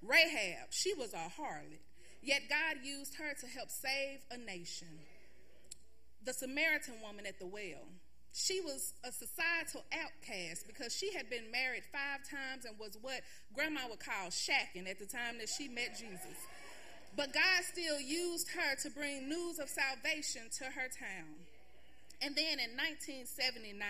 Rahab, 0.03 0.69
she 0.71 0.95
was 0.95 1.13
a 1.15 1.31
harlot, 1.41 1.81
yet 2.23 2.43
God 2.49 2.85
used 2.85 3.15
her 3.17 3.35
to 3.41 3.47
help 3.47 3.71
save 3.71 4.21
a 4.31 4.37
nation. 4.37 4.89
The 6.25 6.33
Samaritan 6.33 6.95
woman 7.03 7.27
at 7.27 7.39
the 7.39 7.47
well, 7.47 7.87
she 8.37 8.61
was 8.61 8.93
a 9.03 9.11
societal 9.11 9.81
outcast 9.97 10.67
because 10.67 10.95
she 10.95 11.11
had 11.11 11.31
been 11.31 11.51
married 11.51 11.85
five 11.89 12.21
times 12.29 12.67
and 12.69 12.79
was 12.79 12.99
what 13.01 13.25
grandma 13.55 13.81
would 13.89 13.99
call 13.99 14.29
shacking 14.29 14.85
at 14.85 14.99
the 14.99 15.07
time 15.07 15.39
that 15.39 15.49
she 15.49 15.69
met 15.69 15.97
Jesus. 15.97 16.37
But 17.17 17.33
God 17.33 17.65
still 17.65 17.99
used 17.99 18.51
her 18.53 18.77
to 18.83 18.91
bring 18.91 19.31
news 19.31 19.59
of 19.59 19.71
salvation 19.71 20.43
to 20.59 20.65
her 20.65 20.89
town. 20.93 21.33
And 22.21 22.37
then 22.37 22.61
in 22.61 22.77
1979, 22.77 23.81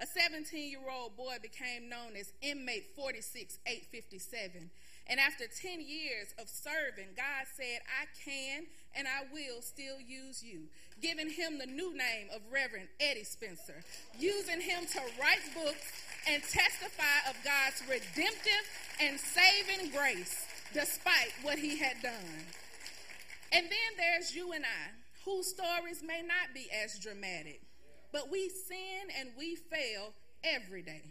a 0.00 0.06
17 0.06 0.70
year 0.70 0.80
old 0.90 1.16
boy 1.16 1.36
became 1.42 1.88
known 1.88 2.14
as 2.18 2.32
Inmate 2.40 2.94
46857. 2.94 4.70
And 5.10 5.18
after 5.18 5.46
10 5.48 5.80
years 5.80 6.34
of 6.38 6.48
serving, 6.48 7.16
God 7.16 7.48
said, 7.56 7.80
I 7.88 8.04
can 8.22 8.66
and 8.94 9.08
I 9.08 9.24
will 9.32 9.62
still 9.62 10.00
use 10.00 10.42
you, 10.42 10.68
giving 11.00 11.30
him 11.30 11.58
the 11.58 11.66
new 11.66 11.96
name 11.96 12.28
of 12.34 12.42
Reverend 12.52 12.88
Eddie 13.00 13.24
Spencer, 13.24 13.82
using 14.18 14.60
him 14.60 14.84
to 14.92 15.00
write 15.20 15.42
books 15.54 15.92
and 16.28 16.42
testify 16.42 17.28
of 17.28 17.36
God's 17.42 17.82
redemptive 17.88 18.64
and 19.00 19.18
saving 19.18 19.90
grace 19.90 20.46
despite 20.74 21.32
what 21.42 21.58
he 21.58 21.78
had 21.78 22.02
done. 22.02 22.44
And 23.52 23.64
then 23.64 23.90
there's 23.96 24.34
you 24.34 24.52
and 24.52 24.64
I, 24.64 24.92
whose 25.24 25.48
stories 25.48 26.02
may 26.02 26.20
not 26.20 26.54
be 26.54 26.68
as 26.84 26.98
dramatic, 26.98 27.62
but 28.12 28.30
we 28.30 28.48
sin 28.48 29.10
and 29.18 29.30
we 29.36 29.56
fail 29.56 30.12
every 30.44 30.82
day. 30.82 31.02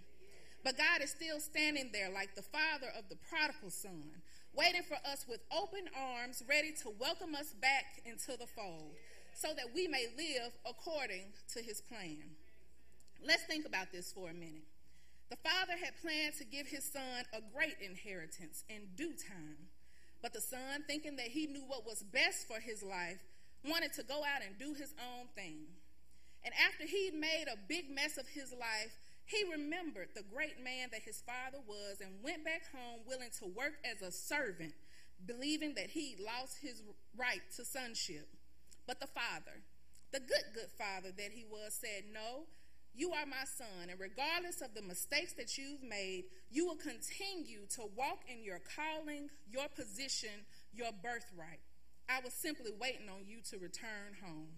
But 0.64 0.78
God 0.78 1.02
is 1.02 1.12
still 1.12 1.40
standing 1.40 1.92
there 1.94 2.10
like 2.12 2.36
the 2.36 2.42
father 2.42 2.88
of 2.98 3.10
the 3.10 3.18
prodigal 3.30 3.70
son, 3.70 4.12
waiting 4.54 4.84
for 4.84 4.98
us 5.06 5.26
with 5.30 5.40
open 5.52 5.88
arms, 5.96 6.44
ready 6.50 6.72
to 6.84 6.90
welcome 7.00 7.36
us 7.36 7.54
back 7.62 8.02
into 8.06 8.38
the 8.38 8.48
fold 8.48 8.96
so 9.34 9.50
that 9.56 9.74
we 9.74 9.88
may 9.88 10.08
live 10.18 10.52
according 10.66 11.26
to 11.54 11.62
his 11.62 11.80
plan. 11.80 12.36
Let's 13.26 13.44
think 13.44 13.66
about 13.66 13.92
this 13.92 14.12
for 14.12 14.30
a 14.30 14.34
minute. 14.34 14.66
The 15.30 15.38
father 15.38 15.74
had 15.78 16.00
planned 16.02 16.36
to 16.38 16.46
give 16.46 16.68
his 16.68 16.84
son 16.84 17.26
a 17.34 17.42
great 17.54 17.78
inheritance 17.80 18.64
in 18.70 18.88
due 18.96 19.14
time. 19.14 19.70
But 20.22 20.34
the 20.34 20.42
son, 20.42 20.84
thinking 20.88 21.18
that 21.18 21.28
he 21.28 21.46
knew 21.46 21.64
what 21.68 21.86
was 21.86 22.02
best 22.02 22.48
for 22.48 22.60
his 22.60 22.82
life, 22.82 23.20
wanted 23.64 23.94
to 23.94 24.04
go 24.04 24.24
out 24.24 24.42
and 24.46 24.58
do 24.58 24.74
his 24.74 24.94
own 24.98 25.28
thing. 25.36 25.68
And 26.44 26.54
after 26.56 26.86
he'd 26.86 27.14
made 27.14 27.46
a 27.52 27.58
big 27.68 27.90
mess 27.90 28.18
of 28.18 28.28
his 28.28 28.52
life, 28.52 28.98
he 29.26 29.44
remembered 29.52 30.10
the 30.16 30.24
great 30.24 30.64
man 30.64 30.90
that 30.92 31.02
his 31.02 31.22
father 31.22 31.60
was 31.68 32.00
and 32.00 32.24
went 32.24 32.46
back 32.46 32.64
home 32.72 33.02
willing 33.06 33.30
to 33.40 33.46
work 33.46 33.76
as 33.84 34.02
a 34.02 34.12
servant, 34.12 34.74
believing 35.26 35.76
that 35.76 35.90
he'd 35.90 36.20
lost 36.24 36.58
his 36.62 36.82
right 37.18 37.42
to 37.58 37.66
sonship. 37.66 38.28
But 38.88 39.02
the 39.02 39.08
father, 39.08 39.64
the 40.14 40.20
good, 40.20 40.56
good 40.56 40.72
father 40.78 41.10
that 41.18 41.32
he 41.34 41.44
was, 41.44 41.74
said, 41.76 42.06
No, 42.14 42.48
you 42.96 43.12
are 43.12 43.26
my 43.26 43.44
son, 43.46 43.92
and 43.92 44.00
regardless 44.00 44.62
of 44.62 44.74
the 44.74 44.82
mistakes 44.82 45.34
that 45.34 45.58
you've 45.58 45.84
made, 45.84 46.24
you 46.50 46.66
will 46.66 46.78
continue 46.78 47.68
to 47.76 47.82
walk 47.96 48.24
in 48.28 48.44
your 48.44 48.62
calling, 48.64 49.30
your 49.52 49.68
position, 49.68 50.48
your 50.74 50.92
birthright. 51.04 51.60
I 52.10 52.22
was 52.24 52.34
simply 52.34 52.72
waiting 52.80 53.10
on 53.10 53.28
you 53.28 53.42
to 53.52 53.60
return 53.60 54.16
home. 54.24 54.58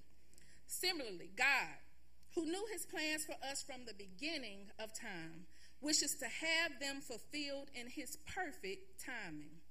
Similarly, 0.70 1.32
God, 1.36 1.82
who 2.36 2.46
knew 2.46 2.64
his 2.72 2.86
plans 2.86 3.26
for 3.26 3.36
us 3.50 3.64
from 3.64 3.86
the 3.86 3.94
beginning 3.98 4.70
of 4.78 4.94
time, 4.94 5.48
wishes 5.82 6.16
to 6.20 6.26
have 6.26 6.80
them 6.80 7.02
fulfilled 7.02 7.70
in 7.74 7.88
his 7.88 8.20
perfect 8.28 9.04
timing. 9.04 9.66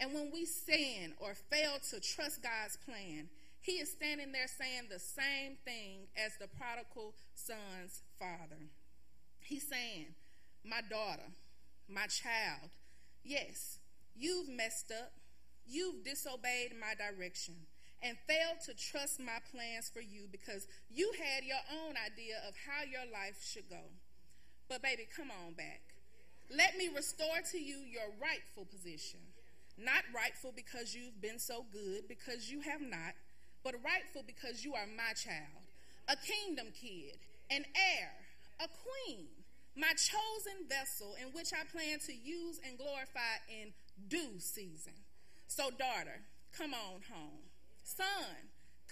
And 0.00 0.12
when 0.12 0.32
we 0.32 0.44
sin 0.44 1.14
or 1.18 1.34
fail 1.34 1.78
to 1.90 2.00
trust 2.00 2.42
God's 2.42 2.76
plan, 2.84 3.28
he 3.60 3.72
is 3.72 3.92
standing 3.92 4.32
there 4.32 4.48
saying 4.48 4.88
the 4.90 4.98
same 4.98 5.56
thing 5.64 6.08
as 6.16 6.32
the 6.40 6.48
prodigal 6.48 7.14
son's 7.36 8.02
father. 8.18 8.66
He's 9.38 9.68
saying, 9.68 10.16
My 10.64 10.80
daughter, 10.90 11.30
my 11.88 12.06
child, 12.08 12.70
yes, 13.22 13.78
you've 14.16 14.48
messed 14.48 14.90
up. 14.90 15.12
You've 15.64 16.02
disobeyed 16.02 16.72
my 16.80 16.94
direction 16.98 17.54
and 18.02 18.16
failed 18.26 18.60
to 18.66 18.74
trust 18.74 19.20
my 19.20 19.38
plans 19.52 19.90
for 19.92 20.00
you 20.00 20.28
because 20.32 20.66
you 20.90 21.12
had 21.18 21.44
your 21.44 21.60
own 21.84 21.94
idea 22.00 22.40
of 22.48 22.54
how 22.66 22.84
your 22.84 23.04
life 23.12 23.36
should 23.44 23.68
go. 23.68 23.84
But, 24.68 24.82
baby, 24.82 25.06
come 25.14 25.30
on 25.30 25.52
back. 25.52 25.82
Let 26.50 26.76
me 26.76 26.88
restore 26.94 27.44
to 27.52 27.58
you 27.58 27.78
your 27.86 28.10
rightful 28.20 28.64
position. 28.64 29.20
Not 29.76 30.04
rightful 30.14 30.52
because 30.54 30.94
you've 30.94 31.20
been 31.20 31.38
so 31.38 31.64
good, 31.72 32.08
because 32.08 32.50
you 32.50 32.60
have 32.60 32.80
not, 32.80 33.14
but 33.62 33.74
rightful 33.84 34.24
because 34.26 34.64
you 34.64 34.74
are 34.74 34.86
my 34.96 35.12
child, 35.12 35.64
a 36.08 36.16
kingdom 36.16 36.72
kid, 36.72 37.18
an 37.50 37.64
heir, 37.76 38.12
a 38.60 38.68
queen, 38.68 39.28
my 39.76 39.92
chosen 39.96 40.66
vessel 40.68 41.14
in 41.20 41.32
which 41.32 41.52
I 41.52 41.64
plan 41.70 41.98
to 42.06 42.12
use 42.12 42.60
and 42.66 42.76
glorify 42.76 43.40
in 43.48 43.72
due 44.08 44.38
season. 44.38 44.94
So, 45.46 45.70
daughter, 45.70 46.22
come 46.56 46.74
on 46.74 47.00
home. 47.12 47.49
Son, 47.82 48.06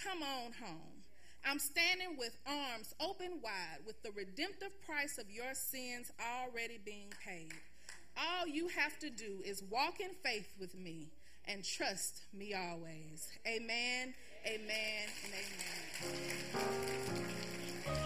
come 0.03 0.23
on 0.23 0.53
home. 0.53 1.03
I'm 1.45 1.59
standing 1.59 2.17
with 2.19 2.37
arms 2.47 2.95
open 3.01 3.41
wide 3.43 3.79
with 3.87 4.03
the 4.03 4.11
redemptive 4.11 4.81
price 4.83 5.19
of 5.19 5.31
your 5.31 5.55
sins 5.55 6.11
already 6.21 6.79
being 6.85 7.13
paid. 7.25 7.53
All 8.17 8.47
you 8.47 8.69
have 8.69 8.99
to 8.99 9.11
do 9.11 9.43
is 9.45 9.63
walk 9.63 10.01
in 10.01 10.11
faith 10.25 10.53
with 10.59 10.75
me 10.75 11.09
and 11.47 11.65
trust 11.65 12.23
me 12.35 12.53
always. 12.55 13.29
Amen, 13.47 14.15
amen, 14.47 15.09
and 15.25 15.35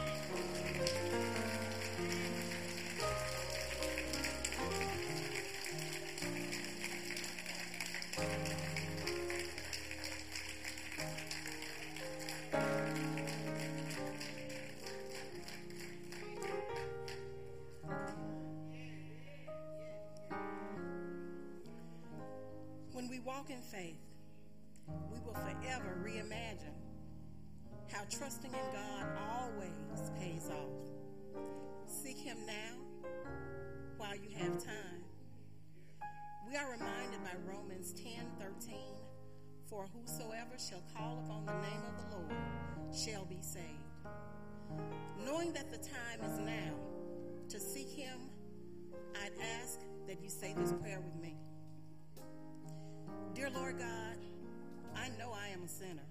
amen. 0.09 1.52
Walk 23.25 23.51
in 23.51 23.61
faith, 23.61 24.01
we 25.13 25.19
will 25.21 25.35
forever 25.35 25.97
reimagine 26.05 26.75
how 27.93 28.03
trusting 28.11 28.51
in 28.53 28.73
God 28.73 29.07
always 29.31 30.11
pays 30.19 30.51
off. 30.51 31.41
Seek 31.87 32.19
Him 32.19 32.39
now 32.47 33.13
while 33.97 34.17
you 34.17 34.31
have 34.37 34.65
time. 34.65 35.05
We 36.49 36.57
are 36.57 36.71
reminded 36.73 37.23
by 37.23 37.35
Romans 37.47 37.93
10 37.93 38.13
13, 38.39 38.77
for 39.69 39.87
whosoever 39.95 40.59
shall 40.59 40.83
call 40.97 41.23
upon 41.25 41.47
the 41.47 41.53
name 41.53 41.83
of 41.87 42.11
the 42.11 42.17
Lord 42.17 42.35
shall 42.93 43.25
be 43.25 43.41
saved. 43.41 43.67
Knowing 45.25 45.53
that 45.53 45.71
the 45.71 45.79
time 45.79 46.29
is 46.29 46.39
now 46.39 46.75
to 47.49 47.61
seek 47.61 47.89
Him, 47.89 48.19
I'd 49.23 49.33
ask 49.61 49.81
that 50.09 50.21
you 50.21 50.29
say 50.29 50.55
this 50.57 50.73
prayer 50.73 51.01
with 51.01 51.23
me. 51.23 51.37
Dear 53.35 53.49
Lord 53.55 53.79
God, 53.79 54.19
I 54.95 55.09
know 55.19 55.33
I 55.33 55.49
am 55.49 55.65
a 55.65 55.69
sinner, 55.69 56.07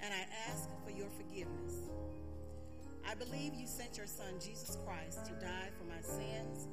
and 0.00 0.14
I 0.14 0.50
ask 0.50 0.70
for 0.82 0.90
your 0.90 1.10
forgiveness. 1.10 1.90
I 3.06 3.14
believe 3.14 3.52
you 3.54 3.66
sent 3.66 3.98
your 3.98 4.06
son, 4.06 4.34
Jesus 4.40 4.78
Christ, 4.86 5.26
to 5.26 5.32
die 5.32 5.68
for 5.78 5.84
my 5.84 6.00
sins, 6.00 6.68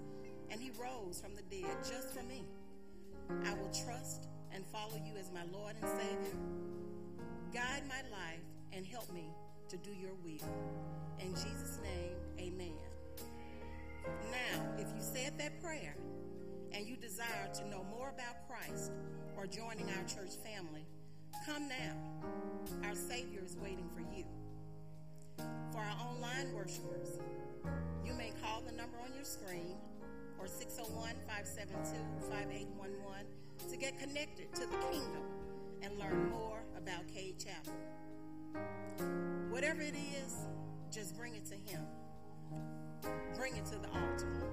and 0.49 0.61
he 0.61 0.71
rose 0.81 1.19
from 1.19 1.35
the 1.35 1.41
dead 1.41 1.75
just 1.79 2.17
for 2.17 2.23
me. 2.23 2.45
I 3.45 3.53
will 3.55 3.69
trust 3.85 4.29
and 4.53 4.65
follow 4.65 4.95
you 5.05 5.17
as 5.19 5.29
my 5.33 5.43
Lord 5.51 5.75
and 5.81 5.89
Savior. 5.89 6.39
Guide 7.53 7.83
my 7.87 8.01
life 8.11 8.47
and 8.71 8.85
help 8.85 9.11
me 9.11 9.29
to 9.67 9.75
do 9.75 9.91
your 9.91 10.13
will. 10.23 10.47
In 11.19 11.33
Jesus' 11.33 11.79
name, 11.83 12.15
amen. 12.39 12.77
Now, 14.31 14.63
if 14.77 14.87
you 14.95 15.01
said 15.01 15.37
that 15.37 15.61
prayer 15.61 15.97
and 16.71 16.87
you 16.87 16.95
desire 16.95 17.49
to 17.55 17.67
know 17.67 17.85
more 17.91 18.09
about 18.09 18.47
Christ, 18.47 18.91
or 19.37 19.47
joining 19.47 19.89
our 19.89 20.03
church 20.03 20.35
family, 20.43 20.85
come 21.45 21.67
now. 21.67 21.95
Our 22.87 22.95
Savior 22.95 23.41
is 23.43 23.57
waiting 23.57 23.89
for 23.93 24.01
you. 24.01 24.25
For 25.71 25.79
our 25.79 26.07
online 26.07 26.53
worshipers, 26.53 27.19
you 28.05 28.13
may 28.13 28.31
call 28.41 28.61
the 28.61 28.71
number 28.71 28.97
on 29.03 29.13
your 29.15 29.25
screen 29.25 29.75
or 30.39 30.47
601 30.47 31.15
572 31.27 31.97
5811 32.29 33.25
to 33.69 33.77
get 33.77 33.97
connected 33.99 34.53
to 34.53 34.61
the 34.61 34.77
kingdom 34.91 35.23
and 35.81 35.97
learn 35.99 36.29
more 36.29 36.63
about 36.77 37.07
Cade 37.13 37.39
Chapel. 37.39 37.73
Whatever 39.49 39.81
it 39.81 39.95
is, 39.95 40.47
just 40.91 41.17
bring 41.17 41.35
it 41.35 41.45
to 41.45 41.55
Him. 41.55 41.81
Bring 43.37 43.55
it 43.57 43.65
to 43.65 43.75
the 43.77 43.87
altar. 43.89 44.43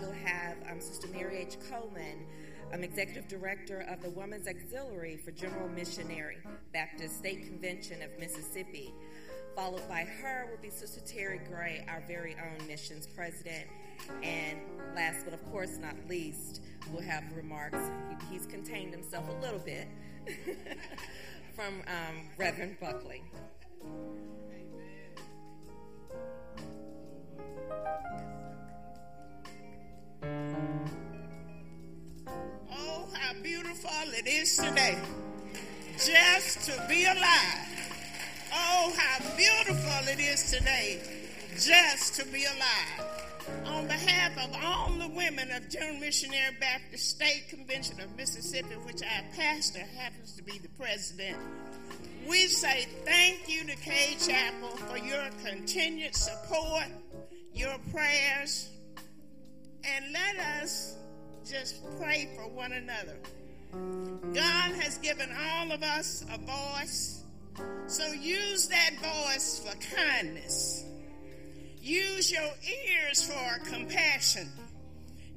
You'll 0.00 0.12
have 0.24 0.56
um, 0.70 0.80
Sister 0.80 1.08
Mary 1.08 1.38
H. 1.38 1.56
Coleman, 1.70 2.26
um, 2.72 2.82
Executive 2.82 3.28
Director 3.28 3.86
of 3.88 4.02
the 4.02 4.10
Women's 4.10 4.48
Auxiliary 4.48 5.16
for 5.16 5.30
General 5.30 5.68
Missionary 5.68 6.38
Baptist 6.72 7.18
State 7.18 7.46
Convention 7.46 8.02
of 8.02 8.10
Mississippi. 8.18 8.92
Followed 9.54 9.88
by 9.88 10.04
her 10.04 10.48
will 10.50 10.60
be 10.60 10.70
Sister 10.70 11.00
Terry 11.00 11.40
Gray, 11.48 11.84
our 11.88 12.02
very 12.06 12.34
own 12.34 12.66
missions 12.66 13.06
president. 13.06 13.66
And 14.22 14.58
last 14.94 15.24
but 15.24 15.32
of 15.32 15.44
course 15.50 15.78
not 15.78 15.94
least, 16.08 16.60
we'll 16.92 17.02
have 17.02 17.24
remarks. 17.34 17.78
He, 18.28 18.34
he's 18.34 18.46
contained 18.46 18.92
himself 18.92 19.24
a 19.28 19.40
little 19.40 19.60
bit 19.60 19.88
from 21.54 21.82
um, 21.86 22.28
Reverend 22.36 22.78
Buckley. 22.80 23.22
Oh, 32.70 33.08
how 33.12 33.34
beautiful 33.42 33.90
it 34.12 34.26
is 34.26 34.56
today 34.56 34.98
just 35.98 36.66
to 36.70 36.84
be 36.88 37.04
alive. 37.04 37.66
Oh, 38.52 38.92
how 38.96 39.36
beautiful 39.36 40.08
it 40.12 40.20
is 40.20 40.50
today 40.50 41.00
just 41.58 42.14
to 42.20 42.26
be 42.26 42.44
alive. 42.44 43.16
On 43.64 43.86
behalf 43.86 44.32
of 44.38 44.56
all 44.64 44.90
the 44.90 45.08
women 45.14 45.50
of 45.52 45.68
General 45.68 45.98
Missionary 45.98 46.56
Baptist 46.58 47.10
State 47.10 47.48
Convention 47.48 48.00
of 48.00 48.16
Mississippi, 48.16 48.74
which 48.84 49.02
our 49.02 49.22
pastor 49.36 49.84
happens 49.96 50.32
to 50.32 50.42
be 50.42 50.58
the 50.58 50.68
president, 50.70 51.36
we 52.28 52.46
say 52.46 52.86
thank 53.04 53.48
you 53.48 53.64
to 53.64 53.76
Cade 53.76 54.18
Chapel 54.18 54.70
for 54.88 54.98
your 54.98 55.24
continued 55.44 56.14
support, 56.14 56.86
your 57.52 57.76
prayers, 57.92 58.68
and 59.94 60.12
let 60.12 60.36
us 60.62 60.96
just 61.48 61.82
pray 61.98 62.28
for 62.36 62.48
one 62.48 62.72
another. 62.72 63.16
God 64.34 64.72
has 64.82 64.98
given 64.98 65.30
all 65.32 65.72
of 65.72 65.82
us 65.82 66.24
a 66.32 66.38
voice, 66.38 67.22
so 67.86 68.06
use 68.12 68.68
that 68.68 68.90
voice 69.00 69.64
for 69.64 69.76
kindness. 69.96 70.84
Use 71.80 72.32
your 72.32 72.50
ears 72.88 73.22
for 73.22 73.70
compassion. 73.70 74.50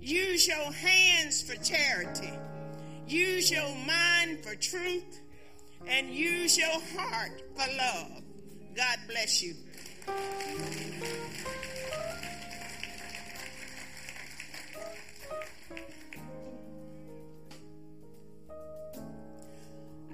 Use 0.01 0.47
your 0.47 0.71
hands 0.71 1.43
for 1.43 1.55
charity. 1.61 2.33
Use 3.07 3.51
your 3.51 3.69
mind 3.85 4.43
for 4.43 4.55
truth. 4.55 5.19
And 5.87 6.09
use 6.09 6.57
your 6.57 6.79
heart 6.97 7.41
for 7.55 7.65
love. 7.77 8.23
God 8.75 8.97
bless 9.07 9.43
you. 9.43 9.53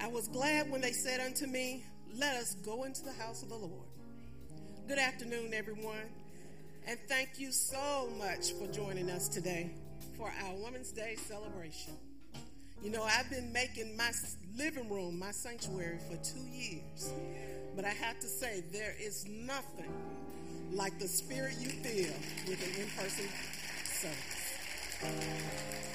I 0.01 0.07
was 0.07 0.27
glad 0.27 0.69
when 0.69 0.81
they 0.81 0.91
said 0.91 1.19
unto 1.19 1.47
me, 1.47 1.83
Let 2.15 2.35
us 2.35 2.55
go 2.55 2.83
into 2.83 3.03
the 3.03 3.13
house 3.13 3.43
of 3.43 3.49
the 3.49 3.55
Lord. 3.55 3.87
Good 4.87 4.99
afternoon, 4.99 5.53
everyone, 5.53 6.09
and 6.85 6.99
thank 7.07 7.39
you 7.39 7.51
so 7.51 8.09
much 8.17 8.51
for 8.53 8.67
joining 8.67 9.09
us 9.09 9.29
today 9.29 9.71
for 10.17 10.31
our 10.43 10.53
Women's 10.63 10.91
Day 10.91 11.15
celebration. 11.27 11.93
You 12.83 12.91
know, 12.91 13.03
I've 13.03 13.29
been 13.29 13.51
making 13.51 13.97
my 13.97 14.11
living 14.57 14.89
room 14.89 15.17
my 15.17 15.31
sanctuary 15.31 15.99
for 16.09 16.17
two 16.17 16.45
years, 16.51 17.11
but 17.75 17.85
I 17.85 17.89
have 17.89 18.19
to 18.19 18.27
say, 18.27 18.63
there 18.71 18.95
is 18.99 19.25
nothing 19.27 19.91
like 20.71 20.99
the 20.99 21.07
spirit 21.07 21.55
you 21.59 21.69
feel 21.69 22.13
with 22.47 22.61
an 22.61 22.81
in 22.81 22.89
person 22.97 23.25
service. 23.85 25.94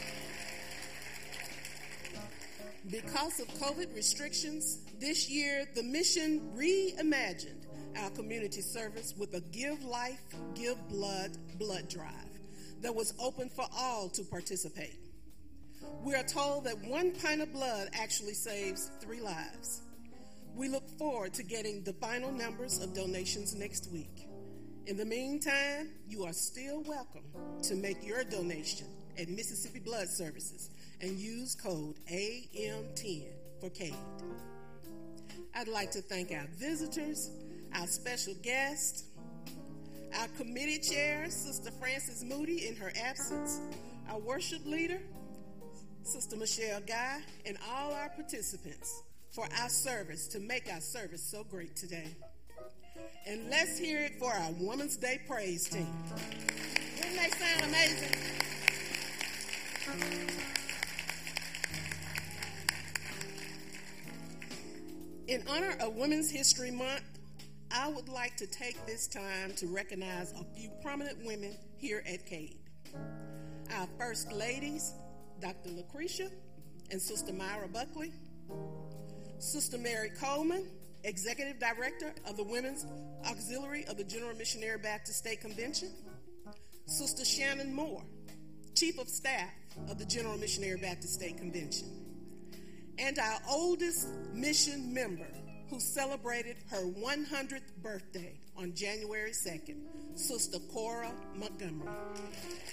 Because 2.89 3.40
of 3.40 3.48
COVID 3.48 3.94
restrictions, 3.94 4.78
this 4.98 5.28
year 5.28 5.66
the 5.74 5.82
mission 5.82 6.51
reimagined 6.57 7.66
our 7.98 8.11
community 8.11 8.62
service 8.62 9.15
with 9.19 9.35
a 9.35 9.40
Give 9.52 9.82
Life, 9.85 10.23
Give 10.55 10.77
Blood 10.89 11.36
blood 11.59 11.89
drive 11.89 12.15
that 12.81 12.94
was 12.94 13.12
open 13.20 13.51
for 13.51 13.66
all 13.77 14.09
to 14.09 14.24
participate. 14.24 14.98
We 16.02 16.15
are 16.15 16.23
told 16.23 16.65
that 16.65 16.78
one 16.85 17.12
pint 17.12 17.43
of 17.43 17.52
blood 17.52 17.89
actually 17.93 18.32
saves 18.32 18.90
three 19.01 19.20
lives. 19.20 19.82
We 20.55 20.69
look 20.69 20.89
forward 20.98 21.35
to 21.35 21.43
getting 21.43 21.82
the 21.85 21.93
final 21.93 22.32
numbers 22.32 22.82
of 22.82 22.94
donations 22.94 23.55
next 23.55 23.93
week. 23.93 24.27
In 24.86 24.97
the 24.97 25.05
meantime, 25.05 25.90
you 26.09 26.24
are 26.24 26.32
still 26.32 26.82
welcome 26.82 27.24
to 27.65 27.74
make 27.74 28.05
your 28.05 28.24
donation 28.24 28.86
at 29.19 29.28
Mississippi 29.28 29.81
Blood 29.81 30.09
Services 30.09 30.70
and 31.01 31.18
use 31.18 31.55
code 31.55 31.97
AM10 32.10 33.24
for 33.60 33.70
CADE. 33.70 33.94
I'd 35.55 35.68
like 35.68 35.90
to 35.93 36.02
thank 36.02 36.31
our 36.31 36.47
visitors, 36.59 37.31
our 37.74 37.86
special 37.86 38.35
guest, 38.43 39.05
our 40.18 40.28
committee 40.28 40.78
chair, 40.78 41.28
Sister 41.31 41.70
Frances 41.78 42.24
Moody, 42.24 42.68
in 42.68 42.77
her 42.77 42.93
absence, 43.02 43.60
our 44.10 44.18
worship 44.18 44.64
leader, 44.66 45.01
Sister 46.02 46.36
Michelle 46.36 46.81
Guy, 46.81 47.20
and 47.47 47.56
all 47.70 47.93
our 47.93 48.09
participants 48.10 49.02
for 49.31 49.47
our 49.60 49.68
service 49.68 50.27
to 50.28 50.40
make 50.40 50.72
our 50.72 50.81
service 50.81 51.22
so 51.22 51.44
great 51.44 51.77
today. 51.77 52.09
And 53.27 53.48
let's 53.51 53.78
hear 53.78 54.02
it 54.02 54.18
for 54.18 54.32
our 54.32 54.51
Women's 54.59 54.97
Day 54.97 55.20
praise 55.27 55.68
team. 55.68 55.86
Didn't 56.97 57.16
they 57.16 57.31
sound 57.31 57.64
amazing? 57.64 58.16
In 65.31 65.44
honor 65.47 65.77
of 65.78 65.94
Women's 65.94 66.28
History 66.28 66.73
Month, 66.73 67.05
I 67.70 67.86
would 67.86 68.09
like 68.09 68.36
to 68.39 68.48
take 68.48 68.85
this 68.85 69.07
time 69.07 69.52
to 69.59 69.69
recognize 69.69 70.32
a 70.32 70.43
few 70.59 70.70
prominent 70.82 71.24
women 71.24 71.57
here 71.77 72.02
at 72.05 72.27
Cade. 72.27 72.59
Our 73.73 73.86
First 73.97 74.32
Ladies, 74.32 74.93
Dr. 75.40 75.70
Lucretia 75.70 76.28
and 76.90 77.01
Sister 77.01 77.32
Myra 77.32 77.69
Buckley, 77.69 78.11
Sister 79.39 79.78
Mary 79.78 80.11
Coleman, 80.20 80.66
Executive 81.05 81.61
Director 81.61 82.12
of 82.27 82.36
the 82.36 82.43
Women's 82.43 82.85
Auxiliary 83.24 83.85
of 83.86 83.97
the 83.98 84.05
General 84.05 84.36
Missionary 84.36 84.78
Baptist 84.78 85.20
State 85.20 85.40
Convention, 85.40 85.90
Sister 86.86 87.24
Shannon 87.24 87.73
Moore, 87.73 88.02
Chief 88.74 88.98
of 88.98 89.09
Staff 89.09 89.52
of 89.89 89.97
the 89.97 90.07
General 90.07 90.36
Missionary 90.39 90.81
Baptist 90.81 91.15
State 91.15 91.39
Convention, 91.39 91.99
and 93.01 93.18
our 93.18 93.39
oldest 93.48 94.09
mission 94.35 94.93
member 94.93 95.27
who 95.70 95.81
celebrated 95.81 96.56
her 96.70 96.82
100th 96.82 97.74
birthday 97.82 98.35
on 98.56 98.74
January 98.74 99.31
2nd, 99.31 99.77
Sister 100.14 100.59
Cora 100.72 101.10
Montgomery. 101.35 101.89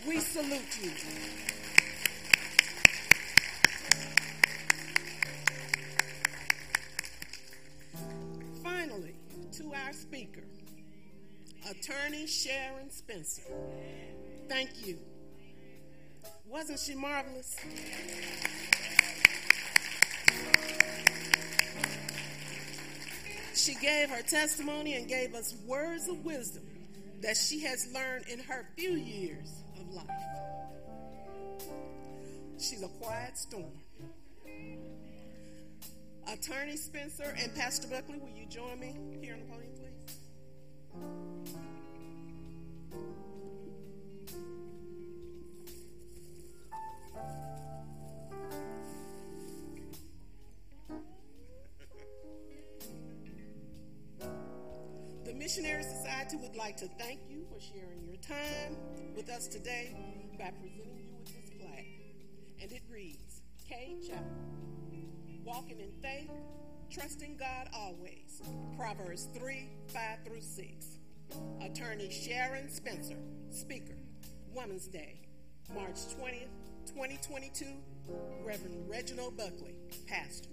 We 0.06 0.20
salute 0.20 0.62
you. 0.82 0.92
Finally, 8.64 9.16
to 9.54 9.74
our 9.74 9.94
speaker, 9.94 10.44
Attorney 11.70 12.28
Sharon 12.28 12.90
Spencer. 12.90 13.44
Thank 14.50 14.86
you. 14.86 14.98
Wasn't 16.46 16.80
she 16.80 16.96
marvelous? 16.96 17.56
She 23.56 23.76
gave 23.76 24.10
her 24.10 24.22
testimony 24.22 24.96
and 24.96 25.08
gave 25.08 25.34
us 25.34 25.56
words 25.66 26.08
of 26.08 26.24
wisdom 26.24 26.64
that 27.22 27.36
she 27.36 27.60
has 27.62 27.92
learned 27.94 28.26
in 28.28 28.40
her 28.40 28.66
few 28.78 28.92
years 28.92 29.64
of 29.80 29.94
life. 29.94 30.06
She's 32.60 32.84
a 32.84 32.88
quiet 32.88 33.38
storm. 33.38 33.72
Attorney 36.28 36.78
Spencer 36.78 37.36
and 37.38 37.54
Pastor 37.56 37.88
Buckley, 37.88 38.20
will 38.20 38.30
you 38.30 38.46
join 38.48 38.80
me 38.80 38.96
here 39.22 39.34
on 39.34 39.40
the 39.40 39.46
podium, 39.46 39.67
like 56.58 56.76
to 56.78 56.88
thank 56.98 57.20
you 57.30 57.46
for 57.54 57.60
sharing 57.60 58.04
your 58.04 58.16
time 58.18 58.76
with 59.16 59.30
us 59.30 59.48
today 59.48 59.96
by 60.40 60.52
presenting 60.60 61.06
you 61.06 61.14
with 61.20 61.28
this 61.28 61.52
plaque. 61.60 61.86
And 62.60 62.72
it 62.72 62.82
reads 62.92 63.42
Cade 63.70 64.02
Chapel, 64.08 64.26
walking 65.44 65.80
in 65.80 65.92
faith, 66.02 66.32
trusting 66.90 67.38
God 67.38 67.70
always. 67.76 68.42
Proverbs 68.76 69.28
3 69.38 69.70
5 69.94 70.18
through 70.26 70.42
6. 70.42 70.86
Attorney 71.62 72.10
Sharon 72.10 72.72
Spencer, 72.72 73.18
Speaker, 73.52 73.98
Women's 74.56 74.88
Day, 74.88 75.28
March 75.76 75.98
20th, 76.20 76.48
2022, 76.88 77.66
Reverend 78.44 78.90
Reginald 78.90 79.38
Buckley, 79.38 79.76
Pastor. 80.08 80.50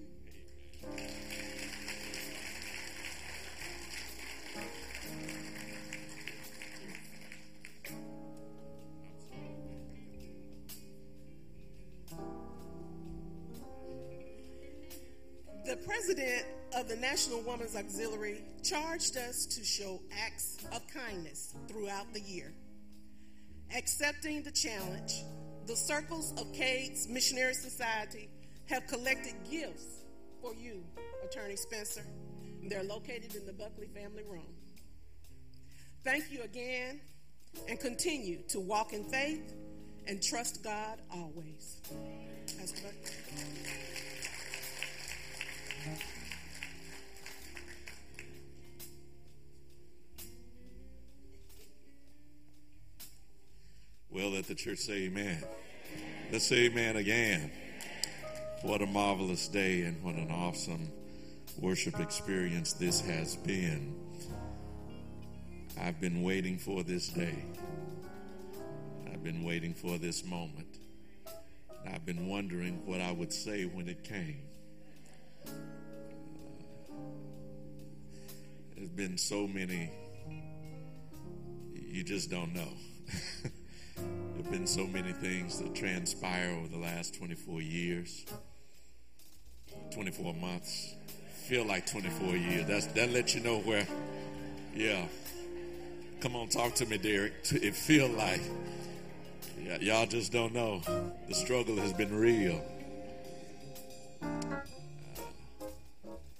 Of 16.85 16.90
the 16.90 16.97
National 16.97 17.40
Women's 17.40 17.77
Auxiliary 17.77 18.43
charged 18.62 19.16
us 19.16 19.47
to 19.47 19.65
show 19.65 20.02
acts 20.23 20.59
of 20.70 20.82
kindness 20.89 21.55
throughout 21.66 22.12
the 22.12 22.20
year. 22.20 22.52
Accepting 23.74 24.43
the 24.43 24.51
challenge, 24.51 25.23
the 25.66 25.77
Circles 25.77 26.32
of 26.39 26.52
Cade's 26.52 27.09
Missionary 27.09 27.55
Society 27.55 28.28
have 28.66 28.86
collected 28.86 29.32
gifts 29.51 30.05
for 30.43 30.55
you, 30.55 30.85
Attorney 31.24 31.56
Spencer. 31.56 32.05
They're 32.69 32.82
located 32.82 33.35
in 33.35 33.47
the 33.47 33.55
Buckley 33.55 33.89
Family 33.89 34.24
Room. 34.28 34.55
Thank 36.05 36.31
you 36.31 36.43
again 36.43 37.01
and 37.66 37.81
continue 37.81 38.43
to 38.48 38.61
walk 38.61 38.93
in 38.93 39.05
faith 39.05 39.55
and 40.06 40.23
trust 40.23 40.62
God 40.62 41.01
always. 41.11 41.81
Well, 54.14 54.30
let 54.30 54.46
the 54.46 54.54
church 54.54 54.78
say 54.78 55.06
amen. 55.06 55.42
Let's 56.30 56.46
say 56.46 56.66
amen 56.66 56.94
again. 56.94 57.50
What 58.62 58.80
a 58.80 58.86
marvelous 58.86 59.48
day 59.48 59.82
and 59.82 60.00
what 60.04 60.14
an 60.14 60.30
awesome 60.30 60.88
worship 61.58 61.98
experience 61.98 62.74
this 62.74 63.00
has 63.00 63.34
been. 63.34 63.92
I've 65.80 66.00
been 66.00 66.22
waiting 66.22 66.58
for 66.58 66.84
this 66.84 67.08
day. 67.08 67.44
I've 69.12 69.24
been 69.24 69.42
waiting 69.42 69.74
for 69.74 69.98
this 69.98 70.24
moment. 70.24 70.78
I've 71.84 72.06
been 72.06 72.28
wondering 72.28 72.86
what 72.86 73.00
I 73.00 73.10
would 73.10 73.32
say 73.32 73.64
when 73.64 73.88
it 73.88 74.04
came. 74.04 74.42
There's 78.76 78.90
been 78.90 79.18
so 79.18 79.48
many, 79.48 79.90
you 81.74 82.04
just 82.04 82.30
don't 82.30 82.54
know. 82.54 82.68
there 83.96 84.04
have 84.42 84.50
been 84.50 84.66
so 84.66 84.86
many 84.86 85.12
things 85.12 85.58
that 85.58 85.74
transpire 85.74 86.50
over 86.58 86.68
the 86.68 86.78
last 86.78 87.14
24 87.14 87.62
years, 87.62 88.24
24 89.92 90.34
months. 90.34 90.94
Feel 91.46 91.64
like 91.66 91.86
24 91.86 92.36
years. 92.36 92.66
That's, 92.66 92.86
that 92.88 93.10
lets 93.10 93.34
you 93.34 93.42
know 93.42 93.58
where, 93.58 93.86
yeah. 94.74 95.06
Come 96.20 96.36
on, 96.36 96.48
talk 96.48 96.74
to 96.76 96.86
me, 96.86 96.98
Derek. 96.98 97.34
It 97.52 97.74
feel 97.74 98.08
like 98.08 98.40
y- 99.58 99.78
y'all 99.80 100.06
just 100.06 100.32
don't 100.32 100.54
know. 100.54 100.80
The 101.28 101.34
struggle 101.34 101.76
has 101.76 101.92
been 101.92 102.14
real. 102.14 102.64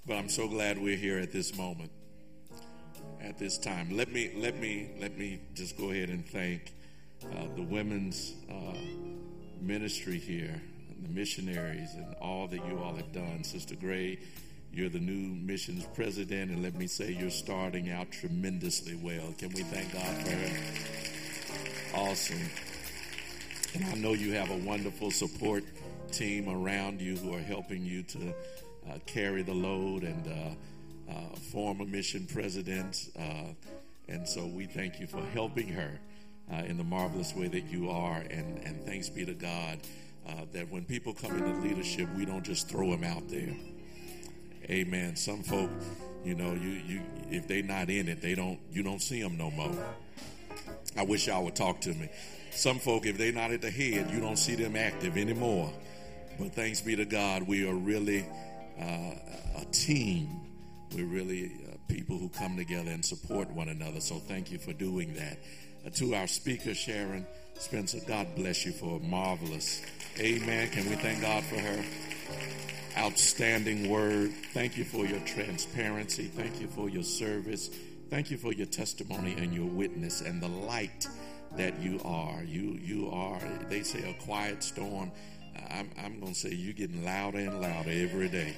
But 0.06 0.14
I'm 0.16 0.28
so 0.28 0.48
glad 0.48 0.78
we're 0.78 0.97
here 0.97 1.18
at 1.18 1.32
this 1.32 1.56
moment 1.56 1.90
at 3.24 3.39
this 3.39 3.59
time. 3.59 3.97
Let 3.97 4.12
me 4.12 4.31
let 4.36 4.59
me 4.60 4.90
let 5.01 5.16
me 5.16 5.40
just 5.55 5.76
go 5.78 5.90
ahead 5.90 6.10
and 6.10 6.26
thank 6.26 6.72
the 7.56 7.62
women's 7.62 8.34
uh, 8.51 8.76
ministry 9.60 10.18
here, 10.18 10.60
the 11.02 11.09
missionaries, 11.09 11.94
and 11.94 12.14
all 12.20 12.46
that 12.48 12.64
you 12.66 12.78
all 12.82 12.94
have 12.94 13.12
done. 13.12 13.44
Sister 13.44 13.74
Gray, 13.76 14.18
you're 14.72 14.88
the 14.88 14.98
new 14.98 15.34
missions 15.34 15.86
president, 15.94 16.51
and 16.51 16.62
let 16.62 16.74
me 16.74 16.86
say 16.86 17.12
you're 17.12 17.30
starting 17.30 17.90
out 17.90 18.10
tremendously 18.10 18.96
well. 18.96 19.32
Can 19.38 19.51
we 19.51 19.62
thank 19.62 19.92
God 19.92 20.26
for 20.26 20.30
her? 20.30 22.01
Awesome. 22.01 22.51
And 23.74 23.84
I 23.84 23.94
know 23.94 24.14
you 24.14 24.32
have 24.34 24.51
a 24.51 24.56
wonderful 24.59 25.10
support 25.10 25.64
team 26.10 26.48
around 26.48 27.01
you 27.01 27.16
who 27.16 27.34
are 27.34 27.40
helping 27.40 27.84
you 27.84 28.02
to 28.02 28.34
uh, 28.88 28.98
carry 29.06 29.42
the 29.42 29.55
load 29.55 30.02
and 30.02 30.28
uh, 30.28 31.12
uh, 31.12 31.84
mission 31.84 32.26
president. 32.32 33.10
Uh, 33.18 33.52
and 34.09 34.28
so 34.28 34.46
we 34.46 34.66
thank 34.66 35.01
you 35.01 35.06
for 35.06 35.22
helping 35.32 35.68
her 35.68 35.98
uh, 36.53 36.57
in 36.57 36.77
the 36.77 36.85
marvelous 36.85 37.35
way 37.35 37.49
that 37.49 37.65
you 37.65 37.91
are. 37.91 38.19
And, 38.19 38.59
and 38.65 38.85
thanks 38.85 39.09
be 39.09 39.25
to 39.25 39.35
God 39.35 39.79
uh, 40.29 40.33
that 40.53 40.71
when 40.71 40.85
people 40.85 41.15
come 41.15 41.37
into 41.37 41.61
leadership, 41.61 42.09
we 42.16 42.25
don't 42.25 42.45
just 42.45 42.69
throw 42.69 42.91
them 42.91 43.05
out 43.05 43.29
there. 43.29 43.55
Amen. 44.71 45.16
Some 45.16 45.43
folk, 45.43 45.71
you 46.25 46.35
know, 46.35 46.55
you, 46.55 46.71
you 46.71 47.03
if 47.31 47.47
they 47.47 47.61
not 47.61 47.91
in 47.91 48.09
it, 48.09 48.23
they 48.23 48.35
don't 48.35 48.59
you 48.73 48.83
don't 48.83 49.03
see 49.03 49.21
them 49.21 49.37
no 49.37 49.51
more. 49.51 49.77
I 50.97 51.03
wish 51.03 51.27
y'all 51.27 51.45
would 51.45 51.57
talk 51.57 51.81
to 51.83 51.93
me. 51.93 52.09
Some 52.51 52.79
folk, 52.79 53.05
if 53.05 53.19
they 53.19 53.33
not 53.33 53.51
at 53.51 53.61
the 53.61 53.71
head, 53.71 54.11
you 54.11 54.21
don't 54.21 54.39
see 54.39 54.55
them 54.55 54.77
active 54.77 55.16
anymore. 55.16 55.73
But 56.39 56.55
thanks 56.55 56.81
be 56.81 56.97
to 56.97 57.05
God, 57.05 57.43
we 57.43 57.69
are 57.69 57.75
really 57.75 58.25
uh, 58.81 59.15
a 59.61 59.65
team. 59.73 60.41
We're 60.95 61.07
really 61.07 61.53
uh, 61.66 61.77
people 61.89 62.16
who 62.16 62.29
come 62.29 62.57
together 62.57 62.91
and 62.91 63.05
support 63.05 63.51
one 63.51 63.69
another. 63.69 64.01
So 64.01 64.16
thank 64.16 64.51
you 64.51 64.59
for 64.59 64.73
doing 64.73 65.15
that. 65.15 65.39
To 65.93 66.15
our 66.15 66.27
speaker, 66.27 66.74
Sharon 66.74 67.27
Spencer, 67.59 68.01
God 68.06 68.35
bless 68.35 68.65
you 68.65 68.73
for 68.73 68.97
a 68.97 69.01
marvelous. 69.01 69.82
Amen. 70.19 70.70
Can 70.70 70.89
we 70.89 70.97
thank 70.97 71.20
God 71.20 71.44
for 71.44 71.59
her? 71.59 71.85
Outstanding 72.97 73.90
word. 73.90 74.32
Thank 74.55 74.78
you 74.78 74.85
for 74.85 75.05
your 75.05 75.20
transparency. 75.20 76.24
Thank 76.24 76.61
you 76.61 76.69
for 76.69 76.89
your 76.89 77.02
service. 77.02 77.70
Thank 78.09 78.31
you 78.31 78.39
for 78.39 78.52
your 78.52 78.66
testimony 78.66 79.35
and 79.35 79.55
your 79.55 79.66
witness 79.66 80.23
and 80.23 80.43
the 80.43 80.48
light 80.48 81.06
that 81.56 81.78
you 81.81 82.01
are. 82.05 82.43
You 82.43 82.78
you 82.82 83.11
are. 83.11 83.40
They 83.69 83.82
say 83.82 84.09
a 84.11 84.24
quiet 84.24 84.65
storm. 84.65 85.12
I'm 85.70 85.90
I'm 86.02 86.19
gonna 86.19 86.35
say 86.35 86.55
you're 86.55 86.73
getting 86.73 87.05
louder 87.05 87.39
and 87.39 87.61
louder 87.61 87.90
every 87.90 88.28
day. 88.31 88.56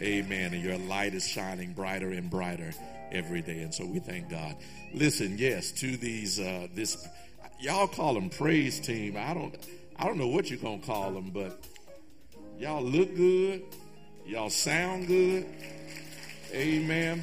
Amen. 0.00 0.54
And 0.54 0.62
your 0.62 0.78
light 0.78 1.14
is 1.14 1.26
shining 1.26 1.74
brighter 1.74 2.10
and 2.10 2.30
brighter 2.30 2.72
every 3.12 3.42
day. 3.42 3.60
And 3.60 3.74
so 3.74 3.86
we 3.86 3.98
thank 4.00 4.28
God. 4.28 4.56
Listen, 4.92 5.36
yes, 5.38 5.70
to 5.72 5.96
these 5.96 6.40
uh, 6.40 6.68
this 6.74 7.06
y'all 7.60 7.86
call 7.86 8.14
them 8.14 8.30
praise 8.30 8.80
team. 8.80 9.16
I 9.16 9.34
don't 9.34 9.54
I 9.96 10.04
don't 10.04 10.18
know 10.18 10.28
what 10.28 10.50
you're 10.50 10.58
gonna 10.58 10.82
call 10.82 11.12
them, 11.12 11.30
but 11.30 11.64
y'all 12.58 12.82
look 12.82 13.14
good. 13.14 13.62
Y'all 14.26 14.50
sound 14.50 15.06
good. 15.06 15.46
Amen. 16.52 17.22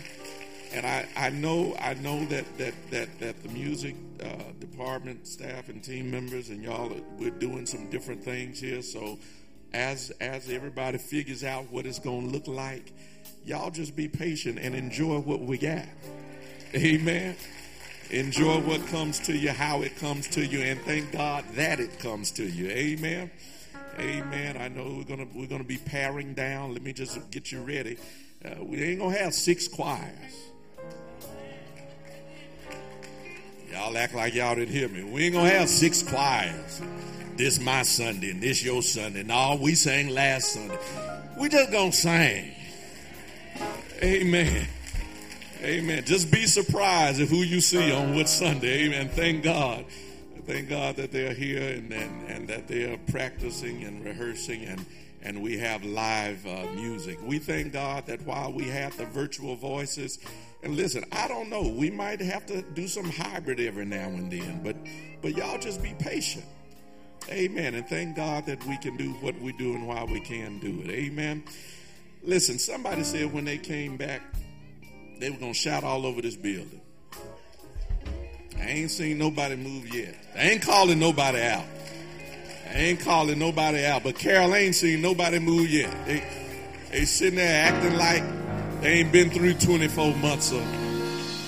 And 0.72 0.86
I, 0.86 1.08
I 1.16 1.30
know 1.30 1.76
I 1.80 1.96
know 1.96 2.24
that 2.26 2.58
that 2.58 2.74
that 2.92 3.20
that 3.20 3.44
the 3.44 3.50
music 3.50 3.96
uh, 4.24 4.52
department 4.60 5.28
staff 5.28 5.70
and 5.70 5.84
team 5.84 6.12
members 6.12 6.50
and 6.50 6.64
y'all 6.64 6.92
we're 7.18 7.32
doing 7.32 7.66
some 7.66 7.90
different 7.90 8.24
things 8.24 8.60
here. 8.60 8.82
So 8.82 9.18
as 9.74 10.12
as 10.22 10.50
everybody 10.50 10.98
figures 10.98 11.44
out 11.44 11.72
what 11.72 11.86
it's 11.86 12.00
to 12.00 12.12
look 12.12 12.48
like, 12.48 12.94
y'all 13.50 13.72
just 13.72 13.96
be 13.96 14.08
patient 14.08 14.60
and 14.60 14.76
enjoy 14.76 15.18
what 15.18 15.42
we 15.42 15.58
got. 15.58 15.86
Amen. 16.76 17.36
Enjoy 18.12 18.60
what 18.60 18.86
comes 18.88 19.20
to 19.22 19.36
you, 19.36 19.50
how 19.50 19.82
it 19.82 19.98
comes 19.98 20.28
to 20.30 20.46
you, 20.46 20.62
and 20.62 20.80
thank 20.82 21.12
God 21.12 21.44
that 21.56 21.80
it 21.80 21.98
comes 22.00 22.30
to 22.32 22.44
you. 22.44 22.70
Amen. 22.70 23.32
Amen. 23.98 24.56
I 24.58 24.68
know 24.68 24.96
we're 24.98 25.04
gonna 25.04 25.28
we're 25.34 25.48
gonna 25.48 25.64
be 25.64 25.78
paring 25.78 26.36
down. 26.36 26.74
Let 26.74 26.84
me 26.84 26.94
just 26.94 27.32
get 27.32 27.52
you 27.52 27.62
ready. 27.62 27.98
Uh, 28.46 28.64
we 28.64 28.84
ain't 28.84 29.00
gonna 29.00 29.18
have 29.18 29.34
six 29.34 29.68
choirs. 29.68 29.98
Y'all 33.72 33.98
act 33.98 34.14
like 34.14 34.36
y'all 34.36 34.56
didn't 34.56 34.74
hear 34.74 34.88
me. 34.88 35.04
We 35.04 35.26
ain't 35.26 35.34
gonna 35.34 35.50
have 35.50 35.70
six 35.70 36.04
choirs. 36.04 36.82
This 37.36 37.60
my 37.60 37.82
Sunday 37.82 38.32
and 38.32 38.42
this 38.42 38.64
your 38.64 38.84
Sunday. 38.84 39.24
No, 39.24 39.58
we 39.60 39.74
sang 39.74 40.10
last 40.10 40.54
Sunday. 40.54 40.78
We 41.38 41.50
just 41.50 41.72
gonna 41.72 41.92
sing. 41.92 42.54
Amen. 44.02 44.66
Amen. 45.62 46.06
Just 46.06 46.32
be 46.32 46.46
surprised 46.46 47.20
at 47.20 47.28
who 47.28 47.44
you 47.44 47.60
see 47.60 47.92
on 47.92 48.16
what 48.16 48.30
Sunday. 48.30 48.86
Amen. 48.86 49.10
Thank 49.10 49.44
God. 49.44 49.84
Thank 50.46 50.70
God 50.70 50.96
that 50.96 51.12
they're 51.12 51.34
here 51.34 51.74
and, 51.74 51.92
and, 51.92 52.30
and 52.30 52.48
that 52.48 52.68
they 52.68 52.92
are 52.92 52.98
practicing 53.12 53.84
and 53.84 54.04
rehearsing 54.06 54.64
and, 54.64 54.86
and 55.22 55.42
we 55.42 55.58
have 55.58 55.84
live 55.84 56.46
uh, 56.48 56.66
music. 56.76 57.20
We 57.22 57.40
thank 57.40 57.74
God 57.74 58.06
that 58.06 58.22
while 58.26 58.54
we 58.54 58.70
have 58.70 58.96
the 58.96 59.06
virtual 59.06 59.58
voices, 59.58 60.18
and 60.64 60.78
listen, 60.78 61.04
I 61.12 61.28
don't 61.28 61.50
know, 61.50 61.68
we 61.68 61.92
might 61.92 62.22
have 62.22 62.46
to 62.46 62.62
do 62.62 62.88
some 62.88 63.10
hybrid 63.10 63.60
every 63.60 63.86
now 63.86 64.08
and 64.08 64.32
then, 64.32 64.62
but 64.64 64.78
but 65.22 65.36
y'all 65.36 65.60
just 65.60 65.84
be 65.84 65.94
patient. 66.00 66.46
Amen. 67.30 67.76
And 67.76 67.86
thank 67.86 68.16
God 68.16 68.46
that 68.46 68.66
we 68.66 68.78
can 68.78 68.96
do 68.96 69.12
what 69.16 69.40
we 69.42 69.52
do 69.54 69.74
and 69.74 69.86
why 69.88 70.06
we 70.06 70.22
can 70.22 70.60
do 70.60 70.82
it. 70.86 70.90
Amen. 70.90 71.44
Listen, 72.24 72.60
somebody 72.60 73.04
said 73.04 73.34
when 73.34 73.46
they 73.46 73.58
came 73.58 73.98
back, 73.98 74.22
they 75.20 75.30
were 75.30 75.38
going 75.38 75.54
to 75.54 75.60
shout 75.60 75.84
all 75.84 76.06
over 76.06 76.22
this 76.22 76.36
building. 76.36 76.82
I 78.58 78.64
ain't 78.64 78.92
seen 78.92 79.18
nobody 79.18 79.56
move 79.56 79.94
yet. 79.94 80.16
I 80.36 80.50
ain't 80.50 80.62
calling 80.62 81.00
nobody 81.00 81.42
out. 81.42 81.66
I 82.70 82.74
ain't 82.74 83.00
calling 83.00 83.40
nobody 83.40 83.86
out. 83.86 84.04
But 84.04 84.16
Carol 84.16 84.54
ain't 84.54 84.76
seen 84.76 85.02
nobody 85.02 85.40
move 85.40 85.70
yet. 85.70 85.94
They, 86.06 86.24
they 86.92 87.06
sitting 87.06 87.38
there 87.38 87.72
acting 87.72 87.98
like 87.98 88.24
they 88.82 89.00
ain't 89.00 89.12
been 89.12 89.30
through 89.30 89.54
24 89.56 90.16
months 90.16 90.52
of. 90.52 90.66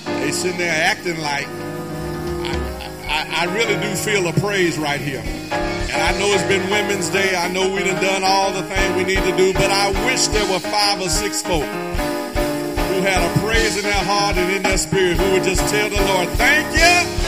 They 0.04 0.32
sitting 0.32 0.58
there 0.58 0.84
acting 0.90 1.20
like 1.20 1.46
I, 3.12 3.42
I, 3.42 3.54
really 3.54 3.78
do 3.78 3.94
feel 3.94 4.26
a 4.26 4.32
praise 4.32 4.78
right 4.78 5.00
here. 5.00 5.20
And 5.20 6.02
I 6.02 6.18
know 6.18 6.32
it's 6.32 6.42
been 6.44 6.68
Women's 6.70 7.10
Day. 7.10 7.36
I 7.36 7.48
know 7.48 7.70
we 7.70 7.84
done 7.84 8.00
done 8.02 8.24
all 8.24 8.52
the 8.52 8.62
things 8.62 8.96
we 8.96 9.04
need 9.04 9.22
to 9.22 9.36
do, 9.36 9.52
but 9.52 9.70
I 9.70 9.90
wish 10.06 10.28
there 10.28 10.50
were 10.50 10.58
five 10.58 10.98
or 10.98 11.10
six 11.10 11.42
folk 11.42 11.64
who 11.64 13.00
had 13.02 13.20
a 13.20 13.40
praise 13.40 13.76
in 13.76 13.82
their 13.82 13.92
heart 13.92 14.38
and 14.38 14.50
in 14.50 14.62
their 14.62 14.78
spirit 14.78 15.18
who 15.18 15.32
would 15.32 15.44
just 15.44 15.60
tell 15.68 15.90
the 15.90 16.00
Lord, 16.00 16.28
thank 16.30 16.74
you. 16.74 17.21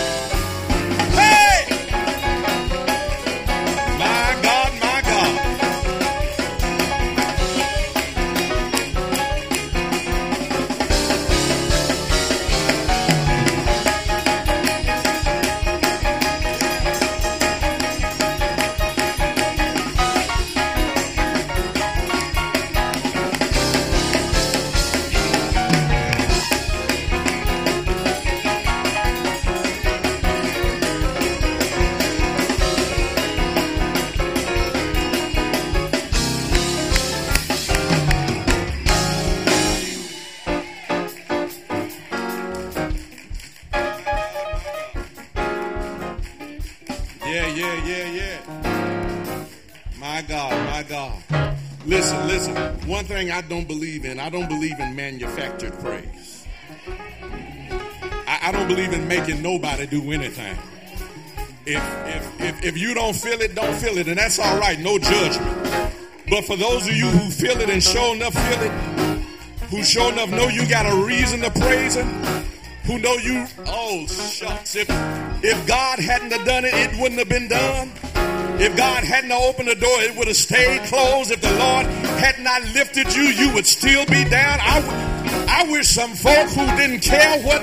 I 53.35 53.41
don't 53.41 53.67
believe 53.67 54.05
in, 54.05 54.21
I 54.21 54.31
don't 54.31 54.49
believe 54.49 54.79
in 54.79 54.95
manufactured 54.95 55.73
praise. 55.81 56.47
I, 58.29 58.39
I 58.43 58.53
don't 58.53 58.69
believe 58.69 58.93
in 58.93 59.09
making 59.09 59.43
nobody 59.43 59.87
do 59.87 60.13
anything. 60.13 60.57
If, 61.67 61.83
if, 62.07 62.41
if, 62.41 62.65
if 62.65 62.79
you 62.79 62.95
don't 62.95 63.17
feel 63.17 63.41
it, 63.41 63.57
don't 63.57 63.75
feel 63.75 63.99
it, 63.99 64.07
and 64.07 64.17
that's 64.17 64.39
all 64.39 64.57
right, 64.61 64.79
no 64.79 65.01
judgment. 65.01 65.93
But 66.31 66.45
for 66.45 66.55
those 66.55 66.87
of 66.87 66.95
you 66.95 67.09
who 67.09 67.29
feel 67.29 67.61
it 67.61 67.69
and 67.69 67.83
sure 67.83 68.15
enough 68.15 68.35
feel 68.35 68.63
it, 68.63 68.71
who 69.69 69.83
sure 69.83 70.13
enough 70.13 70.31
know 70.31 70.47
you 70.47 70.69
got 70.69 70.87
a 70.87 71.05
reason 71.05 71.41
to 71.41 71.51
praise 71.51 71.97
him, 71.97 72.07
who 72.85 73.01
know 73.01 73.15
you, 73.15 73.49
oh 73.67 74.07
shucks, 74.07 74.77
if, 74.77 74.87
if 75.43 75.67
God 75.67 75.99
hadn't 75.99 76.31
have 76.31 76.47
done 76.47 76.65
it, 76.65 76.73
it 76.73 77.01
wouldn't 77.01 77.19
have 77.19 77.29
been 77.29 77.49
done. 77.49 77.91
If 78.61 78.77
God 78.77 79.03
hadn't 79.03 79.33
opened 79.33 79.67
the 79.67 79.75
door, 79.75 80.03
it 80.03 80.17
would 80.17 80.29
have 80.29 80.37
stayed 80.37 80.83
closed. 80.83 81.33
If 81.33 81.41
the 81.41 81.53
Lord 81.59 81.87
had 82.25 82.41
not 82.41 82.63
lifted 82.73 83.15
you, 83.15 83.25
you 83.25 83.53
would 83.53 83.67
still 83.67 84.07
be 84.07 84.25
down. 84.25 84.59
I, 84.59 84.81
I 85.47 85.71
wish 85.71 85.89
some 85.89 86.15
folk 86.15 86.49
who 86.49 86.65
didn't 86.75 87.01
care 87.01 87.43
what. 87.43 87.61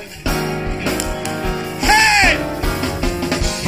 Hey! 1.82 2.38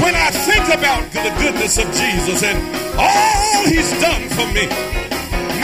When 0.03 0.13
I 0.13 0.29
think 0.29 0.65
about 0.65 1.01
the 1.11 1.33
goodness 1.41 1.79
of 1.79 1.85
Jesus 1.85 2.43
and 2.43 2.59
all 2.95 3.65
he's 3.65 3.89
done 3.99 4.29
for 4.37 4.45
me, 4.53 4.67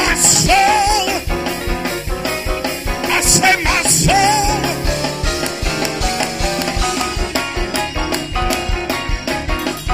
my 0.01 0.15
soul, 0.15 1.10
I 3.06 3.22
say 3.22 3.64
my 3.64 3.84
soul. 3.84 4.49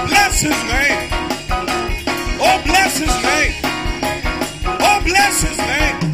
Bless 0.07 0.39
his 0.39 0.63
name. 0.71 1.09
Oh, 2.39 2.61
bless 2.63 2.97
his 2.99 3.23
name. 3.23 3.64
Bless 5.05 5.43
his 5.43 5.57
name. 5.59 6.04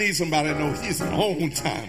Need 0.00 0.16
somebody 0.16 0.48
to 0.48 0.58
know 0.58 0.72
he's 0.72 1.00
an 1.02 1.12
on 1.12 1.50
time 1.50 1.88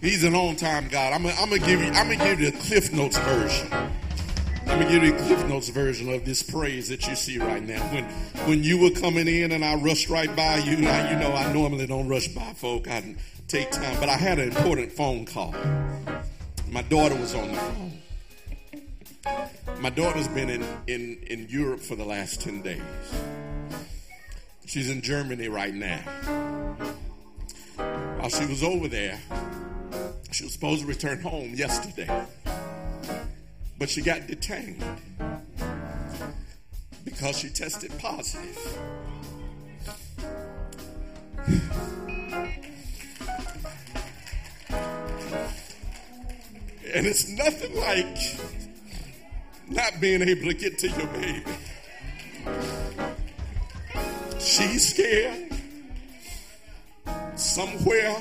He's 0.00 0.22
an 0.22 0.36
on 0.36 0.54
time 0.54 0.88
God. 0.88 1.12
I'm 1.12 1.24
gonna 1.24 1.58
give 1.58 1.80
you. 1.80 1.88
I'm 1.88 2.08
gonna 2.08 2.16
give 2.16 2.40
you 2.40 2.48
a 2.48 2.52
Cliff 2.52 2.92
Notes 2.92 3.18
version. 3.18 3.68
I'm 3.72 4.78
gonna 4.78 4.88
give 4.88 5.02
you 5.02 5.14
a 5.14 5.18
Cliff 5.18 5.44
Notes 5.48 5.68
version 5.70 6.12
of 6.12 6.24
this 6.24 6.40
praise 6.40 6.88
that 6.88 7.06
you 7.08 7.16
see 7.16 7.38
right 7.38 7.62
now. 7.62 7.80
When 7.92 8.04
when 8.46 8.62
you 8.62 8.78
were 8.78 8.90
coming 8.90 9.26
in 9.26 9.50
and 9.50 9.64
I 9.64 9.74
rushed 9.74 10.08
right 10.08 10.34
by 10.36 10.58
you, 10.58 10.76
now 10.76 11.10
you 11.10 11.18
know 11.18 11.32
I 11.32 11.52
normally 11.52 11.86
don't 11.88 12.08
rush 12.08 12.28
by 12.28 12.52
folk. 12.54 12.88
I 12.88 13.16
take 13.48 13.72
time, 13.72 13.98
but 13.98 14.08
I 14.08 14.16
had 14.16 14.38
an 14.38 14.48
important 14.48 14.92
phone 14.92 15.26
call. 15.26 15.52
My 16.70 16.82
daughter 16.82 17.16
was 17.16 17.34
on 17.34 17.48
the 17.48 17.58
phone. 17.58 17.87
My 19.88 19.94
daughter's 19.94 20.28
been 20.28 20.50
in, 20.50 20.62
in, 20.86 21.18
in 21.28 21.46
Europe 21.48 21.80
for 21.80 21.96
the 21.96 22.04
last 22.04 22.42
10 22.42 22.60
days. 22.60 22.82
She's 24.66 24.90
in 24.90 25.00
Germany 25.00 25.48
right 25.48 25.72
now. 25.72 26.00
While 28.18 28.28
she 28.28 28.44
was 28.44 28.62
over 28.62 28.86
there, 28.86 29.18
she 30.30 30.44
was 30.44 30.52
supposed 30.52 30.82
to 30.82 30.86
return 30.86 31.22
home 31.22 31.54
yesterday. 31.54 32.26
But 33.78 33.88
she 33.88 34.02
got 34.02 34.26
detained 34.26 34.84
because 37.06 37.38
she 37.38 37.48
tested 37.48 37.90
positive. 37.98 38.78
And 46.94 47.06
it's 47.06 47.28
nothing 47.28 47.76
like 47.76 48.57
not 49.70 50.00
being 50.00 50.22
able 50.22 50.48
to 50.48 50.54
get 50.54 50.78
to 50.78 50.88
your 50.88 51.06
baby. 51.08 51.42
She's 54.38 54.94
scared. 54.94 55.52
Somewhere 57.36 58.16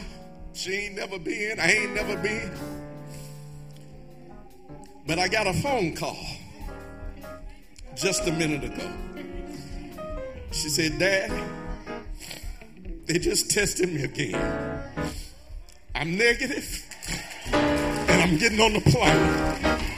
she 0.53 0.73
ain't 0.73 0.95
never 0.95 1.19
been, 1.19 1.59
I 1.59 1.71
ain't 1.71 1.93
never 1.93 2.17
been. 2.17 2.51
But 5.05 5.19
I 5.19 5.27
got 5.27 5.47
a 5.47 5.53
phone 5.53 5.95
call 5.95 6.17
just 7.95 8.27
a 8.27 8.31
minute 8.31 8.63
ago. 8.63 8.91
She 10.51 10.69
said, 10.69 10.97
Dad, 10.99 11.31
they 13.05 13.19
just 13.19 13.51
tested 13.51 13.93
me 13.93 14.03
again. 14.03 14.83
I'm 15.95 16.17
negative, 16.17 16.85
and 17.53 18.21
I'm 18.21 18.37
getting 18.37 18.59
on 18.59 18.73
the 18.73 18.81
plane 18.81 19.96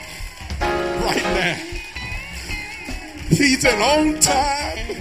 right 1.14 1.22
now. 1.22 1.56
He's 3.28 3.64
an 3.64 3.80
on 3.80 4.20
time. 4.20 4.96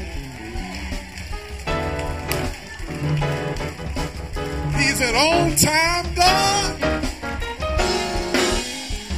He's 4.77 5.01
an 5.01 5.15
on 5.15 5.55
time 5.55 6.15
God. 6.15 6.79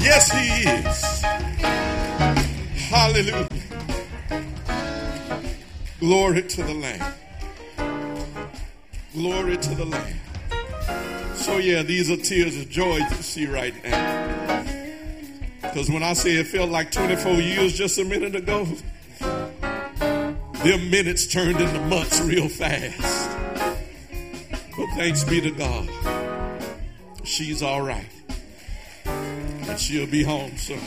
Yes, 0.01 0.31
He 0.31 0.47
is. 0.69 1.21
Hallelujah. 2.89 3.47
Glory 5.99 6.41
to 6.43 6.63
the 6.63 6.73
Lamb. 6.73 7.13
Glory 9.13 9.57
to 9.57 9.75
the 9.75 9.85
Lamb. 9.85 10.17
So, 11.35 11.57
yeah, 11.57 11.83
these 11.83 12.09
are 12.09 12.17
tears 12.17 12.57
of 12.57 12.69
joy 12.69 12.99
to 12.99 13.23
see 13.23 13.45
right 13.45 13.73
now. 13.83 14.60
Because 15.71 15.89
when 15.89 16.03
I 16.03 16.11
say 16.11 16.35
it 16.35 16.47
felt 16.47 16.69
like 16.69 16.91
24 16.91 17.35
years 17.35 17.71
just 17.73 17.97
a 17.97 18.03
minute 18.03 18.35
ago, 18.35 18.65
them 19.21 20.89
minutes 20.89 21.25
turned 21.27 21.61
into 21.61 21.79
months 21.85 22.19
real 22.19 22.49
fast. 22.49 23.29
But 24.75 24.87
thanks 24.97 25.23
be 25.23 25.39
to 25.39 25.51
God, 25.51 25.89
she's 27.23 27.63
all 27.63 27.83
right. 27.83 28.09
And 29.05 29.79
she'll 29.79 30.07
be 30.07 30.23
home 30.23 30.57
soon. 30.57 30.81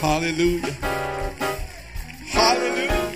Hallelujah. 0.00 0.70
Hallelujah. 2.30 3.12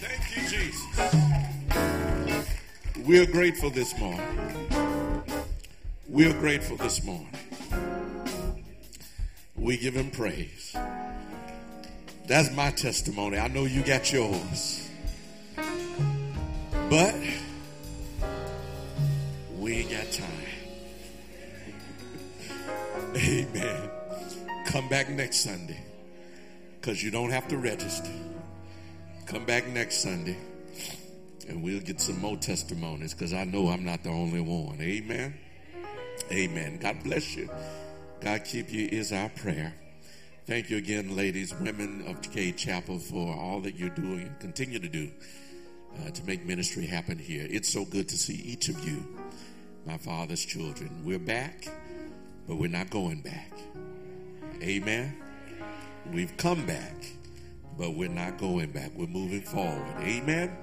Thank 0.00 0.36
you, 0.36 0.42
Jesus. 0.48 1.14
We're 3.06 3.26
grateful 3.26 3.70
this 3.70 3.96
morning. 4.00 4.45
We're 6.16 6.32
grateful 6.32 6.78
this 6.78 7.04
morning. 7.04 7.28
We 9.54 9.76
give 9.76 9.92
him 9.92 10.10
praise. 10.10 10.74
That's 12.26 12.50
my 12.56 12.70
testimony. 12.70 13.36
I 13.36 13.48
know 13.48 13.66
you 13.66 13.82
got 13.82 14.10
yours. 14.10 14.88
But 16.88 17.14
we 19.58 19.74
ain't 19.74 19.90
got 19.90 20.10
time. 20.10 20.26
Amen. 23.14 23.90
Come 24.68 24.88
back 24.88 25.10
next 25.10 25.42
Sunday 25.44 25.84
because 26.80 27.02
you 27.02 27.10
don't 27.10 27.30
have 27.30 27.46
to 27.48 27.58
register. 27.58 28.08
Come 29.26 29.44
back 29.44 29.68
next 29.68 29.96
Sunday 29.96 30.38
and 31.46 31.62
we'll 31.62 31.82
get 31.82 32.00
some 32.00 32.18
more 32.22 32.38
testimonies 32.38 33.12
because 33.12 33.34
I 33.34 33.44
know 33.44 33.68
I'm 33.68 33.84
not 33.84 34.02
the 34.02 34.08
only 34.08 34.40
one. 34.40 34.80
Amen. 34.80 35.34
Amen. 36.32 36.78
God 36.78 37.02
bless 37.04 37.36
you. 37.36 37.48
God 38.20 38.44
keep 38.44 38.72
you 38.72 38.88
is 38.90 39.12
our 39.12 39.28
prayer. 39.28 39.74
Thank 40.46 40.70
you 40.70 40.76
again, 40.76 41.16
ladies, 41.16 41.54
women 41.54 42.04
of 42.06 42.22
Cade 42.22 42.56
Chapel, 42.56 42.98
for 42.98 43.34
all 43.34 43.60
that 43.60 43.76
you're 43.76 43.90
doing 43.90 44.22
and 44.22 44.40
continue 44.40 44.78
to 44.78 44.88
do 44.88 45.10
uh, 46.04 46.10
to 46.10 46.24
make 46.24 46.44
ministry 46.44 46.86
happen 46.86 47.18
here. 47.18 47.46
It's 47.48 47.68
so 47.68 47.84
good 47.84 48.08
to 48.08 48.16
see 48.16 48.34
each 48.34 48.68
of 48.68 48.86
you, 48.86 49.04
my 49.86 49.98
father's 49.98 50.44
children. 50.44 51.02
We're 51.04 51.18
back, 51.18 51.68
but 52.46 52.56
we're 52.56 52.70
not 52.70 52.90
going 52.90 53.22
back. 53.22 53.52
Amen. 54.62 55.16
We've 56.12 56.36
come 56.36 56.64
back, 56.66 56.94
but 57.76 57.94
we're 57.94 58.08
not 58.08 58.38
going 58.38 58.70
back. 58.70 58.92
We're 58.94 59.06
moving 59.06 59.42
forward. 59.42 59.96
Amen. 60.00 60.56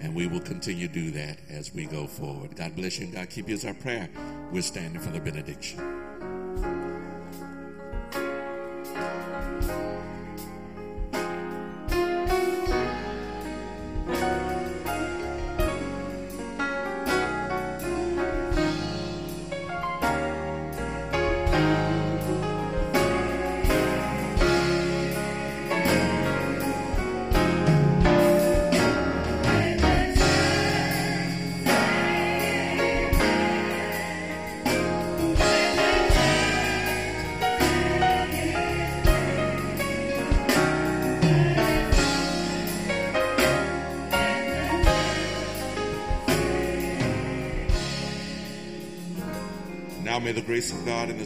And 0.00 0.14
we 0.14 0.26
will 0.26 0.40
continue 0.40 0.88
to 0.88 0.92
do 0.92 1.10
that 1.12 1.38
as 1.50 1.74
we 1.74 1.86
go 1.86 2.06
forward. 2.06 2.56
God 2.56 2.76
bless 2.76 2.98
you 2.98 3.06
and 3.06 3.14
God 3.14 3.30
keep 3.30 3.48
you 3.48 3.54
as 3.54 3.64
our 3.64 3.74
prayer. 3.74 4.08
We're 4.52 4.62
standing 4.62 5.00
for 5.00 5.10
the 5.10 5.20
benediction. 5.20 6.05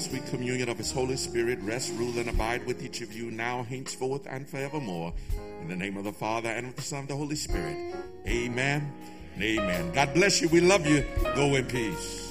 Sweet 0.01 0.27
communion 0.27 0.69
of 0.69 0.79
His 0.79 0.91
Holy 0.91 1.17
Spirit 1.17 1.59
rest, 1.63 1.93
rule, 1.97 2.19
and 2.19 2.29
abide 2.29 2.67
with 2.67 2.83
each 2.83 3.01
of 3.01 3.13
you 3.13 3.31
now, 3.31 3.63
henceforth, 3.63 4.27
and 4.29 4.49
forevermore. 4.49 5.13
In 5.61 5.69
the 5.69 5.77
name 5.77 5.97
of 5.97 6.05
the 6.05 6.13
Father 6.13 6.49
and 6.49 6.67
of 6.67 6.77
the 6.77 6.83
Son 6.83 7.01
and 7.01 7.09
the 7.09 7.17
Holy 7.17 7.37
Spirit. 7.37 7.95
Amen 8.27 8.93
amen. 9.43 9.93
God 9.93 10.15
bless 10.15 10.41
you. 10.41 10.49
We 10.49 10.61
love 10.61 10.87
you. 10.87 11.05
Go 11.35 11.55
in 11.55 11.67
peace. 11.67 12.30